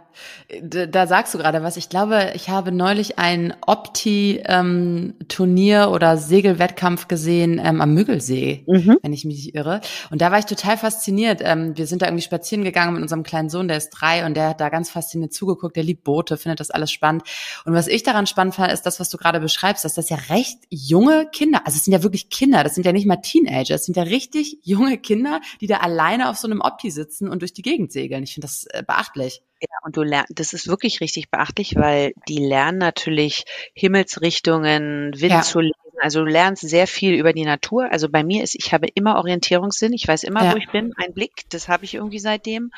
da 0.62 1.08
sagst 1.08 1.34
du 1.34 1.38
gerade 1.38 1.64
was. 1.64 1.78
Ich 1.78 1.90
glaube, 1.90 2.32
ich 2.34 2.50
habe 2.50 2.72
neulich 2.72 3.20
ein 3.20 3.54
Opti-Turnier 3.66 5.84
ähm, 5.84 5.90
oder 5.90 6.18
Segelwettkampf 6.18 7.08
gesehen 7.08 7.62
ähm, 7.64 7.80
am 7.80 7.94
Müggelsee, 7.94 8.66
mhm. 8.68 8.98
wenn 9.02 9.14
ich 9.14 9.26
mich 9.26 9.36
nicht 9.36 9.56
irre. 9.56 9.82
Und 10.10 10.22
da 10.22 10.32
war 10.32 10.40
ich 10.40 10.46
total 10.46 10.76
fasziniert. 10.76 11.42
Ähm, 11.44 11.78
wir 11.78 11.86
sind 11.86 12.02
da 12.02 12.08
irgendwie 12.08 12.24
spazieren 12.24 12.64
gegangen 12.64 12.94
mit 12.94 13.04
unserem 13.04 13.22
kleinen 13.22 13.50
Sohn, 13.50 13.68
der 13.68 13.78
ist 13.78 13.92
drei 13.92 14.26
und 14.26 14.36
der 14.36 14.50
hat 14.50 14.60
da 14.60 14.70
ganz 14.70 14.90
fasziniert 14.90 15.34
zugeguckt. 15.34 15.76
Der 15.76 15.84
liebt 15.84 16.04
Boote, 16.04 16.38
findet 16.38 16.60
das 16.60 16.72
alles 16.72 16.92
spannend. 16.92 17.24
Und 17.64 17.74
was 17.74 17.88
ich 17.88 18.02
daran 18.02 18.26
spannend 18.26 18.56
fand, 18.56 18.74
ist 18.74 18.88
das, 18.88 19.00
was 19.00 19.10
du 19.10 19.18
gerade 19.18 19.40
beschreibst, 19.40 19.86
dass 19.86 19.94
das 19.94 20.10
ja 20.10 20.18
recht 20.30 20.58
junge 20.70 21.28
Kinder, 21.32 21.62
also 21.66 21.78
es 21.78 21.86
sind 21.86 21.94
ja 21.94 22.02
wirklich 22.02 22.32
Kinder, 22.32 22.64
das 22.64 22.74
sind 22.74 22.88
ja 22.88 22.92
nicht 22.92 23.06
mal 23.06 23.18
Teenager, 23.18 23.76
es 23.76 23.86
sind 23.86 23.96
ja 23.96 24.04
richtig 24.04 24.58
junge 24.64 24.98
Kinder, 24.98 25.42
die 25.62 25.68
da 25.68 25.78
alleine 25.78 26.30
auf 26.30 26.38
so 26.38 26.48
einem 26.48 26.62
Opti 26.62 26.90
sitzen 26.90 27.30
und 27.30 27.44
durch 27.44 27.54
die 27.54 27.62
Gegend 27.62 27.92
segeln. 27.92 28.24
Ich 28.24 28.34
finde 28.34 28.48
das 28.48 28.66
äh, 28.72 28.84
beachtlich. 28.86 29.44
Ja, 29.62 29.78
und 29.84 29.98
du 29.98 30.04
lernst, 30.04 30.32
das 30.36 30.54
ist 30.54 30.68
wirklich 30.68 31.02
richtig 31.02 31.30
beachtlich, 31.30 31.76
weil 31.76 32.14
die 32.28 32.40
lernen 32.40 32.78
natürlich 32.78 33.46
Himmelsrichtungen, 33.74 35.14
Wind 35.20 35.32
ja. 35.32 35.42
zu 35.42 35.60
lesen. 35.60 35.76
Also 36.02 36.24
du 36.24 36.32
lernst 36.32 36.68
sehr 36.68 36.88
viel 36.88 37.14
über 37.16 37.34
die 37.34 37.44
Natur. 37.44 37.92
Also 37.92 38.08
bei 38.10 38.24
mir 38.24 38.44
ist, 38.44 38.56
ich 38.56 38.74
habe 38.74 38.88
immer 38.94 39.18
Orientierungssinn. 39.18 39.92
Ich 39.94 40.08
weiß 40.08 40.24
immer, 40.24 40.46
ja. 40.46 40.54
wo 40.54 40.58
ich 40.58 40.70
bin. 40.70 40.94
Ein 40.96 41.14
Blick, 41.14 41.44
das 41.50 41.68
habe 41.68 41.84
ich 41.84 41.96
irgendwie 41.96 42.20
seitdem. 42.20 42.72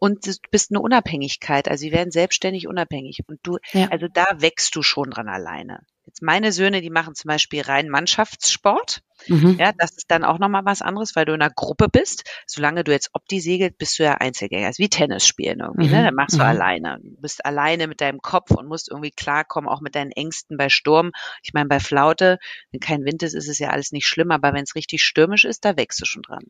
Und 0.00 0.26
du 0.26 0.32
bist 0.50 0.70
eine 0.70 0.80
Unabhängigkeit. 0.80 1.68
Also 1.68 1.82
sie 1.82 1.92
werden 1.92 2.10
selbstständig 2.10 2.66
unabhängig. 2.66 3.20
Und 3.28 3.38
du, 3.42 3.58
ja. 3.72 3.88
also 3.90 4.08
da 4.12 4.26
wächst 4.38 4.74
du 4.74 4.82
schon 4.82 5.10
dran 5.10 5.28
alleine. 5.28 5.80
Jetzt 6.06 6.22
meine 6.22 6.52
Söhne, 6.52 6.80
die 6.80 6.90
machen 6.90 7.14
zum 7.14 7.28
Beispiel 7.28 7.62
rein 7.62 7.88
Mannschaftssport. 7.88 9.02
Mhm. 9.26 9.56
Ja, 9.58 9.72
das 9.76 9.92
ist 9.92 10.10
dann 10.10 10.24
auch 10.24 10.38
nochmal 10.38 10.64
was 10.64 10.82
anderes, 10.82 11.16
weil 11.16 11.24
du 11.24 11.34
in 11.34 11.42
einer 11.42 11.52
Gruppe 11.52 11.88
bist. 11.88 12.24
Solange 12.46 12.84
du 12.84 12.92
jetzt 12.92 13.10
Opti 13.12 13.40
segelt, 13.40 13.78
bist 13.78 13.98
du 13.98 14.04
ja 14.04 14.14
Einzelgänger. 14.14 14.68
Ist 14.68 14.78
wie 14.78 14.88
Tennis 14.88 15.26
spielen 15.26 15.60
irgendwie, 15.60 15.88
ne? 15.88 15.96
mhm. 15.96 15.98
ne? 15.98 16.04
Dann 16.04 16.14
machst 16.14 16.34
du 16.34 16.42
mhm. 16.42 16.48
alleine. 16.48 16.98
Du 17.02 17.20
bist 17.20 17.44
alleine 17.44 17.86
mit 17.88 18.00
deinem 18.00 18.20
Kopf 18.20 18.50
und 18.52 18.68
musst 18.68 18.90
irgendwie 18.90 19.10
klarkommen, 19.10 19.68
auch 19.68 19.80
mit 19.80 19.94
deinen 19.94 20.12
Ängsten 20.12 20.56
bei 20.56 20.68
Sturm. 20.68 21.12
Ich 21.42 21.52
meine, 21.52 21.68
bei 21.68 21.80
Flaute, 21.80 22.38
wenn 22.70 22.80
kein 22.80 23.04
Wind 23.04 23.22
ist, 23.22 23.34
ist 23.34 23.48
es 23.48 23.58
ja 23.58 23.70
alles 23.70 23.92
nicht 23.92 24.06
schlimm, 24.06 24.30
aber 24.30 24.52
wenn 24.52 24.64
es 24.64 24.74
richtig 24.74 25.02
stürmisch 25.02 25.44
ist, 25.44 25.64
da 25.64 25.76
wächst 25.76 26.00
du 26.00 26.04
schon 26.04 26.22
dran. 26.22 26.44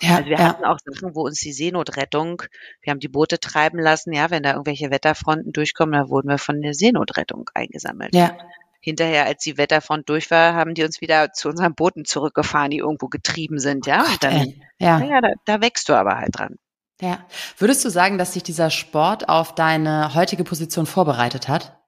Ja, 0.00 0.16
also 0.16 0.30
wir 0.30 0.38
ja. 0.38 0.48
hatten 0.48 0.64
auch 0.64 0.78
Sachen, 0.84 1.14
wo 1.14 1.22
uns 1.22 1.38
die 1.38 1.52
Seenotrettung, 1.52 2.42
wir 2.80 2.90
haben 2.90 2.98
die 2.98 3.08
Boote 3.08 3.38
treiben 3.38 3.78
lassen, 3.78 4.12
ja, 4.12 4.30
wenn 4.30 4.42
da 4.42 4.50
irgendwelche 4.50 4.90
Wetterfronten 4.90 5.52
durchkommen, 5.52 5.92
da 5.92 6.08
wurden 6.08 6.28
wir 6.28 6.38
von 6.38 6.60
der 6.60 6.74
Seenotrettung 6.74 7.48
eingesammelt. 7.54 8.12
Ja 8.14 8.36
hinterher, 8.82 9.24
als 9.26 9.42
die 9.42 9.56
Wetterfront 9.56 10.08
durch 10.08 10.30
war, 10.30 10.54
haben 10.54 10.74
die 10.74 10.84
uns 10.84 11.00
wieder 11.00 11.32
zu 11.32 11.48
unseren 11.48 11.74
Booten 11.74 12.04
zurückgefahren, 12.04 12.70
die 12.70 12.78
irgendwo 12.78 13.06
getrieben 13.06 13.58
sind, 13.58 13.86
ja. 13.86 14.02
Und 14.02 14.22
dann, 14.22 14.62
ja, 14.78 15.00
ja 15.00 15.20
da, 15.20 15.30
da 15.44 15.60
wächst 15.62 15.88
du 15.88 15.94
aber 15.94 16.18
halt 16.18 16.36
dran. 16.36 16.56
Ja. 17.00 17.26
Würdest 17.58 17.84
du 17.84 17.90
sagen, 17.90 18.18
dass 18.18 18.32
sich 18.32 18.42
dieser 18.42 18.70
Sport 18.70 19.28
auf 19.28 19.54
deine 19.54 20.14
heutige 20.14 20.44
Position 20.44 20.86
vorbereitet 20.86 21.48
hat? 21.48 21.78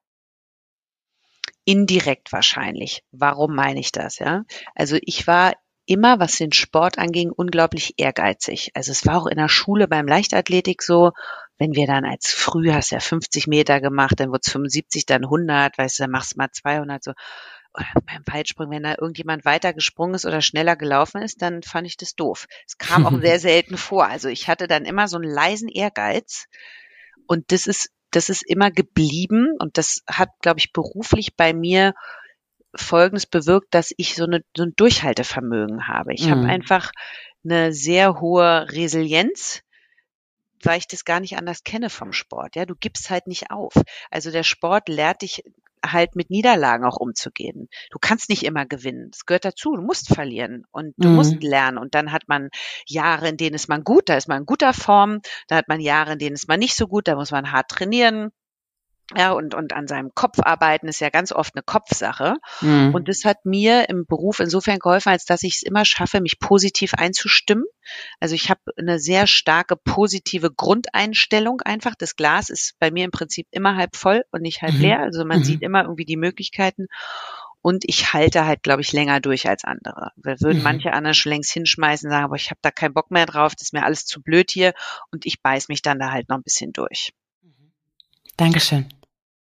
Indirekt 1.65 2.33
wahrscheinlich. 2.33 3.03
Warum 3.11 3.55
meine 3.55 3.81
ich 3.81 3.91
das, 3.91 4.19
ja? 4.19 4.43
Also 4.75 4.97
ich 5.03 5.27
war 5.27 5.55
immer, 5.87 6.19
was 6.19 6.37
den 6.37 6.53
Sport 6.53 6.99
anging, 6.99 7.31
unglaublich 7.31 7.95
ehrgeizig. 7.97 8.71
Also 8.75 8.93
es 8.93 9.07
war 9.07 9.19
auch 9.19 9.27
in 9.27 9.37
der 9.37 9.49
Schule 9.49 9.89
beim 9.89 10.07
Leichtathletik 10.07 10.83
so, 10.83 11.13
wenn 11.59 11.75
wir 11.75 11.87
dann 11.87 12.05
als 12.05 12.31
früh 12.31 12.73
hast 12.73 12.90
ja 12.90 13.01
50 13.01 13.47
Meter 13.47 13.81
gemacht, 13.81 14.19
dann 14.19 14.33
wird's 14.33 14.51
75, 14.51 15.07
dann 15.07 15.25
100, 15.25 15.79
weißt 15.79 15.99
du, 15.99 16.03
dann 16.05 16.11
machst 16.11 16.35
du 16.35 16.38
mal 16.38 16.51
200 16.51 17.03
so. 17.03 17.12
Oder 17.77 17.87
beim 18.07 18.23
Weitsprung, 18.27 18.71
wenn 18.71 18.85
da 18.85 18.95
irgendjemand 19.01 19.45
weiter 19.45 19.73
gesprungen 19.73 20.14
ist 20.14 20.27
oder 20.27 20.40
schneller 20.40 20.77
gelaufen 20.77 21.23
ist, 21.23 21.43
dann 21.43 21.62
fand 21.64 21.88
ich 21.88 21.97
das 21.97 22.14
doof. 22.14 22.47
Es 22.67 22.79
kam 22.79 23.05
auch 23.05 23.19
sehr 23.21 23.40
selten 23.40 23.77
vor. 23.77 24.07
Also 24.07 24.29
ich 24.29 24.49
hatte 24.49 24.69
dann 24.69 24.85
immer 24.85 25.09
so 25.09 25.17
einen 25.17 25.29
leisen 25.29 25.69
Ehrgeiz 25.69 26.47
und 27.27 27.51
das 27.51 27.67
ist 27.67 27.90
das 28.14 28.29
ist 28.29 28.43
immer 28.49 28.71
geblieben 28.71 29.57
und 29.59 29.77
das 29.77 30.03
hat, 30.07 30.29
glaube 30.40 30.61
ich, 30.61 30.73
beruflich 30.73 31.35
bei 31.37 31.53
mir 31.53 31.95
Folgendes 32.77 33.27
bewirkt, 33.27 33.75
dass 33.75 33.93
ich 33.97 34.14
so, 34.14 34.25
eine, 34.25 34.45
so 34.57 34.62
ein 34.62 34.75
Durchhaltevermögen 34.77 35.88
habe. 35.88 36.14
Ich 36.14 36.27
mhm. 36.27 36.31
habe 36.31 36.47
einfach 36.47 36.93
eine 37.45 37.73
sehr 37.73 38.21
hohe 38.21 38.69
Resilienz, 38.71 39.63
weil 40.66 40.79
ich 40.79 40.88
das 40.88 41.05
gar 41.05 41.20
nicht 41.20 41.37
anders 41.37 41.64
kenne 41.64 41.90
vom 41.90 42.12
Sport. 42.12 42.57
Ja, 42.57 42.66
du 42.66 42.74
gibst 42.74 43.11
halt 43.11 43.27
nicht 43.27 43.50
auf. 43.50 43.74
Also 44.11 44.31
der 44.31 44.42
Sport 44.42 44.88
lehrt 44.88 45.22
dich 45.22 45.42
halt 45.85 46.16
mit 46.16 46.31
Niederlagen 46.31 46.85
auch 46.85 46.96
umzugehen. 46.96 47.68
Du 47.90 47.98
kannst 48.00 48.31
nicht 48.31 48.44
immer 48.44 48.64
gewinnen. 48.66 49.11
Das 49.11 49.27
gehört 49.27 49.44
dazu. 49.44 49.77
Du 49.77 49.83
musst 49.83 50.09
verlieren 50.09 50.64
und 50.70 50.94
du 50.96 51.09
mhm. 51.09 51.14
musst 51.16 51.42
lernen. 51.42 51.79
Und 51.79 51.94
dann 51.94 52.12
hat 52.12 52.22
man 52.27 52.48
Jahre, 52.87 53.29
in 53.29 53.37
denen 53.37 53.55
ist 53.55 53.68
man 53.68 53.85
gut, 53.85 54.09
da 54.09 54.16
ist 54.16 54.29
man 54.29 54.40
in 54.40 54.46
guter 54.46 54.72
Form. 54.72 55.20
Da 55.48 55.57
hat 55.57 55.68
man 55.68 55.81
Jahre, 55.81 56.14
in 56.14 56.18
denen 56.18 56.35
ist 56.35 56.48
man 56.48 56.59
nicht 56.59 56.74
so 56.74 56.87
gut, 56.87 57.09
da 57.09 57.16
muss 57.16 57.31
man 57.31 57.53
hart 57.53 57.70
trainieren 57.70 58.31
ja, 59.14 59.33
und, 59.33 59.55
und 59.55 59.75
an 59.75 59.87
seinem 59.87 60.14
Kopf 60.14 60.38
arbeiten 60.40 60.88
ist 60.88 61.01
ja 61.01 61.11
ganz 61.11 61.31
oft 61.31 61.55
eine 61.55 61.62
Kopfsache. 61.62 62.37
Mhm. 62.62 62.95
Und 62.95 63.09
das 63.09 63.25
hat 63.25 63.45
mir 63.45 63.88
im 63.90 64.07
Beruf 64.07 64.40
insofern 64.40 64.79
geholfen, 64.79 65.11
als 65.11 65.27
dass 65.27 65.43
ich 65.43 65.57
es 65.57 65.62
immer 65.62 65.85
schaffe, 65.85 66.21
mich 66.21 66.38
positiv 66.38 66.95
einzustimmen. 66.95 67.64
Also 68.19 68.35
ich 68.35 68.49
habe 68.49 68.61
eine 68.79 68.99
sehr 68.99 69.27
starke 69.27 69.77
positive 69.77 70.51
Grundeinstellung 70.51 71.61
einfach. 71.61 71.95
Das 71.97 72.17
Glas 72.17 72.49
ist 72.49 72.77
bei 72.79 72.90
mir 72.90 73.05
im 73.05 73.11
Prinzip 73.11 73.47
immer 73.51 73.77
halb 73.77 73.95
voll 73.95 74.25
und 74.31 74.40
nicht 74.40 74.62
halb 74.62 74.75
mhm. 74.75 74.81
leer. 74.81 75.01
Also 75.01 75.25
man 75.25 75.40
mhm. 75.40 75.45
sieht 75.45 75.62
immer 75.62 75.83
irgendwie 75.83 76.07
die 76.07 76.17
Möglichkeiten. 76.17 76.87
Und 77.61 77.85
ich 77.87 78.12
halte 78.12 78.47
halt, 78.47 78.62
glaube 78.62 78.83
ich, 78.83 78.93
länger 78.93 79.21
durch 79.21 79.49
als 79.49 79.64
andere. 79.64 80.12
Wir 80.17 80.40
würden 80.40 80.59
mhm. 80.59 80.64
manche 80.64 80.93
anderen 80.93 81.14
schon 81.14 81.33
längst 81.33 81.51
hinschmeißen, 81.53 82.11
sagen, 82.11 82.25
aber 82.25 82.37
ich 82.37 82.51
habe 82.51 82.61
da 82.62 82.71
keinen 82.71 82.93
Bock 82.93 83.11
mehr 83.11 83.25
drauf, 83.27 83.55
das 83.55 83.69
ist 83.69 83.73
mir 83.73 83.85
alles 83.85 84.05
zu 84.05 84.23
blöd 84.23 84.51
hier. 84.51 84.75
Und 85.11 85.25
ich 85.25 85.40
beiß 85.40 85.69
mich 85.69 85.81
dann 85.83 85.99
da 85.99 86.11
halt 86.11 86.29
noch 86.29 86.37
ein 86.37 86.43
bisschen 86.43 86.73
durch. 86.73 87.12
Dankeschön. 88.37 88.88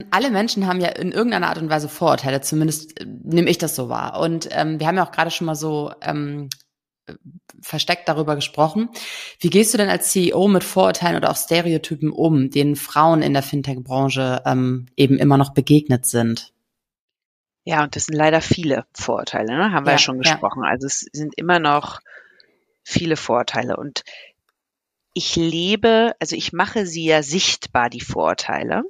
Alle 0.10 0.32
Menschen 0.32 0.66
haben 0.66 0.82
ja 0.82 0.90
in 0.90 1.12
irgendeiner 1.12 1.50
Art 1.50 1.60
und 1.60 1.70
Weise 1.70 1.88
Vorurteile, 1.88 2.42
zumindest 2.42 3.00
äh, 3.00 3.06
nehme 3.06 3.50
ich 3.50 3.58
das 3.58 3.76
so 3.76 3.90
wahr. 3.90 4.20
Und 4.20 4.50
ähm, 4.52 4.80
wir 4.80 4.88
haben 4.88 4.98
ja 4.98 5.06
auch 5.06 5.12
gerade 5.12 5.32
schon 5.32 5.46
mal 5.46 5.56
so 5.56 5.92
ähm, 6.02 6.50
versteckt 7.62 8.10
darüber 8.10 8.36
gesprochen. 8.36 8.90
Wie 9.40 9.50
gehst 9.50 9.74
du 9.74 9.78
denn 9.78 9.90
als 9.90 10.10
CEO 10.12 10.48
mit 10.48 10.64
Vorurteilen 10.64 11.18
oder 11.18 11.30
auch 11.30 11.38
Stereotypen 11.38 12.12
um, 12.12 12.50
denen 12.50 12.76
Frauen 12.76 13.22
in 13.22 13.34
der 13.34 13.44
Fintech-Branche 13.44 14.42
ähm, 14.46 14.88
eben 14.96 15.18
immer 15.18 15.38
noch 15.38 15.54
begegnet 15.54 16.06
sind? 16.06 16.54
Ja, 17.64 17.84
und 17.84 17.96
das 17.96 18.06
sind 18.06 18.16
leider 18.16 18.42
viele 18.42 18.86
Vorurteile, 18.94 19.56
ne? 19.56 19.72
haben 19.72 19.86
wir 19.86 19.92
ja, 19.92 19.98
ja 19.98 20.00
schon 20.00 20.20
gesprochen. 20.20 20.64
Ja. 20.64 20.72
Also 20.72 20.88
es 20.88 21.06
sind 21.14 21.36
immer 21.38 21.60
noch 21.60 22.00
viele 22.84 23.18
Vorurteile. 23.18 23.78
Und 23.78 24.04
ich 25.14 25.36
lebe, 25.36 26.14
also 26.20 26.36
ich 26.36 26.54
mache 26.54 26.86
sie 26.86 27.06
ja 27.06 27.24
sichtbar, 27.24 27.90
die 27.90 28.02
Vorurteile. 28.02 28.84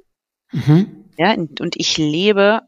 Mhm. 0.52 1.10
Ja, 1.16 1.34
und 1.34 1.76
ich 1.76 1.98
lebe 1.98 2.62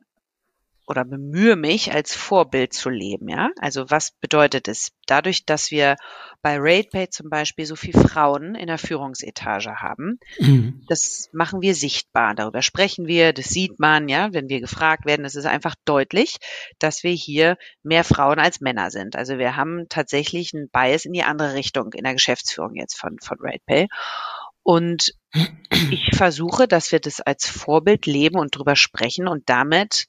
oder 0.86 1.04
bemühe 1.04 1.56
mich, 1.56 1.92
als 1.92 2.14
Vorbild 2.14 2.72
zu 2.72 2.90
leben, 2.90 3.28
ja. 3.28 3.50
Also 3.58 3.90
was 3.90 4.12
bedeutet 4.20 4.68
es? 4.68 4.92
Dadurch, 5.06 5.46
dass 5.46 5.70
wir 5.70 5.96
bei 6.44 6.58
RatePay 6.58 7.08
zum 7.08 7.30
Beispiel 7.30 7.64
so 7.64 7.74
viele 7.74 8.06
Frauen 8.06 8.54
in 8.54 8.66
der 8.66 8.76
Führungsetage 8.76 9.80
haben, 9.80 10.20
mhm. 10.38 10.84
das 10.88 11.30
machen 11.32 11.62
wir 11.62 11.74
sichtbar. 11.74 12.34
Darüber 12.34 12.60
sprechen 12.60 13.06
wir, 13.06 13.32
das 13.32 13.46
sieht 13.46 13.80
man, 13.80 14.10
ja, 14.10 14.30
wenn 14.34 14.50
wir 14.50 14.60
gefragt 14.60 15.06
werden, 15.06 15.24
es 15.24 15.36
ist 15.36 15.46
einfach 15.46 15.74
deutlich, 15.86 16.36
dass 16.78 17.02
wir 17.02 17.12
hier 17.12 17.56
mehr 17.82 18.04
Frauen 18.04 18.38
als 18.38 18.60
Männer 18.60 18.90
sind. 18.90 19.16
Also 19.16 19.38
wir 19.38 19.56
haben 19.56 19.86
tatsächlich 19.88 20.52
einen 20.52 20.68
Bias 20.68 21.06
in 21.06 21.14
die 21.14 21.22
andere 21.22 21.54
Richtung 21.54 21.94
in 21.94 22.04
der 22.04 22.12
Geschäftsführung 22.12 22.74
jetzt 22.74 22.98
von, 22.98 23.16
von 23.20 23.38
RatePay. 23.40 23.88
Und 24.62 25.14
ich 25.90 26.10
versuche, 26.14 26.68
dass 26.68 26.92
wir 26.92 27.00
das 27.00 27.22
als 27.22 27.48
Vorbild 27.48 28.04
leben 28.04 28.38
und 28.38 28.54
drüber 28.54 28.76
sprechen 28.76 29.28
und 29.28 29.48
damit 29.48 30.08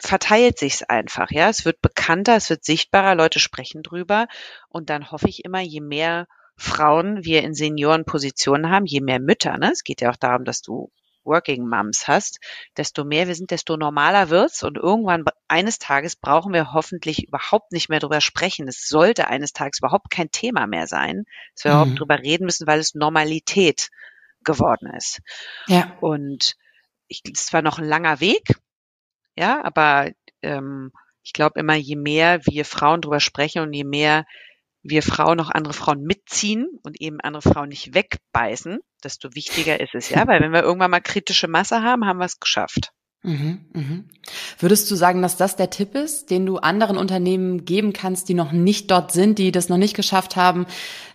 verteilt 0.00 0.58
sich's 0.58 0.82
einfach, 0.82 1.30
ja. 1.30 1.48
Es 1.48 1.64
wird 1.64 1.80
bekannter, 1.80 2.36
es 2.36 2.50
wird 2.50 2.64
sichtbarer, 2.64 3.14
Leute 3.14 3.40
sprechen 3.40 3.82
drüber 3.82 4.26
und 4.68 4.90
dann 4.90 5.10
hoffe 5.10 5.28
ich 5.28 5.44
immer, 5.44 5.60
je 5.60 5.80
mehr 5.80 6.26
Frauen 6.56 7.24
wir 7.24 7.42
in 7.42 7.54
Seniorenpositionen 7.54 8.70
haben, 8.70 8.86
je 8.86 9.00
mehr 9.00 9.20
Mütter, 9.20 9.56
ne? 9.58 9.70
Es 9.72 9.84
geht 9.84 10.00
ja 10.00 10.10
auch 10.10 10.16
darum, 10.16 10.44
dass 10.44 10.60
du 10.60 10.90
Working 11.24 11.66
Moms 11.66 12.08
hast, 12.08 12.40
desto 12.76 13.04
mehr 13.04 13.28
wir 13.28 13.34
sind, 13.34 13.50
desto 13.50 13.76
normaler 13.76 14.30
wird's 14.30 14.62
und 14.62 14.76
irgendwann 14.76 15.24
eines 15.48 15.78
Tages 15.78 16.16
brauchen 16.16 16.52
wir 16.52 16.72
hoffentlich 16.72 17.26
überhaupt 17.26 17.72
nicht 17.72 17.88
mehr 17.88 18.00
drüber 18.00 18.20
sprechen. 18.20 18.68
Es 18.68 18.88
sollte 18.88 19.28
eines 19.28 19.52
Tages 19.52 19.78
überhaupt 19.78 20.10
kein 20.10 20.30
Thema 20.30 20.66
mehr 20.66 20.86
sein, 20.86 21.24
dass 21.54 21.64
wir 21.64 21.72
mhm. 21.72 21.76
überhaupt 21.76 22.00
drüber 22.00 22.18
reden 22.18 22.44
müssen, 22.44 22.66
weil 22.66 22.80
es 22.80 22.94
Normalität 22.94 23.90
geworden 24.44 24.92
ist. 24.96 25.20
Ja. 25.66 25.96
Und 26.00 26.56
ich, 27.06 27.22
es 27.24 27.40
ist 27.40 27.46
zwar 27.48 27.62
noch 27.62 27.78
ein 27.78 27.88
langer 27.88 28.20
Weg, 28.20 28.54
ja, 29.40 29.64
aber 29.64 30.10
ähm, 30.42 30.92
ich 31.22 31.32
glaube 31.32 31.58
immer, 31.58 31.74
je 31.74 31.96
mehr 31.96 32.44
wir 32.44 32.66
Frauen 32.66 33.00
drüber 33.00 33.20
sprechen 33.20 33.62
und 33.62 33.72
je 33.72 33.84
mehr 33.84 34.26
wir 34.82 35.02
Frauen 35.02 35.38
noch 35.38 35.50
andere 35.50 35.72
Frauen 35.72 36.02
mitziehen 36.02 36.68
und 36.82 37.00
eben 37.00 37.20
andere 37.20 37.42
Frauen 37.42 37.70
nicht 37.70 37.94
wegbeißen, 37.94 38.80
desto 39.02 39.34
wichtiger 39.34 39.80
ist 39.80 39.94
es 39.94 40.10
ja, 40.10 40.26
weil 40.28 40.40
wenn 40.40 40.52
wir 40.52 40.62
irgendwann 40.62 40.90
mal 40.90 41.00
kritische 41.00 41.48
Masse 41.48 41.82
haben, 41.82 42.06
haben 42.06 42.18
wir 42.18 42.26
es 42.26 42.38
geschafft. 42.38 42.92
Mhm, 43.22 43.66
mhm. 43.74 44.04
Würdest 44.58 44.90
du 44.90 44.94
sagen, 44.94 45.20
dass 45.20 45.36
das 45.36 45.54
der 45.54 45.68
Tipp 45.68 45.94
ist, 45.94 46.30
den 46.30 46.46
du 46.46 46.56
anderen 46.56 46.96
Unternehmen 46.96 47.66
geben 47.66 47.92
kannst, 47.92 48.30
die 48.30 48.34
noch 48.34 48.50
nicht 48.52 48.90
dort 48.90 49.12
sind, 49.12 49.38
die 49.38 49.52
das 49.52 49.68
noch 49.68 49.76
nicht 49.76 49.94
geschafft 49.94 50.36
haben, 50.36 50.66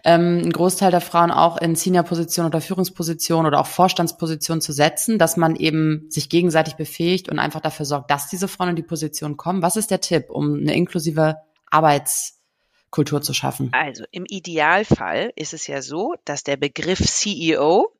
ähm, 0.03 0.39
einen 0.43 0.53
Großteil 0.53 0.91
der 0.91 1.01
Frauen 1.01 1.31
auch 1.31 1.57
in 1.57 1.75
Senior-Positionen 1.75 2.51
oder 2.51 2.61
Führungspositionen 2.61 3.47
oder 3.47 3.59
auch 3.59 3.65
Vorstandspositionen 3.65 4.61
zu 4.61 4.71
setzen, 4.71 5.17
dass 5.17 5.35
man 5.35 5.55
eben 5.55 6.05
sich 6.09 6.29
gegenseitig 6.29 6.75
befähigt 6.75 7.27
und 7.27 7.39
einfach 7.39 7.61
dafür 7.61 7.87
sorgt, 7.87 8.11
dass 8.11 8.29
diese 8.29 8.47
Frauen 8.47 8.69
in 8.69 8.75
die 8.75 8.83
Position 8.83 9.35
kommen? 9.35 9.63
Was 9.63 9.75
ist 9.75 9.89
der 9.89 10.01
Tipp, 10.01 10.29
um 10.29 10.59
eine 10.59 10.75
inklusive 10.75 11.37
Arbeitskultur 11.71 13.23
zu 13.23 13.33
schaffen? 13.33 13.71
Also 13.71 14.03
im 14.11 14.25
Idealfall 14.27 15.33
ist 15.35 15.55
es 15.55 15.65
ja 15.65 15.81
so, 15.81 16.13
dass 16.23 16.43
der 16.43 16.57
Begriff 16.57 16.99
CEO 16.99 17.94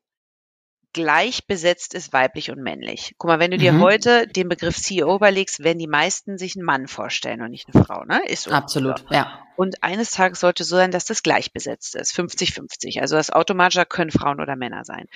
gleich 0.96 1.46
besetzt 1.46 1.92
ist, 1.92 2.14
weiblich 2.14 2.50
und 2.50 2.62
männlich. 2.62 3.14
Guck 3.18 3.28
mal, 3.28 3.38
wenn 3.38 3.50
du 3.50 3.58
dir 3.58 3.72
mhm. 3.72 3.82
heute 3.82 4.26
den 4.26 4.48
Begriff 4.48 4.78
CEO 4.78 5.14
überlegst, 5.14 5.62
werden 5.62 5.78
die 5.78 5.86
meisten 5.86 6.38
sich 6.38 6.56
einen 6.56 6.64
Mann 6.64 6.88
vorstellen 6.88 7.42
und 7.42 7.50
nicht 7.50 7.68
eine 7.68 7.84
Frau, 7.84 8.04
ne? 8.04 8.26
Ist 8.26 8.44
so. 8.44 8.50
Absolut, 8.50 9.04
ja. 9.10 9.42
Und 9.56 9.82
eines 9.82 10.10
Tages 10.10 10.40
sollte 10.40 10.64
so 10.64 10.76
sein, 10.76 10.90
dass 10.90 11.04
das 11.04 11.22
gleich 11.22 11.52
besetzt 11.52 11.96
ist, 11.96 12.14
50-50. 12.14 13.00
Also 13.00 13.16
das 13.16 13.30
automatischer 13.30 13.84
können 13.84 14.10
Frauen 14.10 14.40
oder 14.40 14.56
Männer 14.56 14.86
sein. 14.86 15.06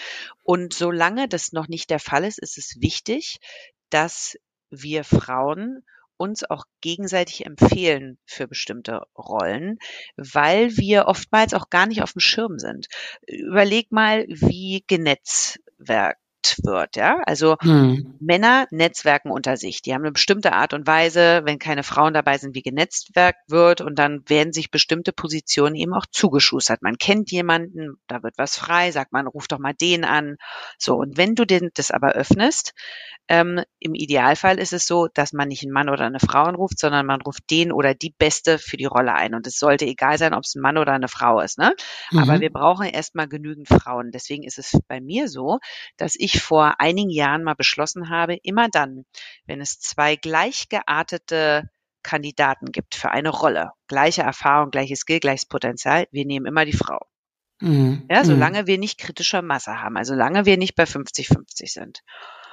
Und 0.42 0.74
solange 0.74 1.26
das 1.28 1.52
noch 1.52 1.66
nicht 1.66 1.88
der 1.88 1.98
Fall 1.98 2.24
ist, 2.24 2.38
ist 2.38 2.58
es 2.58 2.76
wichtig, 2.80 3.38
dass 3.88 4.36
wir 4.68 5.02
Frauen 5.02 5.82
uns 6.20 6.44
auch 6.44 6.64
gegenseitig 6.82 7.46
empfehlen 7.46 8.18
für 8.26 8.46
bestimmte 8.46 9.00
Rollen, 9.16 9.78
weil 10.18 10.76
wir 10.76 11.06
oftmals 11.06 11.54
auch 11.54 11.70
gar 11.70 11.86
nicht 11.86 12.02
auf 12.02 12.12
dem 12.12 12.20
Schirm 12.20 12.58
sind. 12.58 12.88
Überleg 13.26 13.90
mal, 13.90 14.26
wie 14.28 14.84
that 15.80 16.16
genetzwerkt 16.40 16.64
wird, 16.64 16.96
ja. 16.96 17.20
Also 17.26 17.56
hm. 17.60 18.16
Männer 18.20 18.66
netzwerken 18.70 19.30
unter 19.30 19.56
sich. 19.56 19.82
Die 19.82 19.94
haben 19.94 20.02
eine 20.02 20.12
bestimmte 20.12 20.52
Art 20.52 20.74
und 20.74 20.86
Weise, 20.86 21.42
wenn 21.44 21.58
keine 21.58 21.82
Frauen 21.82 22.14
dabei 22.14 22.38
sind, 22.38 22.54
wie 22.54 22.62
genetzwerkt 22.62 23.50
wird 23.50 23.80
und 23.80 23.98
dann 23.98 24.22
werden 24.26 24.52
sich 24.52 24.70
bestimmte 24.70 25.12
Positionen 25.12 25.74
eben 25.74 25.94
auch 25.94 26.06
zugeschustert. 26.10 26.82
Man 26.82 26.96
kennt 26.96 27.30
jemanden, 27.30 27.96
da 28.06 28.22
wird 28.22 28.34
was 28.38 28.56
frei, 28.56 28.90
sagt 28.92 29.12
man, 29.12 29.26
ruf 29.26 29.48
doch 29.48 29.58
mal 29.58 29.74
den 29.74 30.04
an. 30.04 30.36
So, 30.78 30.96
und 30.96 31.16
wenn 31.16 31.34
du 31.34 31.44
den, 31.44 31.70
das 31.74 31.90
aber 31.90 32.12
öffnest, 32.12 32.74
ähm, 33.30 33.62
Im 33.78 33.94
Idealfall 33.94 34.58
ist 34.58 34.72
es 34.72 34.86
so, 34.86 35.06
dass 35.06 35.32
man 35.32 35.46
nicht 35.46 35.62
einen 35.62 35.72
Mann 35.72 35.88
oder 35.88 36.04
eine 36.04 36.18
Frau 36.18 36.42
anruft, 36.42 36.80
sondern 36.80 37.06
man 37.06 37.20
ruft 37.20 37.48
den 37.48 37.70
oder 37.70 37.94
die 37.94 38.12
Beste 38.18 38.58
für 38.58 38.76
die 38.76 38.86
Rolle 38.86 39.14
ein. 39.14 39.36
Und 39.36 39.46
es 39.46 39.56
sollte 39.56 39.86
egal 39.86 40.18
sein, 40.18 40.34
ob 40.34 40.42
es 40.42 40.56
ein 40.56 40.60
Mann 40.60 40.76
oder 40.76 40.92
eine 40.92 41.06
Frau 41.06 41.38
ist. 41.38 41.56
Ne? 41.56 41.72
Mhm. 42.10 42.18
Aber 42.18 42.40
wir 42.40 42.50
brauchen 42.50 42.86
erstmal 42.86 43.28
genügend 43.28 43.68
Frauen. 43.68 44.10
Deswegen 44.10 44.42
ist 44.42 44.58
es 44.58 44.76
bei 44.88 45.00
mir 45.00 45.28
so, 45.28 45.60
dass 45.96 46.16
ich 46.18 46.29
vor 46.38 46.80
einigen 46.80 47.10
Jahren 47.10 47.42
mal 47.42 47.54
beschlossen 47.54 48.10
habe, 48.10 48.36
immer 48.42 48.68
dann, 48.68 49.04
wenn 49.46 49.60
es 49.60 49.80
zwei 49.80 50.16
gleich 50.16 50.68
geartete 50.68 51.68
Kandidaten 52.02 52.72
gibt 52.72 52.94
für 52.94 53.10
eine 53.10 53.30
Rolle, 53.30 53.72
gleiche 53.88 54.22
Erfahrung, 54.22 54.70
gleiches 54.70 55.00
Skill, 55.00 55.20
gleiches 55.20 55.46
Potenzial, 55.46 56.06
wir 56.12 56.24
nehmen 56.24 56.46
immer 56.46 56.64
die 56.64 56.76
Frau. 56.76 57.06
Mhm. 57.60 58.06
Ja, 58.10 58.20
mhm. 58.20 58.26
solange 58.26 58.66
wir 58.66 58.78
nicht 58.78 58.98
kritische 58.98 59.42
Masse 59.42 59.82
haben, 59.82 59.96
also 59.96 60.14
solange 60.14 60.46
wir 60.46 60.56
nicht 60.56 60.74
bei 60.74 60.84
50-50 60.84 61.72
sind. 61.72 62.02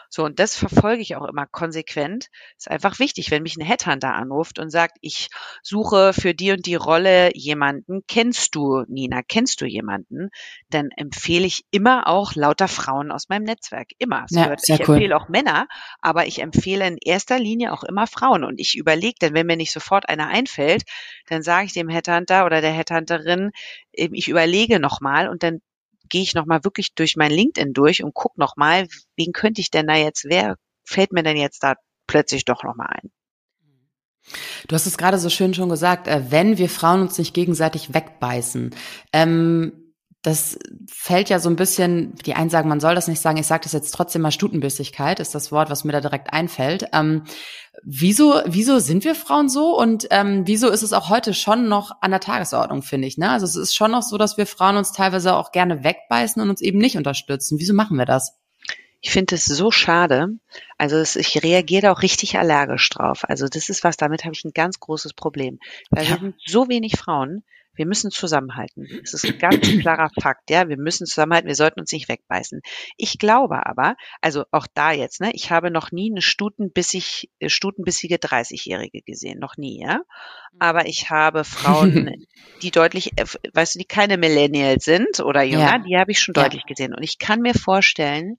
So, 0.10 0.24
und 0.24 0.39
das 0.39 0.55
verfolge 0.55 1.01
ich 1.01 1.16
auch 1.16 1.26
immer 1.26 1.45
konsequent. 1.45 2.28
Ist 2.58 2.70
einfach 2.70 2.99
wichtig, 2.99 3.32
wenn 3.32 3.43
mich 3.43 3.58
ein 3.58 3.66
Headhunter 3.66 4.14
anruft 4.14 4.60
und 4.60 4.70
sagt, 4.70 4.97
ich 5.01 5.30
suche 5.62 6.14
für 6.14 6.34
die 6.34 6.51
und 6.51 6.66
die 6.66 6.76
Rolle 6.76 7.36
jemanden, 7.36 8.01
kennst 8.08 8.55
du, 8.55 8.84
Nina, 8.88 9.22
kennst 9.28 9.62
du 9.62 9.66
jemanden? 9.66 10.30
Dann 10.70 10.89
empfehle 10.95 11.45
ich 11.45 11.66
immer 11.72 12.08
auch 12.08 12.36
lauter 12.36 12.68
Frauen 12.68 13.12
aus 13.12 13.30
meinem 13.30 13.43
Netzwerk. 13.43 13.89
Immer. 13.97 14.26
Ja, 14.30 14.53
ich 14.53 14.88
cool. 14.88 14.95
empfehle 14.95 15.18
auch 15.18 15.30
Männer, 15.30 15.68
aber 15.99 16.28
ich 16.28 16.41
empfehle 16.41 16.88
in 16.88 16.97
erster 16.97 17.39
Linie 17.39 17.74
auch 17.74 17.84
immer 17.84 18.08
Frauen. 18.08 18.43
Und 18.43 18.60
ich 18.60 18.76
überlege 18.78 19.16
dann, 19.20 19.34
wenn 19.34 19.47
mir 19.47 19.58
nicht 19.58 19.72
sofort 19.72 20.10
einer 20.10 20.28
einfällt, 20.28 20.84
dann 21.28 21.41
sage 21.43 21.66
ich 21.66 21.74
dem 21.74 21.89
Headhunter 21.89 22.45
oder 22.45 22.62
der 22.62 22.72
Headhunterin, 22.72 23.51
ich 23.91 24.28
überlege 24.28 24.80
nochmal 24.80 25.28
und 25.28 25.43
dann 25.43 25.62
gehe 26.10 26.22
ich 26.22 26.34
nochmal 26.34 26.64
wirklich 26.64 26.93
durch 26.93 27.16
mein 27.16 27.32
LinkedIn 27.32 27.74
durch 27.74 28.03
und 28.03 28.14
gucke 28.14 28.39
nochmal, 28.39 28.88
wen 29.16 29.32
könnte 29.32 29.62
ich 29.62 29.72
denn 29.72 29.88
da 29.88 29.95
jetzt, 29.95 30.26
wer 30.26 30.58
fällt 30.84 31.12
mir 31.12 31.24
denn 31.24 31.38
jetzt 31.38 31.64
da 31.64 31.76
plötzlich 32.08 32.45
doch 32.45 32.64
nochmal 32.64 32.88
ein. 32.89 33.12
Du 34.68 34.76
hast 34.76 34.86
es 34.86 34.97
gerade 34.97 35.18
so 35.20 35.30
schön 35.30 35.53
schon 35.53 35.70
gesagt, 35.70 36.08
äh, 36.08 36.24
wenn 36.30 36.58
wir 36.58 36.70
Frauen 36.70 37.01
uns 37.01 37.18
nicht 37.18 37.34
gegenseitig 37.34 37.93
wegbeißen. 37.93 38.76
Ähm, 39.14 39.87
das 40.28 40.60
fällt 40.92 41.30
ja 41.30 41.40
so 41.40 41.50
ein 41.50 41.56
bisschen, 41.56 42.14
die 42.26 42.34
einen 42.34 42.50
sagen, 42.50 42.68
man 42.68 42.82
soll 42.82 42.96
das 42.96 43.08
nicht 43.08 43.22
sagen, 43.22 43.38
ich 43.38 43.48
sage 43.48 43.64
das 43.64 43.72
jetzt 43.72 43.92
trotzdem 43.92 44.22
mal 44.22 44.32
Stutenbissigkeit, 44.32 45.22
ist 45.22 45.34
das 45.34 45.54
Wort, 45.54 45.70
was 45.70 45.86
mir 45.86 45.94
da 45.94 46.02
direkt 46.02 46.34
einfällt. 46.34 46.90
Ähm, 46.92 47.24
wieso, 47.82 48.42
wieso 48.46 48.80
sind 48.80 49.06
wir 49.06 49.16
Frauen 49.16 49.48
so 49.48 49.80
und 49.80 50.08
ähm, 50.12 50.46
wieso 50.46 50.68
ist 50.68 50.84
es 50.84 50.92
auch 50.92 51.08
heute 51.08 51.34
schon 51.34 51.70
noch 51.70 52.02
an 52.02 52.12
der 52.12 52.20
Tagesordnung, 52.20 52.82
finde 52.82 53.08
ich. 53.08 53.18
Ne? 53.18 53.30
Also 53.30 53.46
es 53.46 53.56
ist 53.56 53.74
schon 53.74 53.92
noch 53.92 54.02
so, 54.02 54.18
dass 54.18 54.36
wir 54.36 54.46
Frauen 54.46 54.76
uns 54.76 54.92
teilweise 54.92 55.34
auch 55.34 55.54
gerne 55.54 55.86
wegbeißen 55.86 56.42
und 56.42 56.50
uns 56.50 56.60
eben 56.60 56.80
nicht 56.80 56.98
unterstützen. 56.98 57.58
Wieso 57.58 57.74
machen 57.74 57.98
wir 57.98 58.06
das? 58.06 58.38
Ich 59.00 59.12
finde 59.12 59.36
es 59.36 59.46
so 59.46 59.72
schade. 59.72 60.28
Also 60.78 60.98
es, 60.98 61.16
ich 61.16 61.42
reagiere 61.42 61.90
auch 61.90 62.02
richtig 62.02 62.38
allergisch 62.38 62.90
drauf. 62.90 63.24
Also 63.30 63.48
das 63.48 63.70
ist 63.70 63.86
was, 63.86 63.96
damit 63.96 64.26
habe 64.26 64.34
ich 64.34 64.44
ein 64.44 64.52
ganz 64.52 64.82
großes 64.82 65.14
Problem. 65.14 65.60
Weil 65.90 66.04
ja. 66.04 66.10
wir 66.10 66.20
sind 66.20 66.36
so 66.46 66.68
wenig 66.68 66.98
Frauen, 66.98 67.44
wir 67.78 67.86
müssen 67.86 68.12
zusammenhalten. 68.12 68.88
Das 69.02 69.14
ist 69.14 69.26
ein 69.26 69.38
ganz 69.38 69.68
klarer 69.80 70.10
Fakt, 70.22 70.50
ja. 70.50 70.68
Wir 70.68 70.78
müssen 70.78 71.06
zusammenhalten. 71.06 71.48
Wir 71.48 71.56
sollten 71.56 71.80
uns 71.80 71.92
nicht 71.92 72.10
wegbeißen. 72.10 72.62
Ich 72.98 73.20
glaube 73.20 73.66
aber, 73.66 73.96
also 74.22 74.46
auch 74.52 74.68
da 74.74 74.92
jetzt, 74.92 75.22
ne, 75.22 75.32
ich 75.34 75.52
habe 75.52 75.72
noch 75.72 75.92
nie 75.92 76.12
eine 76.12 76.22
stutenbissig, 76.22 77.30
äh, 77.40 77.50
stutenbissige 77.50 78.16
30-Jährige 78.16 79.02
gesehen. 79.04 79.40
Noch 79.40 79.58
nie, 79.58 79.82
ja. 79.82 80.02
Aber 80.60 80.88
ich 80.88 81.10
habe 81.10 81.44
Frauen, 81.44 82.26
die 82.62 82.72
deutlich, 82.72 83.18
äh, 83.18 83.26
weißt 83.54 83.76
du, 83.76 83.80
die 83.80 83.86
keine 83.86 84.18
Millennials 84.18 84.84
sind 84.84 85.20
oder 85.20 85.44
jünger, 85.44 85.78
ja. 85.78 85.80
die 85.80 85.98
habe 85.98 86.12
ich 86.12 86.20
schon 86.20 86.34
deutlich 86.34 86.64
ja. 86.64 86.68
gesehen. 86.68 86.94
Und 86.94 87.04
ich 87.04 87.20
kann 87.20 87.42
mir 87.42 87.54
vorstellen, 87.54 88.38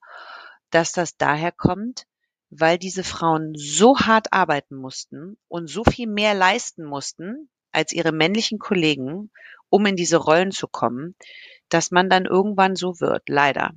dass 0.69 0.91
das 0.91 1.17
daher 1.17 1.51
kommt, 1.51 2.05
weil 2.49 2.77
diese 2.77 3.03
Frauen 3.03 3.53
so 3.55 3.97
hart 3.99 4.33
arbeiten 4.33 4.75
mussten 4.75 5.37
und 5.47 5.69
so 5.69 5.83
viel 5.83 6.07
mehr 6.07 6.33
leisten 6.33 6.83
mussten, 6.83 7.49
als 7.71 7.93
ihre 7.93 8.11
männlichen 8.11 8.59
Kollegen, 8.59 9.31
um 9.69 9.85
in 9.85 9.95
diese 9.95 10.17
Rollen 10.17 10.51
zu 10.51 10.67
kommen, 10.67 11.15
dass 11.69 11.91
man 11.91 12.09
dann 12.09 12.25
irgendwann 12.25 12.75
so 12.75 12.99
wird, 12.99 13.29
leider. 13.29 13.71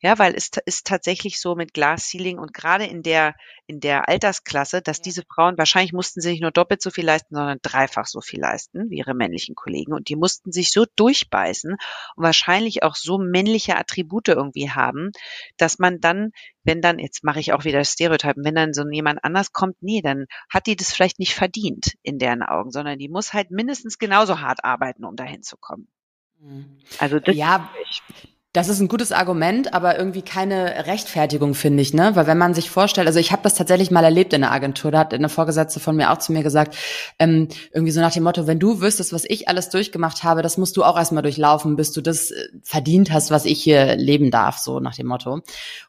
Ja, 0.00 0.18
weil 0.18 0.34
es 0.34 0.50
ist 0.66 0.86
tatsächlich 0.86 1.40
so 1.40 1.54
mit 1.54 1.74
Glass 1.74 2.10
Ceiling 2.10 2.38
und 2.38 2.52
gerade 2.52 2.84
in 2.84 3.02
der, 3.02 3.34
in 3.66 3.80
der 3.80 4.08
Altersklasse, 4.08 4.82
dass 4.82 5.00
diese 5.00 5.22
Frauen, 5.22 5.58
wahrscheinlich 5.58 5.92
mussten 5.92 6.20
sie 6.20 6.30
nicht 6.30 6.42
nur 6.42 6.50
doppelt 6.50 6.82
so 6.82 6.90
viel 6.90 7.04
leisten, 7.04 7.34
sondern 7.34 7.58
dreifach 7.62 8.06
so 8.06 8.20
viel 8.20 8.40
leisten 8.40 8.90
wie 8.90 8.98
ihre 8.98 9.14
männlichen 9.14 9.54
Kollegen. 9.54 9.92
Und 9.92 10.08
die 10.08 10.16
mussten 10.16 10.52
sich 10.52 10.70
so 10.70 10.84
durchbeißen 10.96 11.72
und 11.72 12.22
wahrscheinlich 12.22 12.82
auch 12.82 12.94
so 12.94 13.18
männliche 13.18 13.76
Attribute 13.76 14.28
irgendwie 14.28 14.70
haben, 14.70 15.12
dass 15.56 15.78
man 15.78 16.00
dann, 16.00 16.32
wenn 16.62 16.80
dann, 16.80 16.98
jetzt 16.98 17.24
mache 17.24 17.40
ich 17.40 17.52
auch 17.52 17.64
wieder 17.64 17.84
Stereotypen, 17.84 18.44
wenn 18.44 18.54
dann 18.54 18.74
so 18.74 18.88
jemand 18.88 19.24
anders 19.24 19.52
kommt, 19.52 19.76
nee, 19.80 20.02
dann 20.02 20.26
hat 20.50 20.66
die 20.66 20.76
das 20.76 20.92
vielleicht 20.92 21.18
nicht 21.18 21.34
verdient 21.34 21.94
in 22.02 22.18
deren 22.18 22.42
Augen, 22.42 22.70
sondern 22.70 22.98
die 22.98 23.08
muss 23.08 23.32
halt 23.32 23.50
mindestens 23.50 23.98
genauso 23.98 24.40
hart 24.40 24.64
arbeiten, 24.64 25.04
um 25.04 25.16
dahin 25.16 25.42
zu 25.42 25.56
kommen. 25.56 25.88
Mhm. 26.40 26.78
Also 26.98 27.18
das 27.18 27.34
ja, 27.34 27.70
das 28.56 28.70
ist 28.70 28.80
ein 28.80 28.88
gutes 28.88 29.12
Argument, 29.12 29.74
aber 29.74 29.98
irgendwie 29.98 30.22
keine 30.22 30.86
Rechtfertigung, 30.86 31.52
finde 31.52 31.82
ich, 31.82 31.92
ne? 31.92 32.16
Weil 32.16 32.26
wenn 32.26 32.38
man 32.38 32.54
sich 32.54 32.70
vorstellt, 32.70 33.06
also 33.06 33.18
ich 33.18 33.30
habe 33.30 33.42
das 33.42 33.54
tatsächlich 33.54 33.90
mal 33.90 34.02
erlebt 34.02 34.32
in 34.32 34.40
der 34.40 34.50
Agentur, 34.50 34.90
da 34.90 35.00
hat 35.00 35.12
eine 35.12 35.28
Vorgesetzte 35.28 35.78
von 35.78 35.94
mir 35.94 36.10
auch 36.10 36.16
zu 36.16 36.32
mir 36.32 36.42
gesagt, 36.42 36.74
ähm, 37.18 37.48
irgendwie 37.74 37.92
so 37.92 38.00
nach 38.00 38.14
dem 38.14 38.22
Motto, 38.22 38.46
wenn 38.46 38.58
du 38.58 38.80
wüsstest, 38.80 39.12
was 39.12 39.26
ich 39.28 39.48
alles 39.48 39.68
durchgemacht 39.68 40.24
habe, 40.24 40.40
das 40.40 40.56
musst 40.56 40.78
du 40.78 40.84
auch 40.84 40.96
erstmal 40.96 41.22
durchlaufen, 41.22 41.76
bis 41.76 41.92
du 41.92 42.00
das 42.00 42.30
äh, 42.30 42.48
verdient 42.62 43.12
hast, 43.12 43.30
was 43.30 43.44
ich 43.44 43.62
hier 43.62 43.94
leben 43.96 44.30
darf, 44.30 44.56
so 44.56 44.80
nach 44.80 44.94
dem 44.94 45.08
Motto. 45.08 45.42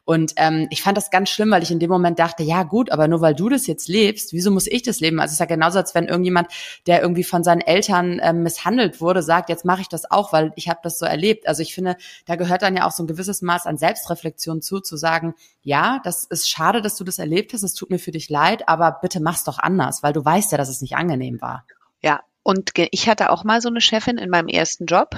Und 0.04 0.34
ähm, 0.36 0.66
ich 0.68 0.82
fand 0.82 0.98
das 0.98 1.10
ganz 1.10 1.30
schlimm, 1.30 1.50
weil 1.50 1.62
ich 1.62 1.70
in 1.70 1.78
dem 1.78 1.88
Moment 1.88 2.18
dachte, 2.18 2.42
ja 2.42 2.64
gut, 2.64 2.92
aber 2.92 3.08
nur 3.08 3.22
weil 3.22 3.34
du 3.34 3.48
das 3.48 3.66
jetzt 3.66 3.88
lebst, 3.88 4.34
wieso 4.34 4.50
muss 4.50 4.66
ich 4.66 4.82
das 4.82 5.00
leben? 5.00 5.20
Also 5.20 5.30
es 5.30 5.32
ist 5.34 5.40
ja 5.40 5.46
genauso, 5.46 5.78
als 5.78 5.94
wenn 5.94 6.04
irgendjemand, 6.04 6.48
der 6.86 7.00
irgendwie 7.00 7.24
von 7.24 7.42
seinen 7.42 7.62
Eltern 7.62 8.20
ähm, 8.22 8.42
misshandelt 8.42 9.00
wurde, 9.00 9.22
sagt, 9.22 9.48
jetzt 9.48 9.64
mache 9.64 9.80
ich 9.80 9.88
das 9.88 10.10
auch, 10.10 10.34
weil 10.34 10.52
ich 10.56 10.68
habe 10.68 10.80
das 10.82 10.98
so 10.98 11.06
erlebt. 11.06 11.48
Also 11.48 11.62
ich 11.62 11.74
finde, 11.74 11.96
da 12.26 12.36
gehört 12.36 12.57
gehört 12.58 12.62
dann 12.62 12.76
ja 12.76 12.86
auch 12.86 12.92
so 12.92 13.02
ein 13.02 13.06
gewisses 13.06 13.42
Maß 13.42 13.66
an 13.66 13.78
Selbstreflexion 13.78 14.62
zu, 14.62 14.80
zu 14.80 14.96
sagen, 14.96 15.34
ja, 15.62 16.00
das 16.04 16.24
ist 16.24 16.48
schade, 16.48 16.82
dass 16.82 16.96
du 16.96 17.04
das 17.04 17.18
erlebt 17.18 17.52
hast, 17.52 17.62
es 17.62 17.74
tut 17.74 17.90
mir 17.90 17.98
für 17.98 18.10
dich 18.10 18.28
leid, 18.28 18.68
aber 18.68 18.98
bitte 19.00 19.20
mach's 19.20 19.44
doch 19.44 19.58
anders, 19.58 20.02
weil 20.02 20.12
du 20.12 20.24
weißt 20.24 20.52
ja, 20.52 20.58
dass 20.58 20.68
es 20.68 20.80
nicht 20.80 20.96
angenehm 20.96 21.40
war. 21.40 21.64
Ja, 22.02 22.22
und 22.42 22.72
ich 22.76 23.08
hatte 23.08 23.30
auch 23.30 23.44
mal 23.44 23.60
so 23.60 23.68
eine 23.68 23.80
Chefin 23.80 24.18
in 24.18 24.30
meinem 24.30 24.48
ersten 24.48 24.86
Job, 24.86 25.14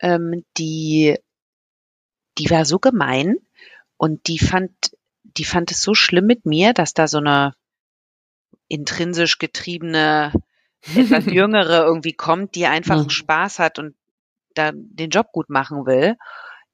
ähm, 0.00 0.44
die, 0.56 1.18
die 2.38 2.50
war 2.50 2.64
so 2.64 2.78
gemein 2.78 3.36
und 3.96 4.28
die 4.28 4.38
fand, 4.38 4.70
die 5.22 5.44
fand 5.44 5.70
es 5.70 5.82
so 5.82 5.94
schlimm 5.94 6.26
mit 6.26 6.46
mir, 6.46 6.72
dass 6.72 6.94
da 6.94 7.08
so 7.08 7.18
eine 7.18 7.54
intrinsisch 8.68 9.38
getriebene, 9.38 10.32
etwas 10.94 11.26
jüngere 11.26 11.84
irgendwie 11.84 12.12
kommt, 12.12 12.54
die 12.54 12.66
einfach 12.66 13.04
mhm. 13.04 13.10
Spaß 13.10 13.58
hat 13.58 13.78
und 13.80 13.96
da 14.54 14.70
den 14.72 15.10
Job 15.10 15.32
gut 15.32 15.50
machen 15.50 15.86
will 15.86 16.16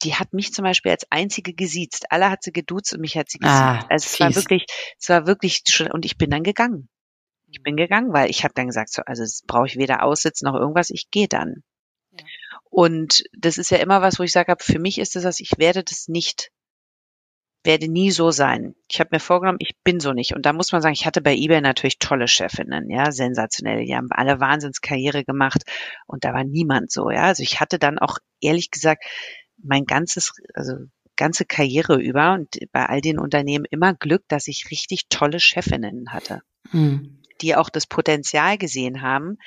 die 0.05 0.15
hat 0.15 0.33
mich 0.33 0.53
zum 0.53 0.65
Beispiel 0.65 0.93
als 0.93 1.07
einzige 1.11 1.55
gesiezt. 1.55 2.07
Alle 2.11 2.31
hat 2.31 2.43
sie 2.43 2.53
geduzt 2.53 2.93
und 2.93 3.01
mich 3.01 3.17
hat 3.17 3.31
sie 3.31 3.39
gesiezt. 3.39 3.61
Ah, 3.61 3.87
also 3.89 4.07
es 4.07 4.17
fies. 4.17 4.21
war 4.21 4.35
wirklich, 4.37 4.67
es 4.99 5.09
war 5.09 5.27
wirklich 5.27 5.63
schon, 5.69 5.91
und 5.91 6.05
ich 6.05 6.17
bin 6.19 6.31
dann 6.31 6.43
gegangen. 6.43 6.89
Ich 7.51 7.63
bin 7.63 7.77
gegangen, 7.77 8.13
weil 8.13 8.31
ich 8.31 8.45
habe 8.45 8.55
dann 8.55 8.67
gesagt, 8.67 8.91
so, 8.91 9.03
also 9.07 9.23
das 9.23 9.43
brauche 9.47 9.67
ich 9.67 9.77
weder 9.77 10.03
aussitzen 10.03 10.47
noch 10.47 10.59
irgendwas, 10.59 10.91
ich 10.91 11.11
gehe 11.11 11.29
dann. 11.29 11.63
Ja. 12.13 12.25
Und 12.71 13.25
das 13.33 13.59
ist 13.59 13.71
ja 13.71 13.79
immer 13.79 14.03
was, 14.03 14.19
wo 14.19 14.25
ich 14.25 14.33
sage, 14.33 14.55
für 14.59 14.79
mich 14.79 14.99
ist 14.99 15.15
das 15.15 15.25
was, 15.25 15.41
ich 15.41 15.53
werde 15.59 15.85
das 15.85 16.09
nicht 16.09 16.51
werde 17.65 17.89
nie 17.89 18.11
so 18.11 18.31
sein. 18.31 18.75
Ich 18.91 19.01
habe 19.01 19.11
mir 19.13 19.21
vorgenommen, 19.21 19.59
ich 19.61 19.75
bin 19.83 19.99
so 19.99 20.13
nicht. 20.13 20.35
Und 20.35 20.45
da 20.45 20.53
muss 20.53 20.71
man 20.71 20.83
sagen, 20.83 20.93
ich 20.93 21.07
hatte 21.07 21.23
bei 21.23 21.35
eBay 21.35 21.63
natürlich 21.63 21.99
tolle 21.99 22.29
Chefinnen, 22.29 22.91
ja, 22.91 23.11
sensationell. 23.11 23.85
Die 23.85 23.97
haben 23.97 24.09
alle 24.11 24.39
Wahnsinnskarriere 24.39 25.25
gemacht 25.25 25.63
und 26.07 26.25
da 26.25 26.35
war 26.35 26.45
niemand 26.45 26.93
so, 26.93 27.11
ja. 27.11 27.23
Also 27.23 27.43
ich 27.43 27.61
hatte 27.61 27.79
dann 27.79 27.99
auch 27.99 28.19
ehrlich 28.41 28.71
gesagt 28.71 29.05
mein 29.65 29.85
ganzes, 29.85 30.33
also 30.55 30.75
ganze 31.17 31.45
Karriere 31.45 32.01
über 32.01 32.35
und 32.35 32.59
bei 32.73 32.87
all 32.87 33.01
den 33.01 33.19
Unternehmen 33.19 33.65
immer 33.71 33.95
Glück, 33.95 34.23
dass 34.29 34.49
ich 34.49 34.71
richtig 34.71 35.09
tolle 35.09 35.41
Chefinnen 35.41 36.13
hatte. 36.13 36.43
Hm. 36.71 37.21
Die 37.41 37.57
auch 37.57 37.69
das 37.69 37.87
Potenzial 37.87 38.59
gesehen 38.59 39.03
haben, 39.03 39.39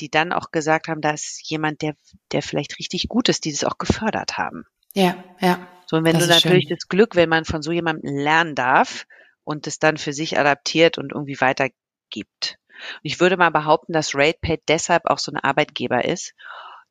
die 0.00 0.08
dann 0.08 0.32
auch 0.32 0.50
gesagt 0.50 0.88
haben, 0.88 1.00
da 1.00 1.10
ist 1.10 1.40
jemand, 1.48 1.82
der, 1.82 1.94
der 2.30 2.42
vielleicht 2.42 2.78
richtig 2.78 3.08
gut 3.08 3.28
ist, 3.28 3.44
die 3.44 3.52
das 3.52 3.64
auch 3.64 3.78
gefördert 3.78 4.38
haben. 4.38 4.64
Ja, 4.94 5.22
ja. 5.40 5.66
So, 5.86 5.96
und 5.96 6.04
wenn 6.04 6.14
das 6.14 6.24
du 6.26 6.30
natürlich 6.30 6.64
schön. 6.64 6.76
das 6.76 6.88
Glück, 6.88 7.16
wenn 7.16 7.28
man 7.28 7.44
von 7.44 7.62
so 7.62 7.72
jemandem 7.72 8.16
lernen 8.16 8.54
darf 8.54 9.06
und 9.44 9.66
es 9.66 9.78
dann 9.78 9.96
für 9.96 10.12
sich 10.12 10.38
adaptiert 10.38 10.98
und 10.98 11.12
irgendwie 11.12 11.40
weitergibt. 11.40 12.58
Und 12.68 13.00
ich 13.02 13.20
würde 13.20 13.36
mal 13.36 13.50
behaupten, 13.50 13.92
dass 13.92 14.14
RatePay 14.14 14.62
deshalb 14.68 15.06
auch 15.06 15.18
so 15.18 15.32
ein 15.32 15.38
Arbeitgeber 15.38 16.04
ist, 16.04 16.34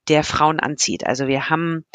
der 0.07 0.23
Frauen 0.23 0.59
anzieht. 0.59 1.05
Also 1.05 1.27
wir 1.27 1.49
haben 1.49 1.85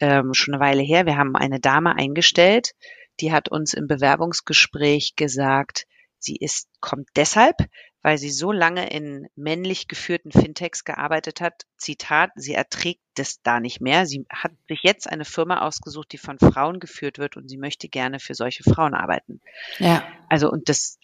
ähm, 0.00 0.34
schon 0.34 0.54
eine 0.54 0.62
Weile 0.62 0.82
her, 0.82 1.06
wir 1.06 1.16
haben 1.16 1.36
eine 1.36 1.60
Dame 1.60 1.96
eingestellt, 1.96 2.72
die 3.20 3.32
hat 3.32 3.48
uns 3.48 3.74
im 3.74 3.86
Bewerbungsgespräch 3.86 5.14
gesagt, 5.16 5.86
sie 6.18 6.36
ist, 6.36 6.68
kommt 6.80 7.08
deshalb, 7.16 7.56
weil 8.02 8.18
sie 8.18 8.30
so 8.30 8.52
lange 8.52 8.90
in 8.90 9.28
männlich 9.34 9.88
geführten 9.88 10.30
Fintechs 10.30 10.84
gearbeitet 10.84 11.40
hat. 11.40 11.64
Zitat, 11.78 12.30
sie 12.34 12.52
erträgt 12.52 13.00
das 13.14 13.40
da 13.42 13.60
nicht 13.60 13.80
mehr. 13.80 14.04
Sie 14.04 14.26
hat 14.30 14.52
sich 14.68 14.80
jetzt 14.82 15.08
eine 15.08 15.24
Firma 15.24 15.62
ausgesucht, 15.62 16.12
die 16.12 16.18
von 16.18 16.38
Frauen 16.38 16.80
geführt 16.80 17.18
wird 17.18 17.36
und 17.36 17.48
sie 17.48 17.56
möchte 17.56 17.88
gerne 17.88 18.20
für 18.20 18.34
solche 18.34 18.62
Frauen 18.62 18.94
arbeiten. 18.94 19.40
Ja. 19.78 20.06
Also 20.28 20.50
und 20.50 20.68
das, 20.68 20.98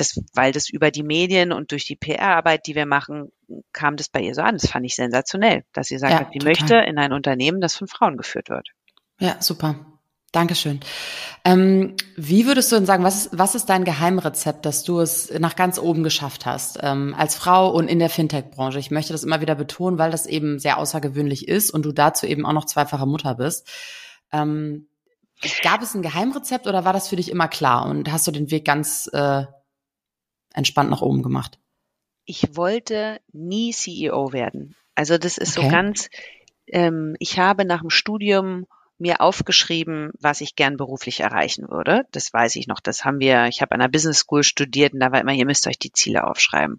das, 0.00 0.18
weil 0.34 0.52
das 0.52 0.68
über 0.68 0.90
die 0.90 1.02
Medien 1.02 1.52
und 1.52 1.72
durch 1.72 1.84
die 1.86 1.96
PR-Arbeit, 1.96 2.66
die 2.66 2.74
wir 2.74 2.86
machen, 2.86 3.30
kam 3.72 3.96
das 3.96 4.08
bei 4.08 4.20
ihr 4.20 4.34
so 4.34 4.42
an. 4.42 4.56
Das 4.56 4.70
fand 4.70 4.84
ich 4.86 4.94
sensationell, 4.94 5.64
dass 5.72 5.88
sie 5.88 5.98
sagt, 5.98 6.12
ja, 6.12 6.30
sie 6.32 6.38
total. 6.38 6.48
möchte 6.48 6.74
in 6.76 6.98
ein 6.98 7.12
Unternehmen, 7.12 7.60
das 7.60 7.76
von 7.76 7.86
Frauen 7.86 8.16
geführt 8.16 8.48
wird. 8.48 8.68
Ja, 9.18 9.36
super. 9.40 9.76
Dankeschön. 10.32 10.78
Ähm, 11.44 11.96
wie 12.16 12.46
würdest 12.46 12.70
du 12.70 12.76
denn 12.76 12.86
sagen, 12.86 13.02
was 13.02 13.26
ist, 13.26 13.30
was 13.32 13.56
ist 13.56 13.66
dein 13.66 13.84
Geheimrezept, 13.84 14.64
dass 14.64 14.84
du 14.84 15.00
es 15.00 15.32
nach 15.40 15.56
ganz 15.56 15.76
oben 15.76 16.04
geschafft 16.04 16.46
hast, 16.46 16.78
ähm, 16.82 17.16
als 17.18 17.34
Frau 17.34 17.68
und 17.70 17.88
in 17.88 17.98
der 17.98 18.10
Fintech-Branche? 18.10 18.78
Ich 18.78 18.92
möchte 18.92 19.12
das 19.12 19.24
immer 19.24 19.40
wieder 19.40 19.56
betonen, 19.56 19.98
weil 19.98 20.12
das 20.12 20.26
eben 20.26 20.60
sehr 20.60 20.78
außergewöhnlich 20.78 21.48
ist 21.48 21.72
und 21.72 21.84
du 21.84 21.90
dazu 21.90 22.26
eben 22.26 22.46
auch 22.46 22.52
noch 22.52 22.66
zweifache 22.66 23.06
Mutter 23.06 23.34
bist. 23.34 23.68
Ähm, 24.30 24.86
gab 25.62 25.82
es 25.82 25.94
ein 25.94 26.02
Geheimrezept 26.02 26.68
oder 26.68 26.84
war 26.84 26.92
das 26.92 27.08
für 27.08 27.16
dich 27.16 27.30
immer 27.30 27.48
klar 27.48 27.86
und 27.86 28.12
hast 28.12 28.26
du 28.28 28.30
den 28.30 28.52
Weg 28.52 28.64
ganz 28.64 29.10
äh, 29.12 29.46
entspannt 30.54 30.90
nach 30.90 31.02
oben 31.02 31.22
gemacht? 31.22 31.58
Ich 32.24 32.56
wollte 32.56 33.20
nie 33.32 33.72
CEO 33.72 34.32
werden. 34.32 34.76
Also 34.94 35.18
das 35.18 35.38
ist 35.38 35.56
okay. 35.56 35.66
so 35.66 35.72
ganz, 35.72 36.08
ähm, 36.66 37.16
ich 37.18 37.38
habe 37.38 37.64
nach 37.64 37.80
dem 37.80 37.90
Studium 37.90 38.66
mir 38.98 39.22
aufgeschrieben, 39.22 40.10
was 40.20 40.42
ich 40.42 40.56
gern 40.56 40.76
beruflich 40.76 41.20
erreichen 41.20 41.68
würde. 41.70 42.06
Das 42.12 42.32
weiß 42.32 42.56
ich 42.56 42.66
noch. 42.66 42.80
Das 42.80 43.04
haben 43.04 43.18
wir, 43.18 43.46
ich 43.46 43.62
habe 43.62 43.72
an 43.72 43.80
der 43.80 43.88
Business 43.88 44.18
School 44.18 44.42
studiert 44.42 44.92
und 44.92 45.00
da 45.00 45.10
war 45.10 45.20
immer, 45.20 45.32
ihr 45.32 45.46
müsst 45.46 45.66
euch 45.66 45.78
die 45.78 45.92
Ziele 45.92 46.24
aufschreiben. 46.24 46.78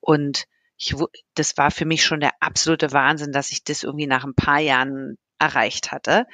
Und 0.00 0.44
ich, 0.76 0.94
das 1.34 1.56
war 1.56 1.70
für 1.70 1.86
mich 1.86 2.04
schon 2.04 2.20
der 2.20 2.32
absolute 2.40 2.92
Wahnsinn, 2.92 3.32
dass 3.32 3.52
ich 3.52 3.64
das 3.64 3.84
irgendwie 3.84 4.06
nach 4.06 4.24
ein 4.24 4.34
paar 4.34 4.60
Jahren 4.60 5.16
erreicht 5.38 5.92
hatte. 5.92 6.26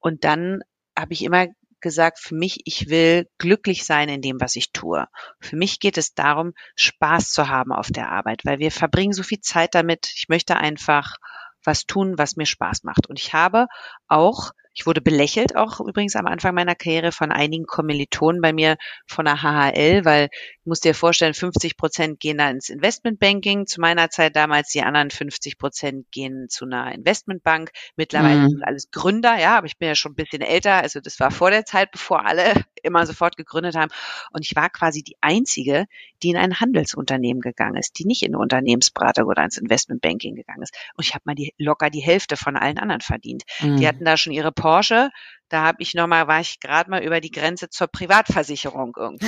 Und 0.00 0.24
dann 0.24 0.62
habe 0.98 1.12
ich 1.12 1.22
immer 1.22 1.46
gesagt, 1.80 2.18
für 2.18 2.34
mich, 2.34 2.60
ich 2.64 2.88
will 2.88 3.28
glücklich 3.38 3.84
sein 3.84 4.08
in 4.08 4.22
dem, 4.22 4.40
was 4.40 4.56
ich 4.56 4.72
tue. 4.72 5.06
Für 5.40 5.56
mich 5.56 5.80
geht 5.80 5.98
es 5.98 6.14
darum, 6.14 6.52
Spaß 6.76 7.32
zu 7.32 7.48
haben 7.48 7.72
auf 7.72 7.88
der 7.88 8.10
Arbeit, 8.10 8.44
weil 8.44 8.58
wir 8.58 8.70
verbringen 8.70 9.12
so 9.12 9.22
viel 9.22 9.40
Zeit 9.40 9.74
damit. 9.74 10.12
Ich 10.14 10.28
möchte 10.28 10.56
einfach 10.56 11.16
was 11.64 11.86
tun, 11.86 12.16
was 12.16 12.36
mir 12.36 12.46
Spaß 12.46 12.84
macht. 12.84 13.06
Und 13.08 13.18
ich 13.18 13.34
habe 13.34 13.66
auch 14.08 14.52
ich 14.80 14.86
wurde 14.86 15.02
belächelt 15.02 15.56
auch 15.56 15.78
übrigens 15.80 16.16
am 16.16 16.26
Anfang 16.26 16.54
meiner 16.54 16.74
Karriere 16.74 17.12
von 17.12 17.30
einigen 17.30 17.66
Kommilitonen 17.66 18.40
bei 18.40 18.54
mir 18.54 18.78
von 19.06 19.26
der 19.26 19.42
HHL, 19.42 20.06
weil 20.06 20.30
ich 20.32 20.64
muss 20.64 20.80
dir 20.80 20.94
vorstellen, 20.94 21.34
50 21.34 21.76
Prozent 21.76 22.18
gehen 22.18 22.38
da 22.38 22.48
ins 22.48 22.70
Investmentbanking. 22.70 23.66
Zu 23.66 23.82
meiner 23.82 24.08
Zeit 24.08 24.36
damals 24.36 24.70
die 24.70 24.80
anderen 24.80 25.10
50 25.10 25.58
Prozent 25.58 26.10
gehen 26.10 26.48
zu 26.48 26.64
einer 26.64 26.94
Investmentbank. 26.94 27.72
Mittlerweile 27.96 28.40
mhm. 28.40 28.48
sind 28.48 28.64
alles 28.64 28.90
Gründer, 28.90 29.38
ja, 29.38 29.58
aber 29.58 29.66
ich 29.66 29.76
bin 29.76 29.88
ja 29.88 29.94
schon 29.94 30.12
ein 30.12 30.14
bisschen 30.14 30.40
älter. 30.40 30.76
Also 30.76 31.00
das 31.00 31.20
war 31.20 31.30
vor 31.30 31.50
der 31.50 31.66
Zeit, 31.66 31.90
bevor 31.90 32.24
alle 32.24 32.54
immer 32.82 33.06
sofort 33.06 33.36
gegründet 33.36 33.76
haben. 33.76 33.90
Und 34.32 34.44
ich 34.44 34.56
war 34.56 34.70
quasi 34.70 35.02
die 35.02 35.16
einzige, 35.20 35.86
die 36.22 36.30
in 36.30 36.36
ein 36.36 36.60
Handelsunternehmen 36.60 37.40
gegangen 37.40 37.76
ist, 37.76 37.98
die 37.98 38.04
nicht 38.04 38.22
in 38.22 38.34
eine 38.34 38.42
Unternehmensberatung 38.42 39.26
oder 39.26 39.44
ins 39.44 39.58
Investmentbanking 39.58 40.34
gegangen 40.34 40.62
ist. 40.62 40.74
Und 40.96 41.04
ich 41.04 41.14
habe 41.14 41.22
mal 41.24 41.34
die 41.34 41.54
locker 41.58 41.90
die 41.90 42.00
Hälfte 42.00 42.36
von 42.36 42.56
allen 42.56 42.78
anderen 42.78 43.00
verdient. 43.00 43.44
Mhm. 43.60 43.76
Die 43.78 43.88
hatten 43.88 44.04
da 44.04 44.16
schon 44.16 44.32
ihre 44.32 44.52
Porsche. 44.52 45.10
Da 45.48 45.62
habe 45.62 45.78
ich 45.80 45.94
noch 45.94 46.06
mal, 46.06 46.28
war 46.28 46.40
ich 46.40 46.60
gerade 46.60 46.90
mal 46.90 47.02
über 47.02 47.20
die 47.20 47.30
Grenze 47.30 47.68
zur 47.68 47.88
Privatversicherung 47.88 48.94
irgendwie. 48.96 49.26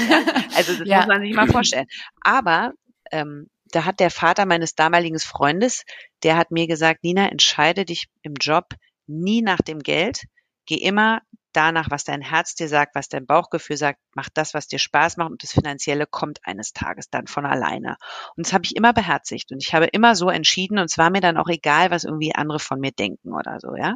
Also 0.55 0.77
das 0.77 0.83
ja. 0.87 0.99
muss 0.99 1.07
man 1.07 1.23
sich 1.23 1.35
mal 1.35 1.49
vorstellen. 1.49 1.87
Aber 2.21 2.73
ähm, 3.11 3.49
da 3.73 3.85
hat 3.85 4.01
der 4.01 4.11
Vater 4.11 4.47
meines 4.47 4.75
damaligen 4.75 5.19
Freundes, 5.19 5.85
der 6.23 6.37
hat 6.37 6.51
mir 6.51 6.67
gesagt, 6.67 7.03
Nina, 7.03 7.29
entscheide 7.29 7.85
dich 7.85 8.07
im 8.23 8.35
Job 8.35 8.75
nie 9.07 9.43
nach 9.43 9.61
dem 9.61 9.81
Geld. 9.81 10.23
Geh 10.67 10.77
immer 10.77 11.23
danach, 11.53 11.91
was 11.91 12.05
dein 12.05 12.23
Herz 12.23 12.55
dir 12.55 12.69
sagt, 12.69 12.95
was 12.95 13.09
dein 13.09 13.27
Bauchgefühl 13.27 13.77
sagt, 13.77 14.01
mach 14.15 14.29
das, 14.33 14.55
was 14.55 14.69
dir 14.69 14.79
Spaß 14.79 15.17
macht 15.19 15.31
und 15.31 15.43
das 15.43 15.53
Finanzielle 15.53 16.07
kommt 16.07 16.41
eines 16.45 16.73
Tages 16.73 17.11
dann 17.11 17.27
von 17.27 17.45
alleine. 17.47 17.97
Und 18.37 18.47
das 18.47 18.53
habe 18.53 18.65
ich 18.65 18.77
immer 18.77 18.93
beherzigt 18.93 19.53
und 19.53 19.63
ich 19.63 19.75
habe 19.75 19.87
immer 19.87 20.15
so 20.15 20.31
entschieden 20.31 20.79
und 20.79 20.87
es 20.87 20.99
war 20.99 21.11
mir 21.11 21.21
dann 21.21 21.37
auch 21.37 21.49
egal, 21.49 21.91
was 21.91 22.05
irgendwie 22.05 22.35
andere 22.35 22.59
von 22.59 22.81
mir 22.81 22.93
denken 22.93 23.33
oder 23.33 23.59
so, 23.61 23.77
ja. 23.77 23.95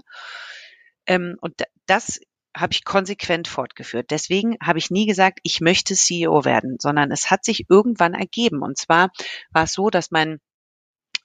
Ähm, 1.07 1.37
und 1.41 1.63
das 1.87 2.21
habe 2.57 2.73
ich 2.73 2.85
konsequent 2.85 3.49
fortgeführt. 3.49 4.11
Deswegen 4.11 4.57
habe 4.63 4.79
ich 4.79 4.91
nie 4.91 5.07
gesagt, 5.07 5.41
ich 5.43 5.61
möchte 5.61 5.95
CEO 5.95 6.45
werden, 6.45 6.79
sondern 6.81 7.11
es 7.13 7.31
hat 7.31 7.45
sich 7.45 7.67
irgendwann 7.69 8.15
ergeben. 8.15 8.63
Und 8.63 8.79
zwar 8.79 9.11
war 9.51 9.65
es 9.65 9.75
so, 9.75 9.91
dass 9.91 10.11
mein 10.11 10.41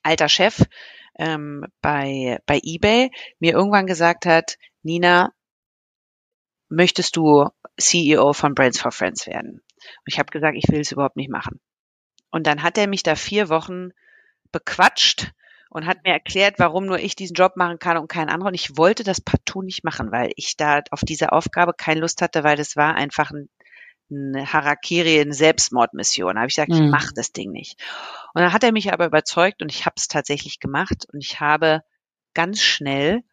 alter 0.04 0.28
Chef 0.28 0.64
ähm, 1.18 1.66
bei, 1.82 2.40
bei 2.46 2.60
eBay 2.62 3.12
mir 3.40 3.54
irgendwann 3.54 3.88
gesagt 3.88 4.26
hat, 4.26 4.58
Nina, 4.84 5.32
möchtest 6.70 7.16
du 7.16 7.50
CEO 7.78 8.34
von 8.34 8.56
Brains 8.56 8.80
for 8.80 8.92
Friends 8.92 9.28
werden? 9.28 9.62
Und 9.78 10.08
ich 10.08 10.20
habe 10.20 10.32
gesagt, 10.32 10.58
ich 10.58 10.68
will 10.70 10.82
es 10.82 10.92
überhaupt 10.92 11.18
nicht 11.18 11.30
machen. 11.30 11.60
Und 12.30 12.48
dann 12.48 12.64
hat 12.64 12.78
er 12.78 12.88
mich 12.88 13.04
da 13.04 13.16
vier 13.16 13.50
Wochen 13.50 13.92
bequatscht 14.52 15.32
und 15.70 15.86
hat 15.86 16.04
mir 16.04 16.12
erklärt, 16.12 16.56
warum 16.58 16.86
nur 16.86 17.00
ich 17.00 17.16
diesen 17.16 17.34
Job 17.34 17.56
machen 17.56 17.80
kann 17.80 17.98
und 17.98 18.10
kein 18.10 18.30
anderer. 18.30 18.50
Und 18.50 18.56
ich 18.56 18.78
wollte 18.78 19.04
das 19.04 19.22
partout 19.22 19.62
nicht 19.62 19.84
machen, 19.84 20.12
weil 20.12 20.32
ich 20.36 20.58
da 20.58 20.82
auf 20.92 21.02
diese 21.02 21.32
Aufgabe 21.32 21.74
keine 21.74 22.02
Lust 22.02 22.22
hatte, 22.22 22.44
weil 22.44 22.58
das 22.58 22.76
war 22.76 22.96
einfach 22.96 23.32
ein, 23.32 23.50
eine 24.10 24.52
Harakiri, 24.52 25.22
eine 25.22 25.34
Selbstmordmission. 25.34 26.36
Da 26.36 26.42
habe 26.42 26.50
ich 26.50 26.56
gesagt, 26.56 26.72
mhm. 26.72 26.86
ich 26.86 26.92
mache 26.92 27.14
das 27.16 27.32
Ding 27.32 27.52
nicht. 27.52 27.82
Und 28.34 28.42
dann 28.42 28.54
hat 28.54 28.64
er 28.64 28.72
mich 28.72 28.92
aber 28.92 29.06
überzeugt 29.06 29.62
und 29.62 29.72
ich 29.72 29.86
habe 29.86 29.96
es 29.98 30.08
tatsächlich 30.08 30.60
gemacht 30.60 31.06
und 31.12 31.22
ich 31.22 31.40
habe 31.40 31.84
ganz 32.34 32.62
schnell 32.62 33.24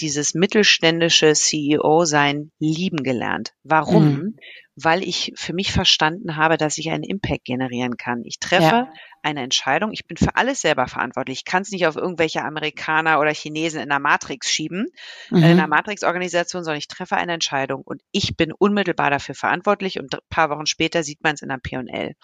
dieses 0.00 0.34
mittelständische 0.34 1.32
CEO 1.34 2.04
sein 2.04 2.50
lieben 2.58 3.02
gelernt. 3.02 3.54
Warum? 3.62 4.04
Mhm. 4.04 4.36
Weil 4.76 5.02
ich 5.02 5.32
für 5.36 5.52
mich 5.52 5.72
verstanden 5.72 6.36
habe, 6.36 6.56
dass 6.56 6.78
ich 6.78 6.90
einen 6.90 7.04
Impact 7.04 7.44
generieren 7.44 7.96
kann. 7.96 8.22
Ich 8.24 8.38
treffe 8.38 8.62
ja 8.62 8.92
eine 9.22 9.42
Entscheidung. 9.42 9.92
Ich 9.92 10.06
bin 10.06 10.16
für 10.16 10.36
alles 10.36 10.60
selber 10.60 10.88
verantwortlich. 10.88 11.38
Ich 11.38 11.44
kann 11.44 11.62
es 11.62 11.70
nicht 11.70 11.86
auf 11.86 11.96
irgendwelche 11.96 12.42
Amerikaner 12.42 13.20
oder 13.20 13.32
Chinesen 13.32 13.80
in 13.80 13.88
der 13.88 14.00
Matrix 14.00 14.50
schieben, 14.50 14.88
mhm. 15.30 15.38
in 15.38 15.44
einer 15.44 15.68
Matrix-Organisation, 15.68 16.64
sondern 16.64 16.78
ich 16.78 16.88
treffe 16.88 17.16
eine 17.16 17.32
Entscheidung 17.32 17.82
und 17.82 18.02
ich 18.10 18.36
bin 18.36 18.52
unmittelbar 18.52 19.10
dafür 19.10 19.34
verantwortlich 19.34 19.98
und 20.00 20.14
ein 20.14 20.20
paar 20.28 20.50
Wochen 20.50 20.66
später 20.66 21.02
sieht 21.04 21.22
man 21.22 21.34
es 21.34 21.42
in 21.42 21.48
der 21.48 21.58
P&L. 21.58 22.14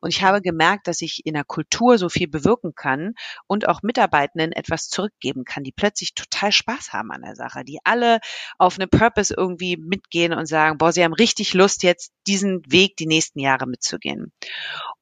Und 0.00 0.10
ich 0.10 0.22
habe 0.22 0.42
gemerkt, 0.42 0.88
dass 0.88 1.00
ich 1.02 1.24
in 1.24 1.34
der 1.34 1.44
Kultur 1.44 1.98
so 1.98 2.08
viel 2.08 2.28
bewirken 2.28 2.74
kann 2.74 3.14
und 3.46 3.68
auch 3.68 3.82
Mitarbeitenden 3.82 4.52
etwas 4.52 4.88
zurückgeben 4.88 5.44
kann, 5.44 5.62
die 5.62 5.72
plötzlich 5.72 6.14
total 6.14 6.52
Spaß 6.52 6.92
haben 6.92 7.12
an 7.12 7.22
der 7.22 7.36
Sache, 7.36 7.64
die 7.64 7.78
alle 7.84 8.20
auf 8.58 8.76
eine 8.76 8.88
Purpose 8.88 9.34
irgendwie 9.36 9.76
mitgehen 9.76 10.32
und 10.32 10.46
sagen, 10.46 10.78
boah, 10.78 10.92
sie 10.92 11.04
haben 11.04 11.12
richtig 11.12 11.54
Lust, 11.54 11.82
jetzt 11.84 11.89
jetzt 11.90 12.12
diesen 12.26 12.62
Weg 12.70 12.96
die 12.96 13.06
nächsten 13.06 13.40
Jahre 13.40 13.66
mitzugehen. 13.66 14.32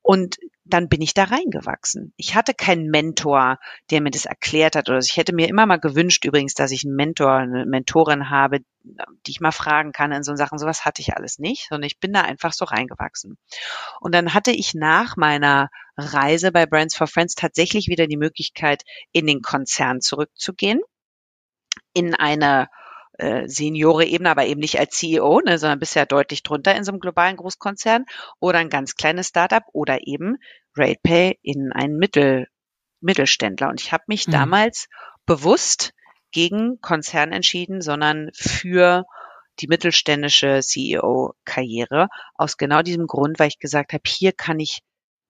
Und 0.03 0.37
dann 0.65 0.89
bin 0.89 1.01
ich 1.01 1.15
da 1.15 1.25
reingewachsen. 1.25 2.13
Ich 2.17 2.35
hatte 2.35 2.53
keinen 2.55 2.91
Mentor, 2.91 3.59
der 3.91 4.01
mir 4.01 4.11
das 4.11 4.27
erklärt 4.27 4.77
hat. 4.77 4.89
Oder 4.89 4.99
ich 4.99 5.17
hätte 5.17 5.35
mir 5.35 5.49
immer 5.49 5.67
mal 5.67 5.79
gewünscht, 5.79 6.25
übrigens, 6.25 6.55
dass 6.55 6.71
ich 6.71 6.85
einen 6.85 6.95
Mentor, 6.95 7.33
eine 7.33 7.67
Mentorin 7.67 8.31
habe, 8.31 8.61
die 8.83 9.31
ich 9.31 9.41
mal 9.41 9.53
fragen 9.53 9.93
kann 9.93 10.13
in 10.13 10.23
so 10.23 10.35
Sachen. 10.35 10.59
Sowas 10.59 10.85
hatte 10.85 11.01
ich 11.03 11.15
alles 11.15 11.39
nicht, 11.39 11.69
sondern 11.69 11.87
ich 11.87 11.99
bin 11.99 12.13
da 12.13 12.23
einfach 12.23 12.53
so 12.53 12.65
reingewachsen. 12.65 13.39
Und 14.01 14.15
dann 14.15 14.35
hatte 14.35 14.51
ich 14.51 14.75
nach 14.75 15.17
meiner 15.17 15.69
Reise 15.97 16.53
bei 16.53 16.67
Brands 16.67 16.97
for 16.97 17.07
Friends 17.07 17.35
tatsächlich 17.35 17.89
wieder 17.89 18.07
die 18.07 18.17
Möglichkeit, 18.17 18.83
in 19.13 19.27
den 19.27 19.43
Konzern 19.43 20.01
zurückzugehen, 20.01 20.81
in 21.93 22.15
eine 22.15 22.69
äh, 23.19 23.49
Seniore-Ebene, 23.49 24.31
aber 24.31 24.47
eben 24.47 24.61
nicht 24.61 24.79
als 24.79 24.97
CEO, 24.97 25.41
ne, 25.41 25.59
sondern 25.59 25.79
bisher 25.79 26.07
deutlich 26.07 26.43
drunter 26.43 26.75
in 26.75 26.85
so 26.85 26.93
einem 26.93 27.01
globalen 27.01 27.37
Großkonzern 27.37 28.07
oder 28.41 28.59
ein 28.59 28.71
ganz 28.71 28.95
kleines 28.95 29.29
Startup 29.29 29.65
oder 29.73 30.07
eben 30.07 30.37
RatePay 30.77 31.39
in 31.43 31.73
einen 31.73 31.99
Mittel, 31.99 32.47
Mittelständler. 33.01 33.69
Und 33.69 33.81
ich 33.81 33.93
habe 33.93 34.05
mich 34.07 34.27
mhm. 34.27 34.33
damals 34.33 34.89
bewusst 35.27 35.93
gegen 36.31 36.81
Konzern 36.81 37.33
entschieden, 37.33 37.81
sondern 37.81 38.31
für 38.35 39.05
die 39.61 39.67
mittelständische 39.67 40.61
CEO-Karriere 40.61 42.09
aus 42.35 42.57
genau 42.57 42.83
diesem 42.83 43.07
Grund, 43.07 43.39
weil 43.39 43.49
ich 43.49 43.59
gesagt 43.59 43.93
habe, 43.93 44.03
hier 44.07 44.33
kann 44.33 44.61
ich 44.61 44.81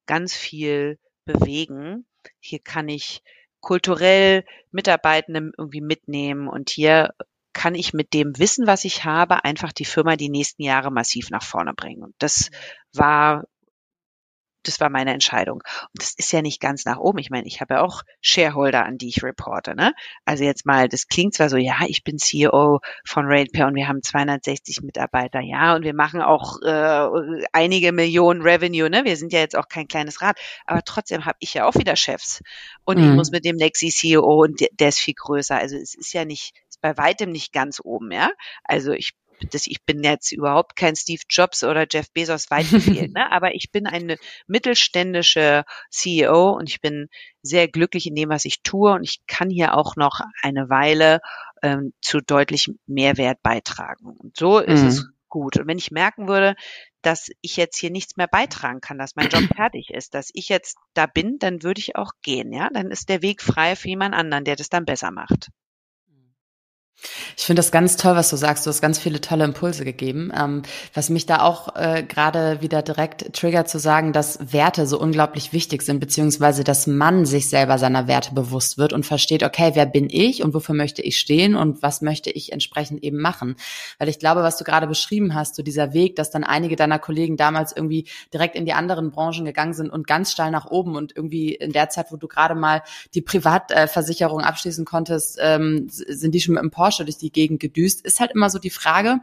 ganz 0.07 0.35
viel 0.35 0.99
bewegen, 1.25 2.07
hier 2.41 2.59
kann 2.59 2.89
ich 2.89 3.23
kulturell 3.61 4.45
Mitarbeitende 4.71 5.51
irgendwie 5.57 5.81
mitnehmen 5.81 6.49
und 6.49 6.71
hier 6.71 7.15
kann 7.59 7.75
ich 7.75 7.93
mit 7.93 8.15
dem 8.15 8.39
Wissen, 8.39 8.69
was 8.69 8.85
ich 8.85 9.05
habe, 9.05 9.45
einfach 9.45 9.73
die 9.73 9.85
Firma 9.85 10.15
die 10.15 10.29
nächsten 10.29 10.63
Jahre 10.63 10.93
massiv 10.93 11.31
nach 11.31 11.43
vorne 11.43 11.75
bringen. 11.75 12.05
Und 12.05 12.15
das 12.21 12.51
war 12.93 13.43
das 14.69 14.81
war 14.81 14.91
meine 14.91 15.13
Entscheidung. 15.13 15.63
Und 15.63 16.03
das 16.03 16.15
ist 16.17 16.33
ja 16.33 16.43
nicht 16.43 16.61
ganz 16.61 16.85
nach 16.85 16.99
oben. 16.99 17.19
Ich 17.19 17.31
meine, 17.31 17.47
ich 17.47 17.61
habe 17.61 17.75
ja 17.75 17.81
auch 17.83 18.03
Shareholder, 18.21 18.85
an 18.85 18.99
die 18.99 19.09
ich 19.09 19.23
reporte. 19.23 19.75
Ne? 19.75 19.95
Also 20.25 20.45
jetzt 20.45 20.67
mal, 20.67 20.89
das 20.89 21.09
klingt 21.09 21.35
zwar 21.35 21.49
so, 21.49 21.57
ja, 21.57 21.77
ich 21.87 22.05
bin 22.05 22.19
CEO 22.19 22.81
von 23.05 23.27
RatePay 23.27 23.65
und 23.65 23.75
wir 23.75 23.89
haben 23.89 24.03
260 24.03 24.83
Mitarbeiter, 24.83 25.41
ja, 25.41 25.75
und 25.75 25.85
wir 25.85 25.95
machen 25.95 26.21
auch 26.21 26.61
äh, 26.63 27.47
einige 27.53 27.93
Millionen 27.93 28.43
Revenue. 28.43 28.91
Ne? 28.91 29.05
Wir 29.05 29.17
sind 29.17 29.33
ja 29.33 29.41
jetzt 29.41 29.57
auch 29.57 29.69
kein 29.69 29.89
kleines 29.89 30.21
Rad, 30.21 30.39
aber 30.67 30.83
trotzdem 30.85 31.25
habe 31.25 31.39
ich 31.41 31.55
ja 31.55 31.67
auch 31.67 31.75
wieder 31.75 31.97
Chefs. 31.97 32.43
Und 32.85 32.99
mhm. 32.99 33.05
ich 33.05 33.11
muss 33.11 33.31
mit 33.31 33.45
dem 33.45 33.57
Lexi 33.57 33.89
CEO 33.89 34.43
und 34.43 34.61
der, 34.61 34.69
der 34.73 34.89
ist 34.89 34.99
viel 34.99 35.15
größer. 35.15 35.57
Also 35.57 35.77
es 35.77 35.95
ist 35.95 36.13
ja 36.13 36.25
nicht, 36.25 36.55
bei 36.81 36.97
weitem 36.97 37.31
nicht 37.31 37.53
ganz 37.53 37.81
oben, 37.83 38.13
ja. 38.13 38.31
Also 38.65 38.93
ich 38.93 39.15
das, 39.51 39.67
ich 39.67 39.85
bin 39.85 40.03
jetzt 40.03 40.33
überhaupt 40.33 40.77
kein 40.77 40.97
Steve 40.97 41.23
Jobs 41.29 41.65
oder 41.65 41.87
Jeff 41.91 42.11
Bezos 42.13 42.51
weit 42.51 42.71
gefehlt, 42.71 43.13
ne? 43.15 43.31
aber 43.31 43.55
ich 43.55 43.71
bin 43.71 43.87
eine 43.87 44.17
mittelständische 44.47 45.65
CEO 45.91 46.51
und 46.51 46.69
ich 46.69 46.81
bin 46.81 47.09
sehr 47.43 47.69
glücklich 47.69 48.07
in 48.07 48.15
dem, 48.15 48.31
was 48.31 48.45
ich 48.45 48.63
tue 48.63 48.93
und 48.93 49.05
ich 49.05 49.21
kann 49.27 49.51
hier 49.51 49.75
auch 49.77 49.97
noch 49.97 50.21
eine 50.43 50.69
Weile 50.69 51.21
ähm, 51.63 51.93
zu 52.01 52.21
deutlich 52.21 52.71
Mehrwert 52.87 53.43
beitragen. 53.43 54.07
Und 54.07 54.37
so 54.37 54.59
ist 54.59 54.83
mhm. 54.83 54.89
es 54.89 55.07
gut. 55.29 55.57
Und 55.59 55.67
wenn 55.67 55.79
ich 55.79 55.91
merken 55.91 56.29
würde, 56.29 56.55
dass 57.03 57.31
ich 57.41 57.57
jetzt 57.57 57.79
hier 57.79 57.91
nichts 57.91 58.17
mehr 58.17 58.27
beitragen 58.27 58.81
kann, 58.81 58.99
dass 58.99 59.17
mein 59.17 59.29
Job 59.29 59.43
fertig 59.57 59.91
ist, 59.91 60.15
dass 60.15 60.31
ich 60.33 60.49
jetzt 60.49 60.77
da 60.95 61.07
bin, 61.07 61.39
dann 61.39 61.63
würde 61.63 61.81
ich 61.81 61.97
auch 61.97 62.13
gehen, 62.23 62.53
ja? 62.53 62.69
Dann 62.73 62.91
ist 62.91 63.09
der 63.09 63.23
Weg 63.23 63.43
frei 63.43 63.77
für 63.77 63.89
jemand 63.89 64.15
anderen, 64.15 64.45
der 64.45 64.57
das 64.57 64.69
dann 64.69 64.85
besser 64.85 65.11
macht. 65.11 65.51
Ich 67.37 67.45
finde 67.47 67.61
das 67.61 67.71
ganz 67.71 67.97
toll, 67.97 68.17
was 68.17 68.31
du 68.31 68.37
sagst. 68.37 68.67
Du 68.67 68.71
hast 68.71 68.81
ganz 68.81 68.99
viele 68.99 69.21
tolle 69.21 69.45
Impulse 69.45 69.85
gegeben. 69.85 70.33
Ähm, 70.37 70.63
was 70.95 71.11
mich 71.11 71.27
da 71.27 71.43
auch 71.43 71.77
äh, 71.77 72.03
gerade 72.03 72.61
wieder 72.61 72.83
direkt 72.83 73.33
triggert 73.35 73.69
zu 73.69 73.79
sagen, 73.79 74.13
dass 74.13 74.53
Werte 74.53 74.87
so 74.87 74.99
unglaublich 74.99 75.53
wichtig 75.53 75.83
sind, 75.83 76.01
beziehungsweise 76.01 76.65
dass 76.65 76.89
man 76.89 77.25
sich 77.25 77.49
selber 77.49 77.79
seiner 77.79 78.09
Werte 78.09 78.35
bewusst 78.35 78.79
wird 78.79 78.93
und 78.93 79.07
versteht, 79.07 79.45
okay, 79.45 79.71
wer 79.75 79.87
bin 79.87 80.09
ich 80.11 80.43
und 80.43 80.55
wofür 80.55 80.75
möchte 80.75 81.01
ich 81.03 81.19
stehen 81.19 81.55
und 81.55 81.83
was 81.83 82.03
möchte 82.03 82.31
ich 82.31 82.53
entsprechend 82.53 83.05
eben 83.05 83.19
machen. 83.19 83.55
Weil 83.99 84.09
ich 84.09 84.19
glaube, 84.19 84.43
was 84.43 84.59
du 84.59 84.65
gerade 84.65 84.89
beschrieben 84.89 85.35
hast, 85.35 85.55
so 85.55 85.63
dieser 85.63 85.93
Weg, 85.93 86.17
dass 86.17 86.31
dann 86.31 86.43
einige 86.43 86.75
deiner 86.75 86.99
Kollegen 86.99 87.37
damals 87.37 87.75
irgendwie 87.75 88.09
direkt 88.35 88.57
in 88.57 88.67
die 88.67 88.73
anderen 88.73 89.13
Branchen 89.13 89.45
gegangen 89.45 89.75
sind 89.75 89.91
und 89.91 90.09
ganz 90.09 90.33
steil 90.33 90.51
nach 90.51 90.67
oben 90.67 90.97
und 90.97 91.15
irgendwie 91.15 91.55
in 91.55 91.73
der 91.73 91.91
Zeit, 91.91 92.11
wo 92.11 92.17
du 92.17 92.27
gerade 92.27 92.57
mal 92.57 92.83
die 93.15 93.23
Privatversicherung 93.23 94.41
abschließen 94.41 94.85
konntest, 94.85 95.39
ähm, 95.41 95.87
sind 95.89 96.35
die 96.35 96.41
schon 96.41 96.55
mit 96.55 96.63
dem 96.65 96.71
Porsche 96.89 97.05
durch 97.05 97.19
die 97.19 97.33
Gegend 97.33 97.61
gedüst, 97.61 98.05
ist 98.05 98.19
halt 98.19 98.31
immer 98.33 98.49
so 98.49 98.59
die 98.59 98.71
Frage, 98.71 99.21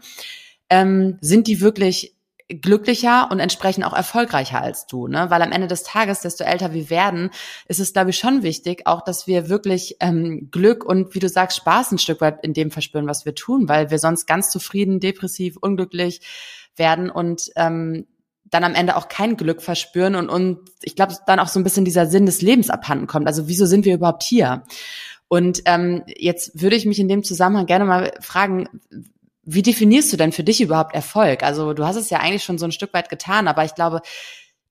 ähm, 0.69 1.17
sind 1.21 1.47
die 1.47 1.61
wirklich 1.61 2.13
glücklicher 2.47 3.29
und 3.31 3.39
entsprechend 3.39 3.85
auch 3.85 3.93
erfolgreicher 3.93 4.61
als 4.61 4.85
du, 4.85 5.07
ne? 5.07 5.31
Weil 5.31 5.41
am 5.41 5.51
Ende 5.51 5.65
des 5.65 5.81
Tages, 5.81 6.19
desto 6.19 6.43
älter 6.43 6.73
wir 6.73 6.91
werden, 6.91 7.31
ist 7.67 7.79
es, 7.79 7.91
glaube 7.91 8.11
ich, 8.11 8.19
schon 8.19 8.43
wichtig, 8.43 8.85
auch, 8.85 9.03
dass 9.03 9.25
wir 9.25 9.49
wirklich 9.49 9.97
ähm, 9.99 10.49
Glück 10.51 10.83
und, 10.83 11.15
wie 11.15 11.19
du 11.19 11.27
sagst, 11.27 11.57
Spaß 11.57 11.93
ein 11.93 11.97
Stück 11.97 12.21
weit 12.21 12.43
in 12.43 12.53
dem 12.53 12.69
verspüren, 12.69 13.07
was 13.07 13.25
wir 13.25 13.33
tun, 13.33 13.67
weil 13.67 13.89
wir 13.89 13.97
sonst 13.97 14.27
ganz 14.27 14.51
zufrieden, 14.51 14.99
depressiv, 14.99 15.57
unglücklich 15.59 16.21
werden 16.75 17.09
und 17.09 17.49
ähm, 17.55 18.05
dann 18.43 18.63
am 18.63 18.75
Ende 18.75 18.95
auch 18.95 19.07
kein 19.07 19.37
Glück 19.37 19.63
verspüren 19.63 20.13
und, 20.13 20.29
und 20.29 20.59
ich 20.83 20.95
glaube, 20.95 21.15
dann 21.25 21.39
auch 21.39 21.47
so 21.47 21.59
ein 21.59 21.63
bisschen 21.63 21.83
dieser 21.83 22.05
Sinn 22.05 22.27
des 22.27 22.43
Lebens 22.43 22.69
abhanden 22.69 23.07
kommt. 23.07 23.25
Also 23.25 23.47
wieso 23.47 23.65
sind 23.65 23.85
wir 23.85 23.95
überhaupt 23.95 24.21
hier? 24.21 24.63
Und 25.27 25.63
ähm, 25.65 26.03
jetzt 26.07 26.61
würde 26.61 26.75
ich 26.75 26.85
mich 26.85 26.99
in 26.99 27.07
dem 27.07 27.23
Zusammenhang 27.23 27.65
gerne 27.65 27.85
mal 27.85 28.13
fragen, 28.21 28.69
wie 29.43 29.61
definierst 29.61 30.11
du 30.11 30.17
denn 30.17 30.31
für 30.31 30.43
dich 30.43 30.61
überhaupt 30.61 30.95
Erfolg? 30.95 31.43
Also 31.43 31.73
du 31.73 31.85
hast 31.85 31.95
es 31.95 32.09
ja 32.09 32.19
eigentlich 32.19 32.43
schon 32.43 32.57
so 32.57 32.65
ein 32.65 32.71
Stück 32.71 32.93
weit 32.93 33.09
getan, 33.09 33.47
aber 33.47 33.63
ich 33.63 33.75
glaube, 33.75 34.01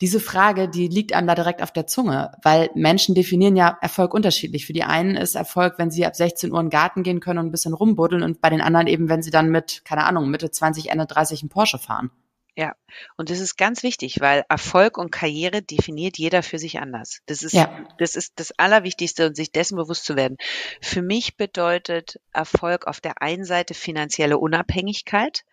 diese 0.00 0.18
Frage, 0.18 0.68
die 0.68 0.88
liegt 0.88 1.12
einem 1.12 1.28
da 1.28 1.36
direkt 1.36 1.62
auf 1.62 1.72
der 1.72 1.86
Zunge, 1.86 2.32
weil 2.42 2.70
Menschen 2.74 3.14
definieren 3.14 3.56
ja 3.56 3.78
Erfolg 3.80 4.12
unterschiedlich. 4.12 4.66
Für 4.66 4.72
die 4.72 4.82
einen 4.82 5.16
ist 5.16 5.36
Erfolg, 5.36 5.74
wenn 5.78 5.90
sie 5.90 6.04
ab 6.04 6.16
16 6.16 6.52
Uhr 6.52 6.58
in 6.58 6.66
den 6.66 6.70
Garten 6.70 7.04
gehen 7.04 7.20
können 7.20 7.38
und 7.38 7.46
ein 7.46 7.52
bisschen 7.52 7.74
rumbuddeln 7.74 8.22
und 8.24 8.40
bei 8.40 8.50
den 8.50 8.60
anderen 8.60 8.88
eben, 8.88 9.08
wenn 9.08 9.22
sie 9.22 9.30
dann 9.30 9.50
mit, 9.50 9.82
keine 9.84 10.04
Ahnung, 10.04 10.28
Mitte 10.28 10.50
20, 10.50 10.90
Ende 10.90 11.06
30 11.06 11.42
einen 11.42 11.48
Porsche 11.48 11.78
fahren. 11.78 12.10
Ja, 12.56 12.76
und 13.16 13.30
das 13.30 13.40
ist 13.40 13.56
ganz 13.56 13.82
wichtig, 13.82 14.20
weil 14.20 14.44
Erfolg 14.48 14.96
und 14.96 15.10
Karriere 15.10 15.60
definiert 15.60 16.18
jeder 16.18 16.44
für 16.44 16.58
sich 16.58 16.78
anders. 16.78 17.20
Das 17.26 17.42
ist, 17.42 17.52
ja. 17.52 17.84
das 17.98 18.14
ist 18.14 18.34
das 18.36 18.52
Allerwichtigste 18.58 19.26
und 19.26 19.34
sich 19.34 19.50
dessen 19.50 19.76
bewusst 19.76 20.04
zu 20.04 20.14
werden. 20.14 20.36
Für 20.80 21.02
mich 21.02 21.36
bedeutet 21.36 22.20
Erfolg 22.32 22.86
auf 22.86 23.00
der 23.00 23.20
einen 23.22 23.44
Seite 23.44 23.74
finanzielle 23.74 24.38
Unabhängigkeit. 24.38 25.44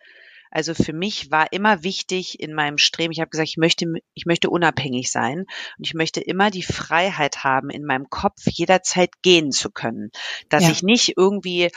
Also 0.52 0.74
für 0.74 0.92
mich 0.92 1.30
war 1.30 1.50
immer 1.50 1.82
wichtig 1.82 2.38
in 2.38 2.52
meinem 2.52 2.76
Streben, 2.76 3.10
ich 3.10 3.20
habe 3.20 3.30
gesagt, 3.30 3.48
ich 3.48 3.56
möchte, 3.56 3.86
ich 4.12 4.26
möchte 4.26 4.50
unabhängig 4.50 5.10
sein 5.10 5.46
und 5.78 5.86
ich 5.86 5.94
möchte 5.94 6.20
immer 6.20 6.50
die 6.50 6.62
Freiheit 6.62 7.42
haben, 7.42 7.70
in 7.70 7.84
meinem 7.84 8.10
Kopf 8.10 8.42
jederzeit 8.46 9.10
gehen 9.22 9.50
zu 9.50 9.70
können. 9.70 10.10
Dass 10.50 10.64
ja. 10.64 10.70
ich 10.70 10.82
nicht 10.82 11.14
irgendwie 11.16 11.70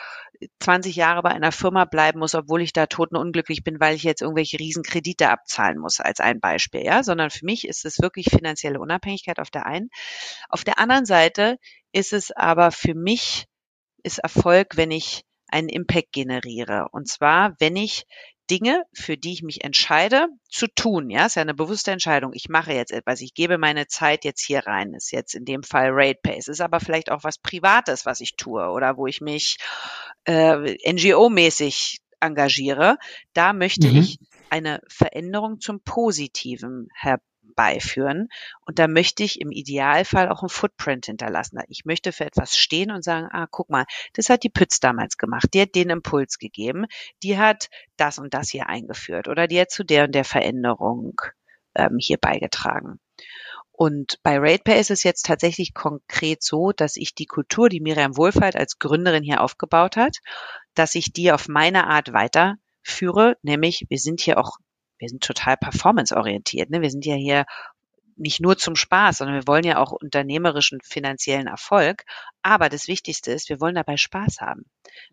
20 0.59 0.95
Jahre 0.95 1.21
bei 1.21 1.29
einer 1.29 1.53
Firma 1.53 1.85
bleiben 1.85 2.19
muss, 2.19 2.35
obwohl 2.35 2.61
ich 2.61 2.73
da 2.73 2.85
totenunglücklich 2.85 3.63
bin, 3.63 3.79
weil 3.79 3.95
ich 3.95 4.03
jetzt 4.03 4.21
irgendwelche 4.21 4.59
Riesenkredite 4.59 5.29
abzahlen 5.29 5.79
muss, 5.79 6.01
als 6.01 6.19
ein 6.19 6.41
Beispiel, 6.41 6.83
ja, 6.83 7.01
sondern 7.01 7.29
für 7.29 7.45
mich 7.45 7.65
ist 7.65 7.85
es 7.85 8.01
wirklich 8.01 8.29
finanzielle 8.29 8.81
Unabhängigkeit 8.81 9.39
auf 9.39 9.49
der 9.49 9.65
einen. 9.65 9.89
Auf 10.49 10.65
der 10.65 10.79
anderen 10.79 11.05
Seite 11.05 11.57
ist 11.93 12.11
es 12.11 12.31
aber 12.31 12.71
für 12.71 12.93
mich 12.93 13.45
ist 14.03 14.19
Erfolg, 14.19 14.75
wenn 14.75 14.91
ich 14.91 15.23
einen 15.47 15.69
Impact 15.69 16.11
generiere. 16.11 16.87
Und 16.91 17.07
zwar, 17.07 17.55
wenn 17.59 17.75
ich 17.75 18.05
Dinge, 18.49 18.83
für 18.93 19.17
die 19.17 19.33
ich 19.33 19.43
mich 19.43 19.63
entscheide, 19.63 20.27
zu 20.49 20.67
tun. 20.67 21.09
Ja, 21.09 21.25
ist 21.25 21.35
ja 21.35 21.41
eine 21.41 21.53
bewusste 21.53 21.91
Entscheidung. 21.91 22.31
Ich 22.33 22.49
mache 22.49 22.73
jetzt 22.73 22.91
etwas. 22.91 23.21
Ich 23.21 23.33
gebe 23.33 23.57
meine 23.57 23.87
Zeit 23.87 24.23
jetzt 24.23 24.45
hier 24.45 24.65
rein. 24.65 24.93
Ist 24.93 25.11
jetzt 25.11 25.33
in 25.33 25.45
dem 25.45 25.63
Fall 25.63 25.89
Rate 25.91 26.19
Pace. 26.21 26.47
Ist 26.47 26.61
aber 26.61 26.79
vielleicht 26.79 27.11
auch 27.11 27.23
was 27.23 27.37
Privates, 27.37 28.05
was 28.05 28.21
ich 28.21 28.35
tue 28.35 28.69
oder 28.69 28.97
wo 28.97 29.07
ich 29.07 29.21
mich 29.21 29.57
äh, 30.25 30.75
NGO-mäßig 30.91 31.99
engagiere. 32.19 32.97
Da 33.33 33.53
möchte 33.53 33.89
mhm. 33.89 33.97
ich 33.97 34.19
eine 34.49 34.81
Veränderung 34.87 35.59
zum 35.59 35.81
Positiven 35.81 36.89
her 36.99 37.19
beiführen. 37.55 38.29
Und 38.65 38.79
da 38.79 38.87
möchte 38.87 39.23
ich 39.23 39.39
im 39.41 39.51
Idealfall 39.51 40.29
auch 40.29 40.41
einen 40.41 40.49
Footprint 40.49 41.05
hinterlassen. 41.05 41.59
Ich 41.67 41.85
möchte 41.85 42.11
für 42.11 42.25
etwas 42.25 42.57
stehen 42.57 42.91
und 42.91 43.03
sagen, 43.03 43.27
ah, 43.31 43.47
guck 43.49 43.69
mal, 43.69 43.85
das 44.13 44.29
hat 44.29 44.43
die 44.43 44.49
Pütz 44.49 44.79
damals 44.79 45.17
gemacht. 45.17 45.47
Die 45.53 45.61
hat 45.61 45.75
den 45.75 45.89
Impuls 45.89 46.37
gegeben. 46.39 46.85
Die 47.23 47.37
hat 47.37 47.69
das 47.97 48.17
und 48.17 48.33
das 48.33 48.49
hier 48.49 48.67
eingeführt 48.67 49.27
oder 49.27 49.47
die 49.47 49.59
hat 49.59 49.71
zu 49.71 49.83
der 49.83 50.05
und 50.05 50.15
der 50.15 50.25
Veränderung 50.25 51.21
ähm, 51.75 51.97
hier 51.99 52.17
beigetragen. 52.17 52.99
Und 53.77 54.19
bei 54.23 54.37
RatePay 54.37 54.79
ist 54.79 54.91
es 54.91 55.03
jetzt 55.03 55.25
tatsächlich 55.25 55.73
konkret 55.73 56.41
so, 56.41 56.71
dass 56.71 56.95
ich 56.95 57.13
die 57.13 57.25
Kultur, 57.25 57.67
die 57.67 57.81
Miriam 57.81 58.15
Wohlfahrt 58.15 58.55
als 58.55 58.79
Gründerin 58.79 59.23
hier 59.23 59.41
aufgebaut 59.41 59.97
hat, 59.97 60.19
dass 60.75 60.95
ich 60.95 61.11
die 61.11 61.31
auf 61.31 61.49
meine 61.49 61.87
Art 61.87 62.13
weiterführe, 62.13 63.35
nämlich 63.41 63.85
wir 63.89 63.97
sind 63.97 64.21
hier 64.21 64.37
auch 64.37 64.57
wir 64.97 65.09
sind 65.09 65.23
total 65.23 65.57
performanceorientiert. 65.57 66.69
Ne? 66.69 66.81
Wir 66.81 66.89
sind 66.89 67.05
ja 67.05 67.15
hier 67.15 67.45
nicht 68.17 68.39
nur 68.39 68.57
zum 68.57 68.75
Spaß, 68.75 69.17
sondern 69.17 69.35
wir 69.35 69.47
wollen 69.47 69.65
ja 69.65 69.77
auch 69.77 69.91
unternehmerischen 69.91 70.79
finanziellen 70.81 71.47
Erfolg. 71.47 72.05
Aber 72.41 72.69
das 72.69 72.87
Wichtigste 72.87 73.31
ist, 73.31 73.49
wir 73.49 73.59
wollen 73.59 73.75
dabei 73.75 73.97
Spaß 73.97 74.39
haben. 74.39 74.65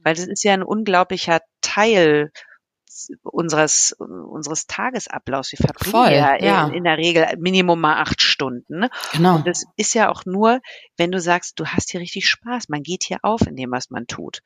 Weil 0.03 0.15
das 0.15 0.27
ist 0.27 0.45
ja 0.45 0.53
ein 0.53 0.63
unglaublicher 0.63 1.41
Teil 1.61 2.31
unseres, 3.23 3.93
unseres 3.99 4.67
Tagesablaufs. 4.67 5.53
Wir 5.53 5.59
verbringen 5.59 5.91
Voll, 5.91 6.13
ja, 6.13 6.41
ja. 6.41 6.67
In, 6.69 6.75
in, 6.75 6.85
der 6.85 6.99
Regel 6.99 7.27
Minimum 7.39 7.81
mal 7.81 8.01
acht 8.01 8.21
Stunden. 8.23 8.87
Genau. 9.13 9.37
Und 9.37 9.47
das 9.47 9.65
ist 9.77 9.95
ja 9.95 10.11
auch 10.11 10.25
nur, 10.25 10.61
wenn 10.97 11.11
du 11.11 11.21
sagst, 11.21 11.59
du 11.59 11.67
hast 11.67 11.91
hier 11.91 12.01
richtig 12.01 12.29
Spaß. 12.29 12.69
Man 12.69 12.83
geht 12.83 13.05
hier 13.05 13.19
auf 13.23 13.43
in 13.43 13.57
dem, 13.57 13.71
was 13.71 13.91
man 13.91 14.07
tut. 14.07 14.41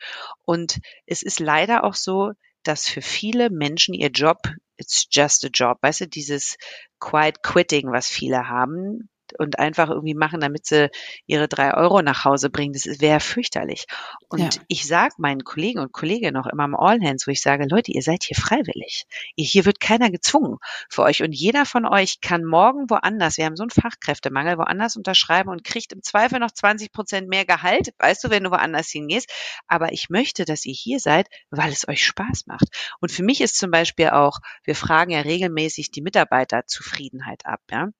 Und 0.45 0.78
es 1.07 1.22
ist 1.22 1.41
leider 1.41 1.84
auch 1.84 1.95
so, 1.95 2.32
dass 2.67 2.89
für 2.89 3.03
viele 3.03 3.51
Menschen 3.51 3.95
ihr 3.95 4.11
Job, 4.11 4.39
it's 4.77 5.07
just 5.11 5.45
a 5.45 5.49
job, 5.53 5.79
weißt 5.83 6.03
du, 6.03 6.09
dieses 6.09 6.57
quiet 6.99 7.43
quitting, 7.43 7.91
was 7.93 8.09
viele 8.09 8.49
haben, 8.49 9.09
und 9.39 9.59
einfach 9.59 9.91
irgendwie 9.91 10.14
machen, 10.14 10.41
damit 10.41 10.66
sie 10.66 10.91
ihre 11.27 11.49
drei 11.49 11.74
Euro 11.74 12.03
nach 12.03 12.24
Hause 12.24 12.51
bringen. 12.51 12.72
Das 12.72 13.01
wäre 13.01 13.20
fürchterlich. 13.20 13.87
Und 14.29 14.55
ja. 14.55 14.62
ich 14.68 14.87
sage 14.87 15.14
meinen 15.18 15.45
Kollegen 15.45 15.81
und 15.81 15.93
Kolleginnen 15.93 16.37
auch 16.37 16.47
immer 16.47 16.64
im 16.64 16.74
All 16.74 17.01
Hands, 17.01 17.27
wo 17.27 17.31
ich 17.31 17.41
sage, 17.41 17.66
Leute, 17.68 17.93
ihr 17.93 18.03
seid 18.03 18.24
hier 18.24 18.37
freiwillig. 18.37 19.05
Hier 19.37 19.64
wird 19.64 19.81
keiner 19.81 20.11
gezwungen 20.11 20.59
für 20.89 21.03
euch. 21.03 21.22
Und 21.22 21.33
jeder 21.33 21.66
von 21.66 21.87
euch 21.87 22.20
kann 22.20 22.45
morgen 22.45 22.89
woanders, 22.91 23.37
wir 23.37 23.45
haben 23.45 23.57
so 23.57 23.62
einen 23.62 23.70
Fachkräftemangel, 23.70 24.59
woanders 24.59 24.97
unterschreiben 24.97 25.51
und 25.51 25.64
kriegt 25.64 25.93
im 25.93 26.03
Zweifel 26.03 26.39
noch 26.39 26.51
20 26.51 26.93
Prozent 26.93 27.29
mehr 27.29 27.45
Gehalt. 27.45 27.93
Weißt 27.99 28.24
du, 28.24 28.31
wenn 28.31 28.45
du 28.45 28.51
woanders 28.51 28.91
hingehst. 28.91 29.31
Aber 29.66 29.93
ich 29.93 30.11
möchte, 30.11 30.45
dass 30.45 30.64
ihr 30.64 30.74
hier 30.74 31.01
seid, 31.01 31.29
weil 31.51 31.72
es 31.72 31.89
euch 31.89 32.05
Spaß 32.05 32.47
macht. 32.47 32.68
Und 33.01 33.12
für 33.12 33.22
mich 33.22 33.41
ist 33.41 33.59
zum 33.59 33.70
Beispiel 33.70 34.11
auch, 34.11 34.39
wir 34.64 34.74
fragen 34.74 35.11
ja 35.11 35.20
regelmäßig 35.20 35.91
die 35.91 36.03
Mitarbeiterzufriedenheit 36.03 37.47
ab, 37.47 37.61
ja 37.70 37.91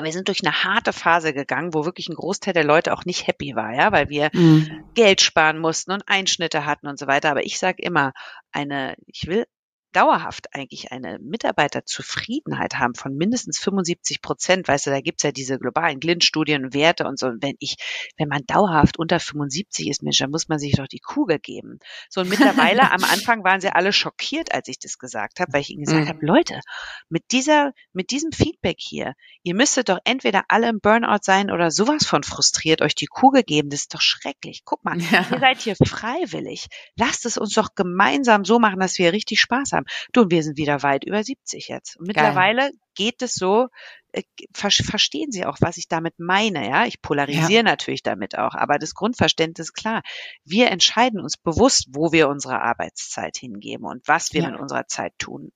wir 0.00 0.12
sind 0.12 0.28
durch 0.28 0.44
eine 0.44 0.64
harte 0.64 0.92
Phase 0.92 1.32
gegangen, 1.32 1.74
wo 1.74 1.84
wirklich 1.84 2.08
ein 2.08 2.14
Großteil 2.14 2.54
der 2.54 2.64
Leute 2.64 2.92
auch 2.92 3.04
nicht 3.04 3.26
happy 3.26 3.54
war, 3.54 3.74
ja, 3.74 3.92
weil 3.92 4.08
wir 4.08 4.30
mhm. 4.32 4.84
Geld 4.94 5.20
sparen 5.20 5.58
mussten 5.58 5.92
und 5.92 6.02
Einschnitte 6.06 6.64
hatten 6.64 6.86
und 6.86 6.98
so 6.98 7.06
weiter. 7.06 7.30
Aber 7.30 7.44
ich 7.44 7.58
sage 7.58 7.82
immer, 7.82 8.12
eine, 8.52 8.96
ich 9.06 9.26
will 9.26 9.46
dauerhaft 9.92 10.54
eigentlich 10.54 10.90
eine 10.92 11.18
Mitarbeiterzufriedenheit 11.20 12.78
haben 12.78 12.94
von 12.94 13.14
mindestens 13.14 13.58
75 13.58 14.22
Prozent, 14.22 14.68
weißt 14.68 14.86
du, 14.86 14.90
da 14.90 15.00
gibt's 15.00 15.22
ja 15.22 15.32
diese 15.32 15.58
globalen 15.58 16.00
Glint-Studien, 16.00 16.74
Werte 16.74 17.06
und 17.06 17.18
so. 17.18 17.26
Und 17.26 17.42
wenn 17.42 17.56
ich, 17.58 17.76
wenn 18.16 18.28
man 18.28 18.42
dauerhaft 18.46 18.98
unter 18.98 19.20
75 19.20 19.88
ist, 19.88 20.02
Mensch, 20.02 20.18
dann 20.18 20.30
muss 20.30 20.48
man 20.48 20.58
sich 20.58 20.72
doch 20.72 20.86
die 20.86 21.00
Kugel 21.00 21.38
geben. 21.38 21.78
So 22.08 22.22
und 22.22 22.28
mittlerweile 22.28 22.90
am 22.90 23.04
Anfang 23.04 23.44
waren 23.44 23.60
sie 23.60 23.70
alle 23.70 23.92
schockiert, 23.92 24.52
als 24.52 24.68
ich 24.68 24.78
das 24.78 24.98
gesagt 24.98 25.40
habe, 25.40 25.52
weil 25.52 25.60
ich 25.60 25.70
ihnen 25.70 25.84
gesagt 25.84 26.04
mhm. 26.04 26.08
habe, 26.08 26.26
Leute, 26.26 26.60
mit 27.08 27.24
dieser, 27.32 27.72
mit 27.92 28.10
diesem 28.10 28.32
Feedback 28.32 28.76
hier, 28.78 29.14
ihr 29.42 29.54
müsstet 29.54 29.88
doch 29.88 29.98
entweder 30.04 30.44
alle 30.48 30.68
im 30.68 30.80
Burnout 30.80 31.20
sein 31.22 31.50
oder 31.50 31.70
sowas 31.70 32.06
von 32.06 32.22
frustriert, 32.22 32.82
euch 32.82 32.94
die 32.94 33.06
Kugel 33.06 33.42
geben. 33.42 33.70
Das 33.70 33.80
ist 33.80 33.94
doch 33.94 34.00
schrecklich. 34.00 34.62
Guck 34.64 34.84
mal, 34.84 35.00
ja. 35.00 35.26
ihr 35.30 35.38
seid 35.38 35.60
hier 35.60 35.76
freiwillig. 35.76 36.66
Lasst 36.96 37.26
es 37.26 37.36
uns 37.36 37.54
doch 37.54 37.74
gemeinsam 37.74 38.44
so 38.44 38.58
machen, 38.58 38.80
dass 38.80 38.98
wir 38.98 39.12
richtig 39.12 39.40
Spaß 39.40 39.72
haben 39.72 39.81
haben. 39.82 40.10
Du, 40.12 40.30
wir 40.30 40.42
sind 40.42 40.56
wieder 40.56 40.82
weit 40.82 41.04
über 41.04 41.22
70 41.22 41.68
jetzt. 41.68 41.96
Und 41.96 42.06
mittlerweile 42.06 42.62
Geil. 42.62 42.72
geht 42.94 43.22
es 43.22 43.34
so, 43.34 43.68
äh, 44.12 44.22
verstehen 44.52 45.30
Sie 45.30 45.46
auch, 45.46 45.56
was 45.60 45.76
ich 45.76 45.88
damit 45.88 46.18
meine, 46.18 46.68
ja? 46.68 46.84
Ich 46.86 47.00
polarisiere 47.00 47.50
ja. 47.52 47.62
natürlich 47.62 48.02
damit 48.02 48.36
auch, 48.38 48.54
aber 48.54 48.78
das 48.78 48.94
Grundverständnis 48.94 49.68
ist 49.68 49.74
klar. 49.74 50.02
Wir 50.44 50.70
entscheiden 50.70 51.20
uns 51.20 51.36
bewusst, 51.36 51.88
wo 51.90 52.12
wir 52.12 52.28
unsere 52.28 52.60
Arbeitszeit 52.60 53.36
hingeben 53.36 53.86
und 53.86 54.06
was 54.06 54.32
wir 54.32 54.42
ja. 54.42 54.50
mit 54.50 54.60
unserer 54.60 54.86
Zeit 54.86 55.14
tun. 55.18 55.50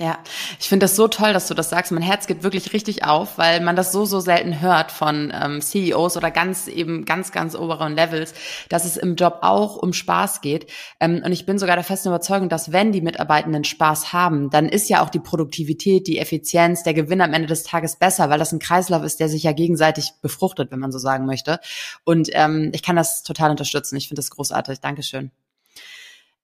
Ja, 0.00 0.20
ich 0.60 0.68
finde 0.68 0.84
das 0.84 0.94
so 0.94 1.08
toll, 1.08 1.32
dass 1.32 1.48
du 1.48 1.54
das 1.54 1.70
sagst. 1.70 1.90
Mein 1.90 2.04
Herz 2.04 2.28
geht 2.28 2.44
wirklich 2.44 2.72
richtig 2.72 3.04
auf, 3.04 3.36
weil 3.36 3.60
man 3.60 3.74
das 3.74 3.90
so, 3.90 4.04
so 4.04 4.20
selten 4.20 4.60
hört 4.60 4.92
von 4.92 5.32
ähm, 5.34 5.60
CEOs 5.60 6.16
oder 6.16 6.30
ganz 6.30 6.68
eben 6.68 7.04
ganz, 7.04 7.32
ganz 7.32 7.56
oberen 7.56 7.96
Levels, 7.96 8.32
dass 8.68 8.84
es 8.84 8.96
im 8.96 9.16
Job 9.16 9.38
auch 9.42 9.74
um 9.74 9.92
Spaß 9.92 10.40
geht. 10.40 10.70
Ähm, 11.00 11.20
und 11.24 11.32
ich 11.32 11.46
bin 11.46 11.58
sogar 11.58 11.74
der 11.74 11.84
festen 11.84 12.10
Überzeugung, 12.10 12.48
dass 12.48 12.70
wenn 12.70 12.92
die 12.92 13.00
Mitarbeitenden 13.00 13.64
Spaß 13.64 14.12
haben, 14.12 14.50
dann 14.50 14.68
ist 14.68 14.88
ja 14.88 15.02
auch 15.02 15.10
die 15.10 15.18
Produktivität, 15.18 16.06
die 16.06 16.18
Effizienz, 16.18 16.84
der 16.84 16.94
Gewinn 16.94 17.20
am 17.20 17.34
Ende 17.34 17.48
des 17.48 17.64
Tages 17.64 17.96
besser, 17.96 18.30
weil 18.30 18.38
das 18.38 18.52
ein 18.52 18.60
Kreislauf 18.60 19.02
ist, 19.02 19.18
der 19.18 19.28
sich 19.28 19.42
ja 19.42 19.50
gegenseitig 19.50 20.12
befruchtet, 20.22 20.70
wenn 20.70 20.78
man 20.78 20.92
so 20.92 21.00
sagen 21.00 21.26
möchte. 21.26 21.58
Und 22.04 22.28
ähm, 22.34 22.70
ich 22.72 22.84
kann 22.84 22.94
das 22.94 23.24
total 23.24 23.50
unterstützen. 23.50 23.96
Ich 23.96 24.06
finde 24.06 24.20
das 24.20 24.30
großartig. 24.30 24.78
Dankeschön. 24.78 25.32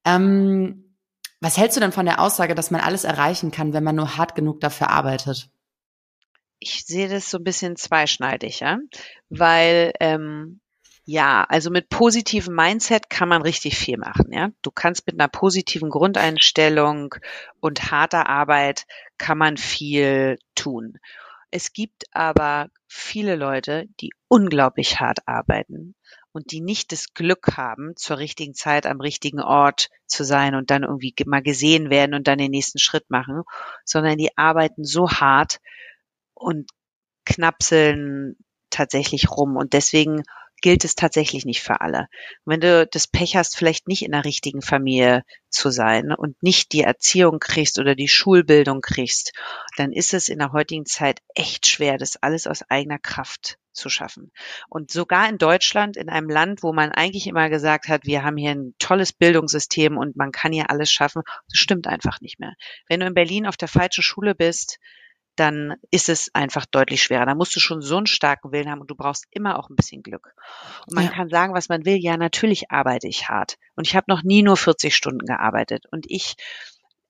Ähm, 0.05 0.84
was 1.45 1.59
hältst 1.59 1.77
du 1.77 1.81
denn 1.81 1.93
von 1.93 2.07
der 2.07 2.21
Aussage, 2.21 2.55
dass 2.55 2.71
man 2.71 2.81
alles 2.81 3.05
erreichen 3.05 3.51
kann, 3.51 3.75
wenn 3.75 3.85
man 3.85 3.97
nur 3.97 4.17
hart 4.17 4.35
genug 4.35 4.61
dafür 4.61 4.89
arbeitet? 4.89 5.51
Ich 6.59 6.87
sehe 6.87 7.09
das 7.09 7.31
so 7.31 7.37
ein 7.37 7.45
bisschen 7.45 7.77
zweischneidig, 7.77 8.61
ja, 8.61 8.79
weil 9.29 9.93
ähm, 10.01 10.61
ja, 11.05 11.45
also 11.47 11.71
mit 11.71 11.91
positivem 11.91 12.55
Mindset 12.55 13.11
kann 13.11 13.29
man 13.29 13.43
richtig 13.43 13.77
viel 13.77 13.99
machen, 13.99 14.33
ja. 14.33 14.49
Du 14.63 14.71
kannst 14.71 15.07
mit 15.07 15.21
einer 15.21 15.29
positiven 15.29 15.91
Grundeinstellung 15.91 17.15
und 17.61 17.91
harter 17.91 18.27
Arbeit 18.27 18.87
kann 19.19 19.37
man 19.37 19.59
viel 19.59 20.39
tun. 20.55 20.99
Es 21.51 21.75
gibt 21.75 22.05
aber 22.13 22.69
viele 22.89 23.37
Leute, 23.37 23.85
die 24.01 24.13
unglaublich 24.29 24.99
hart 24.99 25.19
arbeiten 25.27 25.95
und 26.35 26.51
die 26.51 26.61
nicht 26.61 26.91
das 26.91 27.15
Glück 27.15 27.57
haben, 27.57 27.95
zur 27.97 28.19
richtigen 28.19 28.55
Zeit 28.55 28.87
am 28.87 29.01
richtigen 29.01 29.41
Ort 29.41 29.89
zu 30.07 30.25
sein 30.25 30.57
und 30.57 30.71
dann 30.71 30.83
irgendwie 30.83 31.15
mal 31.27 31.43
gesehen 31.43 31.91
werden 31.91 32.13
und 32.13 32.27
dann 32.27 32.39
den 32.39 32.51
nächsten 32.51 32.81
Schritt 32.81 33.09
machen, 33.09 33.45
sondern 33.85 34.19
die 34.19 34.37
arbeiten 34.37 34.85
so 34.85 35.09
hart 35.11 35.61
und 36.35 36.71
knapseln 37.25 38.37
tatsächlich 38.69 39.31
rum. 39.31 39.57
Und 39.57 39.75
deswegen 39.75 40.25
gilt 40.61 40.85
es 40.85 40.97
tatsächlich 40.97 41.45
nicht 41.45 41.63
für 41.63 41.81
alle. 41.81 42.09
wenn 42.45 42.61
du 42.61 42.87
das 42.87 43.07
Pech 43.07 43.37
hast, 43.37 43.57
vielleicht 43.57 43.87
nicht 43.87 44.03
in 44.03 44.13
der 44.13 44.25
richtigen 44.25 44.61
Familie 44.61 45.23
zu 45.51 45.71
sein 45.71 46.13
und 46.13 46.43
nicht 46.43 46.73
die 46.73 46.83
Erziehung 46.83 47.39
kriegst 47.39 47.79
oder 47.79 47.95
die 47.95 48.09
Schulbildung 48.09 48.81
kriegst, 48.81 49.33
dann 49.77 49.93
ist 49.93 50.15
es 50.15 50.29
in 50.29 50.41
der 50.41 50.53
heutigen 50.53 50.87
Zeit 50.87 51.21
echt 51.35 51.69
schwer, 51.69 51.97
das 51.97 52.17
alles 52.17 52.49
aus 52.49 52.63
eigener 52.69 52.99
Kraft 52.99 53.59
zu 53.75 53.89
schaffen. 53.89 54.33
Und 54.69 54.91
sogar 54.91 55.29
in 55.29 55.39
Deutschland, 55.39 55.97
in 55.97 56.09
einem 56.09 56.29
Land, 56.29 56.63
wo 56.63 56.73
man 56.73 56.93
eigentlich 56.93 57.27
immer 57.27 57.51
gesagt 57.51 57.89
hat, 57.89 58.05
wir 58.05 58.25
haben 58.25 58.37
hier 58.37 58.53
ein 58.53 58.75
tolles 58.79 59.13
Bildungssystem 59.13 59.97
und 59.97 60.17
man 60.17 60.33
kann 60.33 60.53
hier 60.53 60.71
alles 60.71 60.91
schaffen, 60.91 61.23
das 61.49 61.59
stimmt 61.59 61.87
einfach 61.87 62.21
nicht 62.21 62.41
mehr. 62.41 62.55
Wenn 62.89 63.01
du 63.01 63.07
in 63.07 63.15
Berlin 63.15 63.47
auf 63.47 63.57
der 63.57 63.69
falschen 63.69 64.03
Schule 64.03 64.35
bist, 64.35 64.79
dann 65.37 65.75
ist 65.91 66.09
es 66.09 66.31
einfach 66.33 66.65
deutlich 66.65 67.03
schwerer. 67.03 67.27
Da 67.27 67.35
musst 67.35 67.57
du 67.57 67.61
schon 67.61 67.83
so 67.83 67.97
einen 67.97 68.07
starken 68.07 68.53
Willen 68.53 68.71
haben 68.71 68.81
und 68.81 68.91
du 68.91 68.95
brauchst 68.95 69.27
immer 69.31 69.59
auch 69.59 69.69
ein 69.69 69.77
bisschen 69.77 70.03
Glück. 70.03 70.35
Und 70.87 70.95
man 70.95 71.07
ja. 71.07 71.11
kann 71.11 71.29
sagen, 71.29 71.55
was 71.55 71.69
man 71.69 71.85
will. 71.85 71.97
Ja, 71.97 72.17
natürlich 72.17 72.71
arbeite 72.71 73.09
ich 73.09 73.29
hart. 73.29 73.57
Und 73.75 73.87
ich 73.87 73.97
habe 73.97 74.07
noch 74.09 74.23
nie 74.23 74.43
nur 74.43 74.57
40 74.57 74.95
Stunden 74.95 75.27
gearbeitet. 75.27 75.87
Und 75.91 76.07
ich 76.09 76.37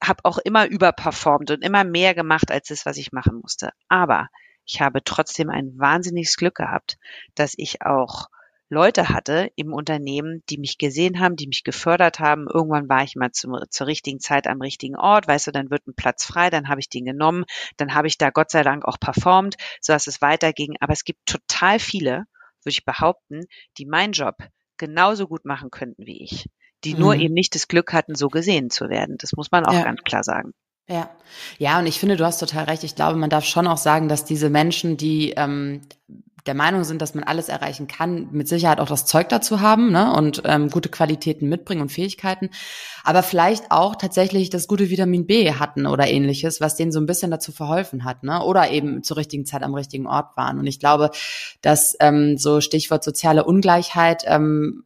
habe 0.02 0.24
auch 0.24 0.38
immer 0.38 0.66
überperformt 0.66 1.50
und 1.50 1.62
immer 1.62 1.84
mehr 1.84 2.14
gemacht 2.14 2.50
als 2.50 2.68
das, 2.68 2.86
was 2.86 2.96
ich 2.96 3.12
machen 3.12 3.40
musste. 3.42 3.70
Aber 3.88 4.28
ich 4.66 4.80
habe 4.80 5.02
trotzdem 5.04 5.50
ein 5.50 5.78
wahnsinniges 5.78 6.36
Glück 6.36 6.56
gehabt, 6.56 6.98
dass 7.34 7.54
ich 7.56 7.82
auch 7.82 8.28
Leute 8.70 9.10
hatte 9.10 9.50
im 9.56 9.72
Unternehmen, 9.72 10.42
die 10.48 10.58
mich 10.58 10.78
gesehen 10.78 11.20
haben, 11.20 11.36
die 11.36 11.46
mich 11.46 11.64
gefördert 11.64 12.18
haben. 12.18 12.46
Irgendwann 12.52 12.88
war 12.88 13.04
ich 13.04 13.14
mal 13.14 13.30
zum, 13.30 13.56
zur 13.70 13.86
richtigen 13.86 14.20
Zeit 14.20 14.46
am 14.46 14.60
richtigen 14.60 14.96
Ort. 14.96 15.28
Weißt 15.28 15.46
du, 15.46 15.52
dann 15.52 15.70
wird 15.70 15.86
ein 15.86 15.94
Platz 15.94 16.24
frei, 16.24 16.50
dann 16.50 16.68
habe 16.68 16.80
ich 16.80 16.88
den 16.88 17.04
genommen, 17.04 17.44
dann 17.76 17.94
habe 17.94 18.08
ich 18.08 18.18
da 18.18 18.30
Gott 18.30 18.50
sei 18.50 18.62
Dank 18.62 18.84
auch 18.86 18.98
performt, 18.98 19.56
so 19.80 19.92
dass 19.92 20.06
es 20.06 20.22
weiterging. 20.22 20.76
Aber 20.80 20.92
es 20.92 21.04
gibt 21.04 21.26
total 21.26 21.78
viele, 21.78 22.24
würde 22.64 22.72
ich 22.72 22.84
behaupten, 22.84 23.42
die 23.78 23.86
meinen 23.86 24.12
Job 24.12 24.36
genauso 24.78 25.28
gut 25.28 25.44
machen 25.44 25.70
könnten 25.70 26.06
wie 26.06 26.22
ich, 26.22 26.48
die 26.84 26.94
mhm. 26.94 27.00
nur 27.00 27.14
eben 27.14 27.34
nicht 27.34 27.54
das 27.54 27.68
Glück 27.68 27.92
hatten, 27.92 28.14
so 28.14 28.28
gesehen 28.28 28.70
zu 28.70 28.88
werden. 28.88 29.16
Das 29.18 29.32
muss 29.34 29.50
man 29.52 29.66
auch 29.66 29.74
ja. 29.74 29.84
ganz 29.84 30.02
klar 30.02 30.24
sagen. 30.24 30.52
Ja, 30.86 31.10
ja, 31.58 31.78
und 31.78 31.86
ich 31.86 31.98
finde, 31.98 32.16
du 32.16 32.24
hast 32.24 32.38
total 32.38 32.64
recht. 32.64 32.84
Ich 32.84 32.94
glaube, 32.94 33.16
man 33.16 33.30
darf 33.30 33.44
schon 33.44 33.66
auch 33.66 33.78
sagen, 33.78 34.08
dass 34.08 34.24
diese 34.24 34.50
Menschen, 34.50 34.96
die 34.98 35.30
ähm, 35.30 35.80
der 36.46 36.54
Meinung 36.54 36.84
sind, 36.84 37.00
dass 37.00 37.14
man 37.14 37.24
alles 37.24 37.48
erreichen 37.48 37.86
kann, 37.86 38.28
mit 38.32 38.48
Sicherheit 38.48 38.78
auch 38.78 38.88
das 38.88 39.06
Zeug 39.06 39.28
dazu 39.30 39.60
haben 39.60 39.90
ne? 39.90 40.12
und 40.12 40.42
ähm, 40.44 40.68
gute 40.68 40.90
Qualitäten 40.90 41.48
mitbringen 41.48 41.80
und 41.80 41.90
Fähigkeiten, 41.90 42.50
aber 43.02 43.22
vielleicht 43.22 43.70
auch 43.70 43.96
tatsächlich 43.96 44.50
das 44.50 44.68
gute 44.68 44.90
Vitamin 44.90 45.26
B 45.26 45.52
hatten 45.52 45.86
oder 45.86 46.06
ähnliches, 46.06 46.60
was 46.60 46.76
denen 46.76 46.92
so 46.92 47.00
ein 47.00 47.06
bisschen 47.06 47.30
dazu 47.30 47.50
verholfen 47.50 48.04
hat, 48.04 48.22
ne? 48.22 48.42
oder 48.42 48.70
eben 48.70 49.02
zur 49.02 49.16
richtigen 49.16 49.46
Zeit 49.46 49.62
am 49.62 49.74
richtigen 49.74 50.06
Ort 50.06 50.36
waren. 50.36 50.58
Und 50.58 50.66
ich 50.66 50.80
glaube, 50.80 51.10
dass 51.62 51.96
ähm, 52.00 52.36
so 52.36 52.60
Stichwort 52.60 53.04
soziale 53.04 53.44
Ungleichheit 53.44 54.24
ähm, 54.26 54.84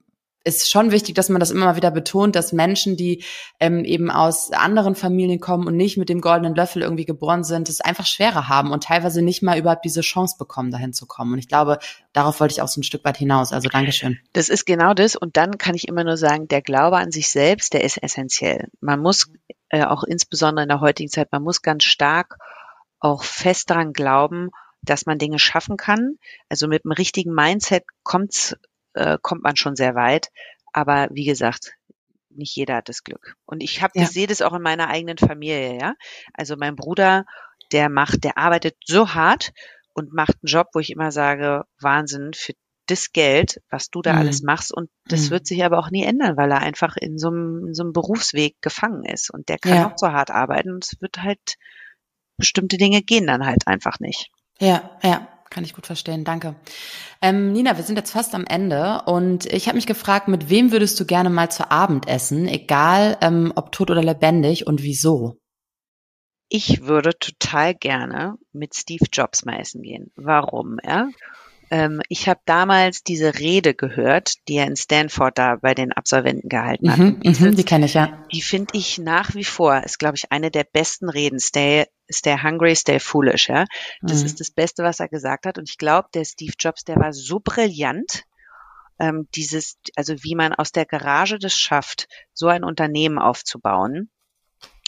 ist 0.56 0.70
schon 0.70 0.90
wichtig, 0.90 1.14
dass 1.14 1.28
man 1.28 1.40
das 1.40 1.50
immer 1.50 1.76
wieder 1.76 1.90
betont, 1.90 2.34
dass 2.34 2.52
Menschen, 2.52 2.96
die 2.96 3.24
ähm, 3.60 3.84
eben 3.84 4.10
aus 4.10 4.50
anderen 4.52 4.94
Familien 4.94 5.40
kommen 5.40 5.66
und 5.66 5.76
nicht 5.76 5.96
mit 5.96 6.08
dem 6.08 6.20
goldenen 6.20 6.54
Löffel 6.54 6.82
irgendwie 6.82 7.04
geboren 7.04 7.44
sind, 7.44 7.68
es 7.68 7.80
einfach 7.80 8.06
schwerer 8.06 8.48
haben 8.48 8.72
und 8.72 8.84
teilweise 8.84 9.22
nicht 9.22 9.42
mal 9.42 9.58
überhaupt 9.58 9.84
diese 9.84 10.00
Chance 10.00 10.36
bekommen, 10.38 10.70
dahin 10.70 10.92
zu 10.92 11.06
kommen. 11.06 11.34
Und 11.34 11.38
ich 11.38 11.48
glaube, 11.48 11.78
darauf 12.12 12.40
wollte 12.40 12.52
ich 12.52 12.62
auch 12.62 12.68
so 12.68 12.80
ein 12.80 12.84
Stück 12.84 13.04
weit 13.04 13.16
hinaus. 13.16 13.52
Also 13.52 13.68
Dankeschön. 13.68 14.18
Das 14.32 14.48
ist 14.48 14.64
genau 14.64 14.94
das. 14.94 15.16
Und 15.16 15.36
dann 15.36 15.58
kann 15.58 15.74
ich 15.74 15.88
immer 15.88 16.04
nur 16.04 16.16
sagen, 16.16 16.48
der 16.48 16.62
Glaube 16.62 16.96
an 16.96 17.10
sich 17.10 17.30
selbst, 17.30 17.72
der 17.74 17.84
ist 17.84 18.02
essentiell. 18.02 18.68
Man 18.80 19.00
muss 19.00 19.30
äh, 19.68 19.84
auch 19.84 20.04
insbesondere 20.04 20.64
in 20.64 20.68
der 20.68 20.80
heutigen 20.80 21.10
Zeit, 21.10 21.32
man 21.32 21.42
muss 21.42 21.62
ganz 21.62 21.84
stark 21.84 22.38
auch 23.00 23.22
fest 23.22 23.70
daran 23.70 23.92
glauben, 23.92 24.50
dass 24.82 25.06
man 25.06 25.18
Dinge 25.18 25.38
schaffen 25.38 25.76
kann. 25.76 26.18
Also 26.48 26.68
mit 26.68 26.84
dem 26.84 26.92
richtigen 26.92 27.34
Mindset 27.34 27.84
kommt's 28.02 28.56
äh, 28.94 29.18
kommt 29.20 29.42
man 29.42 29.56
schon 29.56 29.76
sehr 29.76 29.94
weit. 29.94 30.28
Aber 30.72 31.08
wie 31.10 31.24
gesagt, 31.24 31.72
nicht 32.30 32.54
jeder 32.56 32.76
hat 32.76 32.88
das 32.88 33.04
Glück. 33.04 33.34
Und 33.46 33.62
ich 33.62 33.82
habe, 33.82 33.92
ja. 33.96 34.04
ich 34.04 34.10
sehe 34.10 34.26
das 34.26 34.42
auch 34.42 34.52
in 34.52 34.62
meiner 34.62 34.88
eigenen 34.88 35.18
Familie, 35.18 35.78
ja. 35.78 35.94
Also 36.34 36.56
mein 36.56 36.76
Bruder, 36.76 37.24
der 37.72 37.88
macht, 37.88 38.24
der 38.24 38.38
arbeitet 38.38 38.76
so 38.84 39.14
hart 39.14 39.52
und 39.94 40.12
macht 40.12 40.36
einen 40.42 40.48
Job, 40.48 40.68
wo 40.74 40.78
ich 40.78 40.90
immer 40.90 41.10
sage, 41.10 41.64
Wahnsinn 41.80 42.32
für 42.34 42.52
das 42.86 43.12
Geld, 43.12 43.60
was 43.70 43.90
du 43.90 44.00
da 44.02 44.14
mhm. 44.14 44.18
alles 44.20 44.42
machst. 44.42 44.72
Und 44.72 44.90
das 45.06 45.26
mhm. 45.26 45.30
wird 45.30 45.46
sich 45.46 45.64
aber 45.64 45.78
auch 45.78 45.90
nie 45.90 46.04
ändern, 46.04 46.36
weil 46.36 46.50
er 46.50 46.60
einfach 46.60 46.96
in 46.96 47.18
so 47.18 47.28
einem, 47.28 47.66
in 47.68 47.74
so 47.74 47.82
einem 47.82 47.92
Berufsweg 47.92 48.56
gefangen 48.62 49.04
ist. 49.04 49.30
Und 49.30 49.48
der 49.48 49.58
kann 49.58 49.74
ja. 49.74 49.90
auch 49.90 49.98
so 49.98 50.08
hart 50.08 50.30
arbeiten. 50.30 50.72
Und 50.72 50.84
es 50.84 51.00
wird 51.00 51.22
halt, 51.22 51.56
bestimmte 52.36 52.76
Dinge 52.76 53.02
gehen 53.02 53.26
dann 53.26 53.44
halt 53.44 53.66
einfach 53.66 53.98
nicht. 54.00 54.30
Ja, 54.60 54.98
ja. 55.02 55.28
Kann 55.50 55.64
ich 55.64 55.74
gut 55.74 55.86
verstehen, 55.86 56.24
danke. 56.24 56.54
Ähm, 57.22 57.52
Nina, 57.52 57.76
wir 57.76 57.84
sind 57.84 57.96
jetzt 57.96 58.12
fast 58.12 58.34
am 58.34 58.44
Ende 58.44 59.02
und 59.06 59.46
ich 59.46 59.66
habe 59.66 59.76
mich 59.76 59.86
gefragt, 59.86 60.28
mit 60.28 60.50
wem 60.50 60.72
würdest 60.72 60.98
du 61.00 61.06
gerne 61.06 61.30
mal 61.30 61.50
zu 61.50 61.70
Abend 61.70 62.06
essen, 62.06 62.46
egal 62.46 63.16
ähm, 63.20 63.52
ob 63.56 63.72
tot 63.72 63.90
oder 63.90 64.02
lebendig 64.02 64.66
und 64.66 64.82
wieso? 64.82 65.38
Ich 66.50 66.82
würde 66.82 67.18
total 67.18 67.74
gerne 67.74 68.36
mit 68.52 68.74
Steve 68.74 69.04
Jobs 69.12 69.44
mal 69.44 69.60
essen 69.60 69.82
gehen. 69.82 70.10
Warum? 70.16 70.78
Ja? 70.82 71.08
Ähm, 71.70 72.00
ich 72.08 72.28
habe 72.28 72.40
damals 72.46 73.02
diese 73.02 73.38
Rede 73.38 73.74
gehört, 73.74 74.34
die 74.48 74.54
er 74.54 74.66
in 74.66 74.76
Stanford 74.76 75.36
da 75.36 75.56
bei 75.56 75.74
den 75.74 75.92
Absolventen 75.92 76.48
gehalten 76.48 76.90
hat. 76.90 76.98
Mhm, 76.98 77.20
diese, 77.20 77.50
mhm, 77.50 77.56
die 77.56 77.64
kenne 77.64 77.86
ich 77.86 77.94
ja. 77.94 78.24
Die 78.32 78.40
finde 78.40 78.76
ich 78.76 78.98
nach 78.98 79.34
wie 79.34 79.44
vor, 79.44 79.82
ist 79.84 79.98
glaube 79.98 80.16
ich 80.16 80.32
eine 80.32 80.50
der 80.50 80.64
besten 80.64 81.10
Reden. 81.10 81.38
Stay, 81.38 81.84
stay 82.10 82.36
hungry, 82.42 82.74
stay 82.74 82.98
foolish. 82.98 83.48
Ja, 83.48 83.64
das 84.02 84.20
mhm. 84.20 84.26
ist 84.26 84.40
das 84.40 84.50
Beste, 84.50 84.82
was 84.82 85.00
er 85.00 85.08
gesagt 85.08 85.46
hat. 85.46 85.58
Und 85.58 85.68
ich 85.68 85.78
glaube, 85.78 86.08
der 86.14 86.24
Steve 86.24 86.54
Jobs, 86.58 86.84
der 86.84 86.96
war 86.96 87.12
so 87.12 87.40
brillant. 87.40 88.24
Ähm, 89.00 89.28
dieses, 89.34 89.78
also 89.94 90.14
wie 90.24 90.34
man 90.34 90.52
aus 90.52 90.72
der 90.72 90.84
Garage 90.84 91.38
das 91.38 91.54
schafft, 91.54 92.08
so 92.32 92.48
ein 92.48 92.64
Unternehmen 92.64 93.18
aufzubauen 93.18 94.10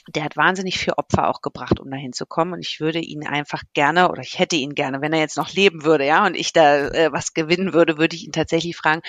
der 0.08 0.24
hat 0.24 0.36
wahnsinnig 0.36 0.78
viel 0.78 0.92
Opfer 0.96 1.28
auch 1.28 1.40
gebracht, 1.40 1.78
um 1.80 1.90
dahin 1.90 2.12
zu 2.12 2.26
kommen. 2.26 2.52
Und 2.54 2.60
ich 2.60 2.80
würde 2.80 2.98
ihn 2.98 3.26
einfach 3.26 3.62
gerne, 3.74 4.10
oder 4.10 4.22
ich 4.22 4.38
hätte 4.38 4.56
ihn 4.56 4.74
gerne, 4.74 5.00
wenn 5.00 5.12
er 5.12 5.20
jetzt 5.20 5.36
noch 5.36 5.52
leben 5.52 5.84
würde, 5.84 6.06
ja, 6.06 6.26
und 6.26 6.34
ich 6.34 6.52
da 6.52 6.88
äh, 6.88 7.12
was 7.12 7.32
gewinnen 7.34 7.72
würde, 7.72 7.98
würde 7.98 8.16
ich 8.16 8.24
ihn 8.24 8.32
tatsächlich 8.32 8.76
fragen, 8.76 9.02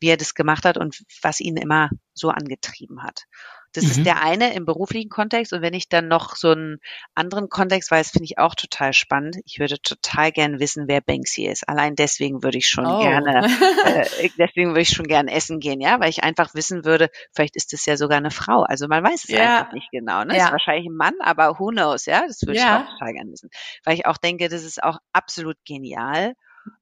wie 0.00 0.08
er 0.08 0.16
das 0.16 0.34
gemacht 0.34 0.64
hat 0.64 0.78
und 0.78 1.02
was 1.22 1.40
ihn 1.40 1.56
immer 1.56 1.90
so 2.14 2.30
angetrieben 2.30 3.02
hat. 3.02 3.24
Das 3.72 3.84
mhm. 3.84 3.90
ist 3.90 4.06
der 4.06 4.22
eine 4.22 4.54
im 4.54 4.64
beruflichen 4.64 5.10
Kontext. 5.10 5.52
Und 5.52 5.62
wenn 5.62 5.74
ich 5.74 5.88
dann 5.88 6.08
noch 6.08 6.36
so 6.36 6.50
einen 6.50 6.78
anderen 7.14 7.48
Kontext 7.48 7.90
weiß, 7.90 8.10
finde 8.10 8.24
ich 8.24 8.38
auch 8.38 8.54
total 8.54 8.92
spannend. 8.92 9.36
Ich 9.44 9.58
würde 9.58 9.80
total 9.80 10.32
gern 10.32 10.58
wissen, 10.58 10.84
wer 10.88 11.00
Banksy 11.00 11.46
ist. 11.46 11.68
Allein 11.68 11.94
deswegen 11.94 12.42
würde 12.42 12.58
ich 12.58 12.68
schon 12.68 12.86
oh. 12.86 13.00
gerne, 13.00 13.46
äh, 13.84 14.30
deswegen 14.38 14.70
würde 14.70 14.82
ich 14.82 14.90
schon 14.90 15.06
gern 15.06 15.28
essen 15.28 15.60
gehen, 15.60 15.80
ja, 15.80 16.00
weil 16.00 16.10
ich 16.10 16.24
einfach 16.24 16.54
wissen 16.54 16.84
würde, 16.84 17.08
vielleicht 17.34 17.56
ist 17.56 17.72
es 17.72 17.84
ja 17.86 17.96
sogar 17.96 18.18
eine 18.18 18.30
Frau. 18.30 18.62
Also 18.62 18.88
man 18.88 19.04
weiß 19.04 19.24
es 19.24 19.30
ja. 19.30 19.60
einfach 19.60 19.72
nicht 19.72 19.90
genau. 19.90 20.24
Ne? 20.24 20.36
Ja. 20.36 20.46
Ist 20.46 20.52
wahrscheinlich 20.52 20.86
ein 20.86 20.96
Mann, 20.96 21.14
aber 21.20 21.58
who 21.58 21.68
knows, 21.68 22.06
ja? 22.06 22.24
Das 22.26 22.42
würde 22.42 22.58
ja. 22.58 22.80
ich 22.80 22.86
auch 22.86 22.92
total 22.92 23.12
gern 23.12 23.30
wissen. 23.30 23.50
Weil 23.84 23.94
ich 23.94 24.06
auch 24.06 24.16
denke, 24.16 24.48
das 24.48 24.64
ist 24.64 24.82
auch 24.82 24.98
absolut 25.12 25.56
genial. 25.66 26.34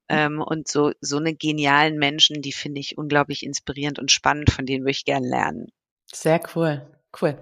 Ähm, 0.08 0.40
und 0.40 0.68
so, 0.68 0.92
so 1.00 1.16
eine 1.16 1.34
genialen 1.34 1.98
Menschen, 1.98 2.42
die 2.42 2.52
finde 2.52 2.80
ich 2.80 2.96
unglaublich 2.96 3.44
inspirierend 3.44 3.98
und 3.98 4.12
spannend, 4.12 4.50
von 4.50 4.66
denen 4.66 4.82
würde 4.82 4.92
ich 4.92 5.04
gern 5.04 5.24
lernen. 5.24 5.72
Sehr 6.12 6.40
cool. 6.54 6.86
Cool. 7.20 7.38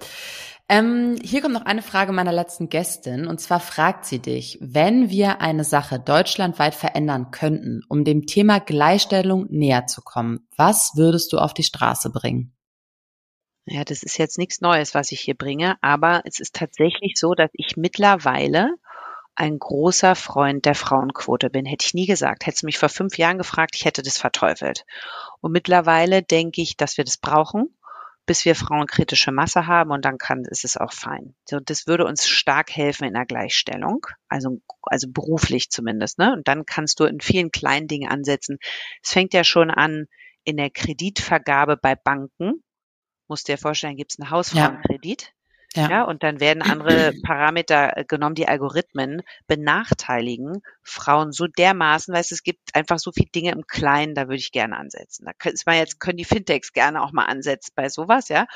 Ähm, 0.68 1.18
hier 1.22 1.42
kommt 1.42 1.54
noch 1.54 1.66
eine 1.66 1.82
Frage 1.82 2.12
meiner 2.12 2.32
letzten 2.32 2.68
Gästin. 2.68 3.26
Und 3.26 3.40
zwar 3.40 3.60
fragt 3.60 4.06
sie 4.06 4.18
dich, 4.18 4.58
wenn 4.60 5.10
wir 5.10 5.40
eine 5.40 5.64
Sache 5.64 6.00
deutschlandweit 6.00 6.74
verändern 6.74 7.30
könnten, 7.30 7.82
um 7.88 8.04
dem 8.04 8.26
Thema 8.26 8.60
Gleichstellung 8.60 9.46
näher 9.50 9.86
zu 9.86 10.00
kommen, 10.02 10.48
was 10.56 10.92
würdest 10.94 11.32
du 11.32 11.38
auf 11.38 11.52
die 11.52 11.64
Straße 11.64 12.10
bringen? 12.10 12.54
Ja, 13.66 13.84
das 13.84 14.02
ist 14.02 14.18
jetzt 14.18 14.38
nichts 14.38 14.60
Neues, 14.60 14.94
was 14.94 15.12
ich 15.12 15.20
hier 15.20 15.36
bringe, 15.36 15.76
aber 15.80 16.22
es 16.24 16.38
ist 16.38 16.54
tatsächlich 16.54 17.14
so, 17.16 17.34
dass 17.34 17.50
ich 17.54 17.76
mittlerweile 17.76 18.74
ein 19.36 19.58
großer 19.58 20.14
Freund 20.14 20.64
der 20.64 20.74
Frauenquote 20.74 21.50
bin. 21.50 21.66
Hätte 21.66 21.86
ich 21.86 21.94
nie 21.94 22.06
gesagt. 22.06 22.46
Hätte 22.46 22.60
du 22.60 22.66
mich 22.66 22.78
vor 22.78 22.88
fünf 22.88 23.18
Jahren 23.18 23.38
gefragt, 23.38 23.74
ich 23.74 23.84
hätte 23.84 24.02
das 24.02 24.16
verteufelt. 24.16 24.84
Und 25.40 25.52
mittlerweile 25.52 26.22
denke 26.22 26.62
ich, 26.62 26.76
dass 26.76 26.96
wir 26.96 27.04
das 27.04 27.16
brauchen 27.18 27.74
bis 28.26 28.44
wir 28.44 28.54
frauenkritische 28.54 29.32
Masse 29.32 29.66
haben 29.66 29.90
und 29.90 30.04
dann 30.04 30.18
kann, 30.18 30.44
ist 30.44 30.64
es 30.64 30.76
auch 30.76 30.92
fein. 30.92 31.34
So, 31.48 31.60
das 31.60 31.86
würde 31.86 32.06
uns 32.06 32.26
stark 32.26 32.70
helfen 32.70 33.04
in 33.04 33.14
der 33.14 33.26
Gleichstellung, 33.26 34.06
also, 34.28 34.60
also 34.82 35.08
beruflich 35.10 35.70
zumindest, 35.70 36.18
ne? 36.18 36.32
Und 36.32 36.48
dann 36.48 36.64
kannst 36.66 37.00
du 37.00 37.04
in 37.04 37.20
vielen 37.20 37.50
kleinen 37.50 37.86
Dingen 37.86 38.08
ansetzen. 38.10 38.58
Es 39.02 39.12
fängt 39.12 39.34
ja 39.34 39.44
schon 39.44 39.70
an 39.70 40.06
in 40.44 40.56
der 40.56 40.70
Kreditvergabe 40.70 41.76
bei 41.76 41.94
Banken. 41.94 42.62
Musst 43.28 43.48
dir 43.48 43.58
vorstellen, 43.58 43.96
gibt 43.96 44.12
es 44.12 44.20
einen 44.20 44.30
Hausfrauenkredit. 44.30 45.22
Ja. 45.22 45.28
Ja, 45.86 46.04
und 46.04 46.22
dann 46.22 46.40
werden 46.40 46.62
andere 46.62 47.12
Parameter 47.22 47.96
äh, 47.96 48.04
genommen, 48.04 48.34
die 48.34 48.48
Algorithmen 48.48 49.22
benachteiligen 49.46 50.62
Frauen 50.82 51.32
so 51.32 51.46
dermaßen, 51.46 52.14
weil 52.14 52.20
es 52.20 52.42
gibt 52.42 52.74
einfach 52.74 52.98
so 52.98 53.12
viele 53.12 53.30
Dinge 53.30 53.52
im 53.52 53.66
Kleinen, 53.66 54.14
da 54.14 54.22
würde 54.22 54.36
ich 54.36 54.52
gerne 54.52 54.76
ansetzen. 54.76 55.26
Da 55.26 55.50
ist 55.50 55.66
man 55.66 55.76
jetzt, 55.76 56.00
können 56.00 56.18
die 56.18 56.24
Fintechs 56.24 56.72
gerne 56.72 57.02
auch 57.02 57.12
mal 57.12 57.26
ansetzen 57.26 57.72
bei 57.74 57.88
sowas, 57.88 58.28
ja. 58.28 58.46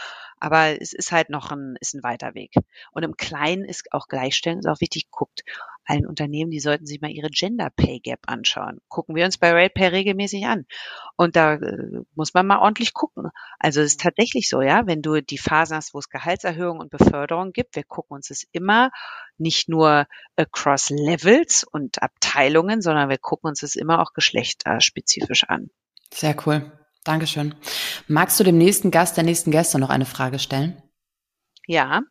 Aber 0.40 0.80
es 0.80 0.92
ist 0.92 1.12
halt 1.12 1.30
noch 1.30 1.50
ein, 1.50 1.76
ist 1.80 1.94
ein 1.94 2.02
weiter 2.02 2.34
Weg. 2.34 2.54
Und 2.92 3.02
im 3.02 3.16
Kleinen 3.16 3.64
ist 3.64 3.92
auch 3.92 4.08
Gleichstellung, 4.08 4.60
ist 4.60 4.66
auch 4.66 4.80
wichtig, 4.80 5.10
guckt 5.10 5.42
allen 5.88 6.06
Unternehmen, 6.06 6.50
die 6.50 6.60
sollten 6.60 6.86
sich 6.86 7.00
mal 7.00 7.10
ihre 7.10 7.30
Gender 7.30 7.70
Pay 7.70 8.00
Gap 8.00 8.20
anschauen. 8.26 8.80
Gucken 8.88 9.16
wir 9.16 9.24
uns 9.24 9.38
bei 9.38 9.50
RatePay 9.50 9.88
regelmäßig 9.88 10.44
an. 10.44 10.66
Und 11.16 11.34
da 11.34 11.54
äh, 11.54 12.02
muss 12.14 12.34
man 12.34 12.46
mal 12.46 12.58
ordentlich 12.58 12.92
gucken. 12.92 13.30
Also 13.58 13.80
es 13.80 13.92
ist 13.92 14.00
tatsächlich 14.00 14.48
so, 14.48 14.60
ja, 14.60 14.86
wenn 14.86 15.02
du 15.02 15.22
die 15.22 15.38
Phasen 15.38 15.76
hast, 15.76 15.94
wo 15.94 15.98
es 15.98 16.10
Gehaltserhöhungen 16.10 16.82
und 16.82 16.90
Beförderung 16.90 17.52
gibt, 17.52 17.74
wir 17.74 17.84
gucken 17.84 18.16
uns 18.16 18.30
es 18.30 18.46
immer 18.52 18.90
nicht 19.38 19.68
nur 19.68 20.06
across 20.36 20.90
Levels 20.90 21.64
und 21.64 22.02
Abteilungen, 22.02 22.82
sondern 22.82 23.08
wir 23.08 23.18
gucken 23.18 23.48
uns 23.48 23.62
es 23.62 23.74
immer 23.74 24.02
auch 24.02 24.12
geschlechterspezifisch 24.12 25.44
an. 25.44 25.70
Sehr 26.12 26.36
cool. 26.46 26.77
Dankeschön. 27.04 27.54
Magst 28.06 28.38
du 28.38 28.44
dem 28.44 28.58
nächsten 28.58 28.90
Gast, 28.90 29.16
der 29.16 29.24
nächsten 29.24 29.50
Gäste 29.50 29.78
noch 29.78 29.90
eine 29.90 30.06
Frage 30.06 30.38
stellen? 30.38 30.82
Ja, 31.66 32.02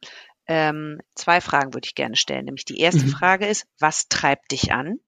ähm, 0.48 1.00
zwei 1.16 1.42
Fragen 1.42 1.74
würde 1.74 1.86
ich 1.86 1.96
gerne 1.96 2.16
stellen. 2.16 2.46
Nämlich 2.46 2.66
die 2.66 2.80
erste 2.80 3.06
mhm. 3.06 3.10
Frage 3.10 3.48
ist, 3.48 3.66
was 3.80 4.08
treibt 4.08 4.52
dich 4.52 4.72
an? 4.72 5.00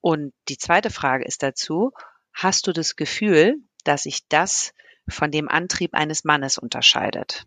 Und 0.00 0.34
die 0.48 0.58
zweite 0.58 0.90
Frage 0.90 1.24
ist 1.24 1.42
dazu, 1.42 1.92
hast 2.32 2.66
du 2.66 2.72
das 2.72 2.96
Gefühl, 2.96 3.56
dass 3.84 4.02
sich 4.02 4.26
das 4.28 4.72
von 5.08 5.30
dem 5.30 5.48
Antrieb 5.48 5.94
eines 5.94 6.24
Mannes 6.24 6.58
unterscheidet? 6.58 7.46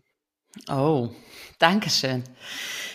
Oh, 0.68 1.08
danke 1.58 1.90
schön. 1.90 2.24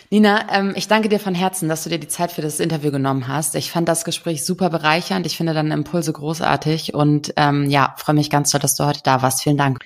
Nina, 0.10 0.48
ähm, 0.52 0.74
ich 0.76 0.90
danke 0.90 1.08
dir 1.08 1.20
von 1.20 1.34
Herzen, 1.34 1.70
dass 1.70 1.86
du 1.86 1.90
dir 1.90 1.98
die 1.98 2.10
Zeit 2.10 2.34
für 2.34 2.42
das 2.42 2.60
Interview 2.60 2.92
genommen 2.92 3.30
hast. 3.30 3.56
Ich 3.56 3.72
fand 3.72 3.88
das 3.88 4.04
Gespräch 4.04 4.44
super 4.44 4.70
bereichernd. 4.70 5.26
Ich 5.26 5.38
finde 5.38 5.54
deine 5.54 5.74
Impulse 5.74 6.12
großartig 6.12 6.94
und 6.94 7.34
ähm, 7.38 7.70
ja, 7.70 7.96
freue 7.98 8.16
mich 8.16 8.30
ganz 8.30 8.52
doll, 8.52 8.60
dass 8.60 8.76
du 8.76 8.86
heute 8.86 9.02
da 9.04 9.22
warst. 9.22 9.42
Vielen 9.42 9.58
Dank. 9.58 9.80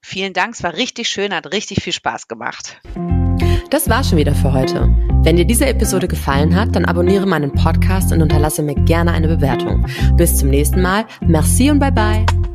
Vielen 0.00 0.32
Dank, 0.32 0.54
es 0.54 0.62
war 0.62 0.74
richtig 0.74 1.08
schön, 1.08 1.34
hat 1.34 1.52
richtig 1.52 1.82
viel 1.82 1.92
Spaß 1.92 2.28
gemacht. 2.28 2.80
Das 3.70 3.88
war 3.88 4.04
schon 4.04 4.18
wieder 4.18 4.34
für 4.34 4.52
heute. 4.52 4.88
Wenn 5.22 5.36
dir 5.36 5.44
diese 5.44 5.66
Episode 5.66 6.08
gefallen 6.08 6.54
hat, 6.54 6.74
dann 6.76 6.84
abonniere 6.84 7.26
meinen 7.26 7.52
Podcast 7.52 8.12
und 8.12 8.20
unterlasse 8.20 8.62
mir 8.62 8.74
gerne 8.74 9.12
eine 9.12 9.28
Bewertung. 9.28 9.86
Bis 10.16 10.36
zum 10.36 10.50
nächsten 10.50 10.82
Mal. 10.82 11.06
Merci 11.20 11.70
und 11.70 11.78
bye 11.78 11.92
bye. 11.92 12.51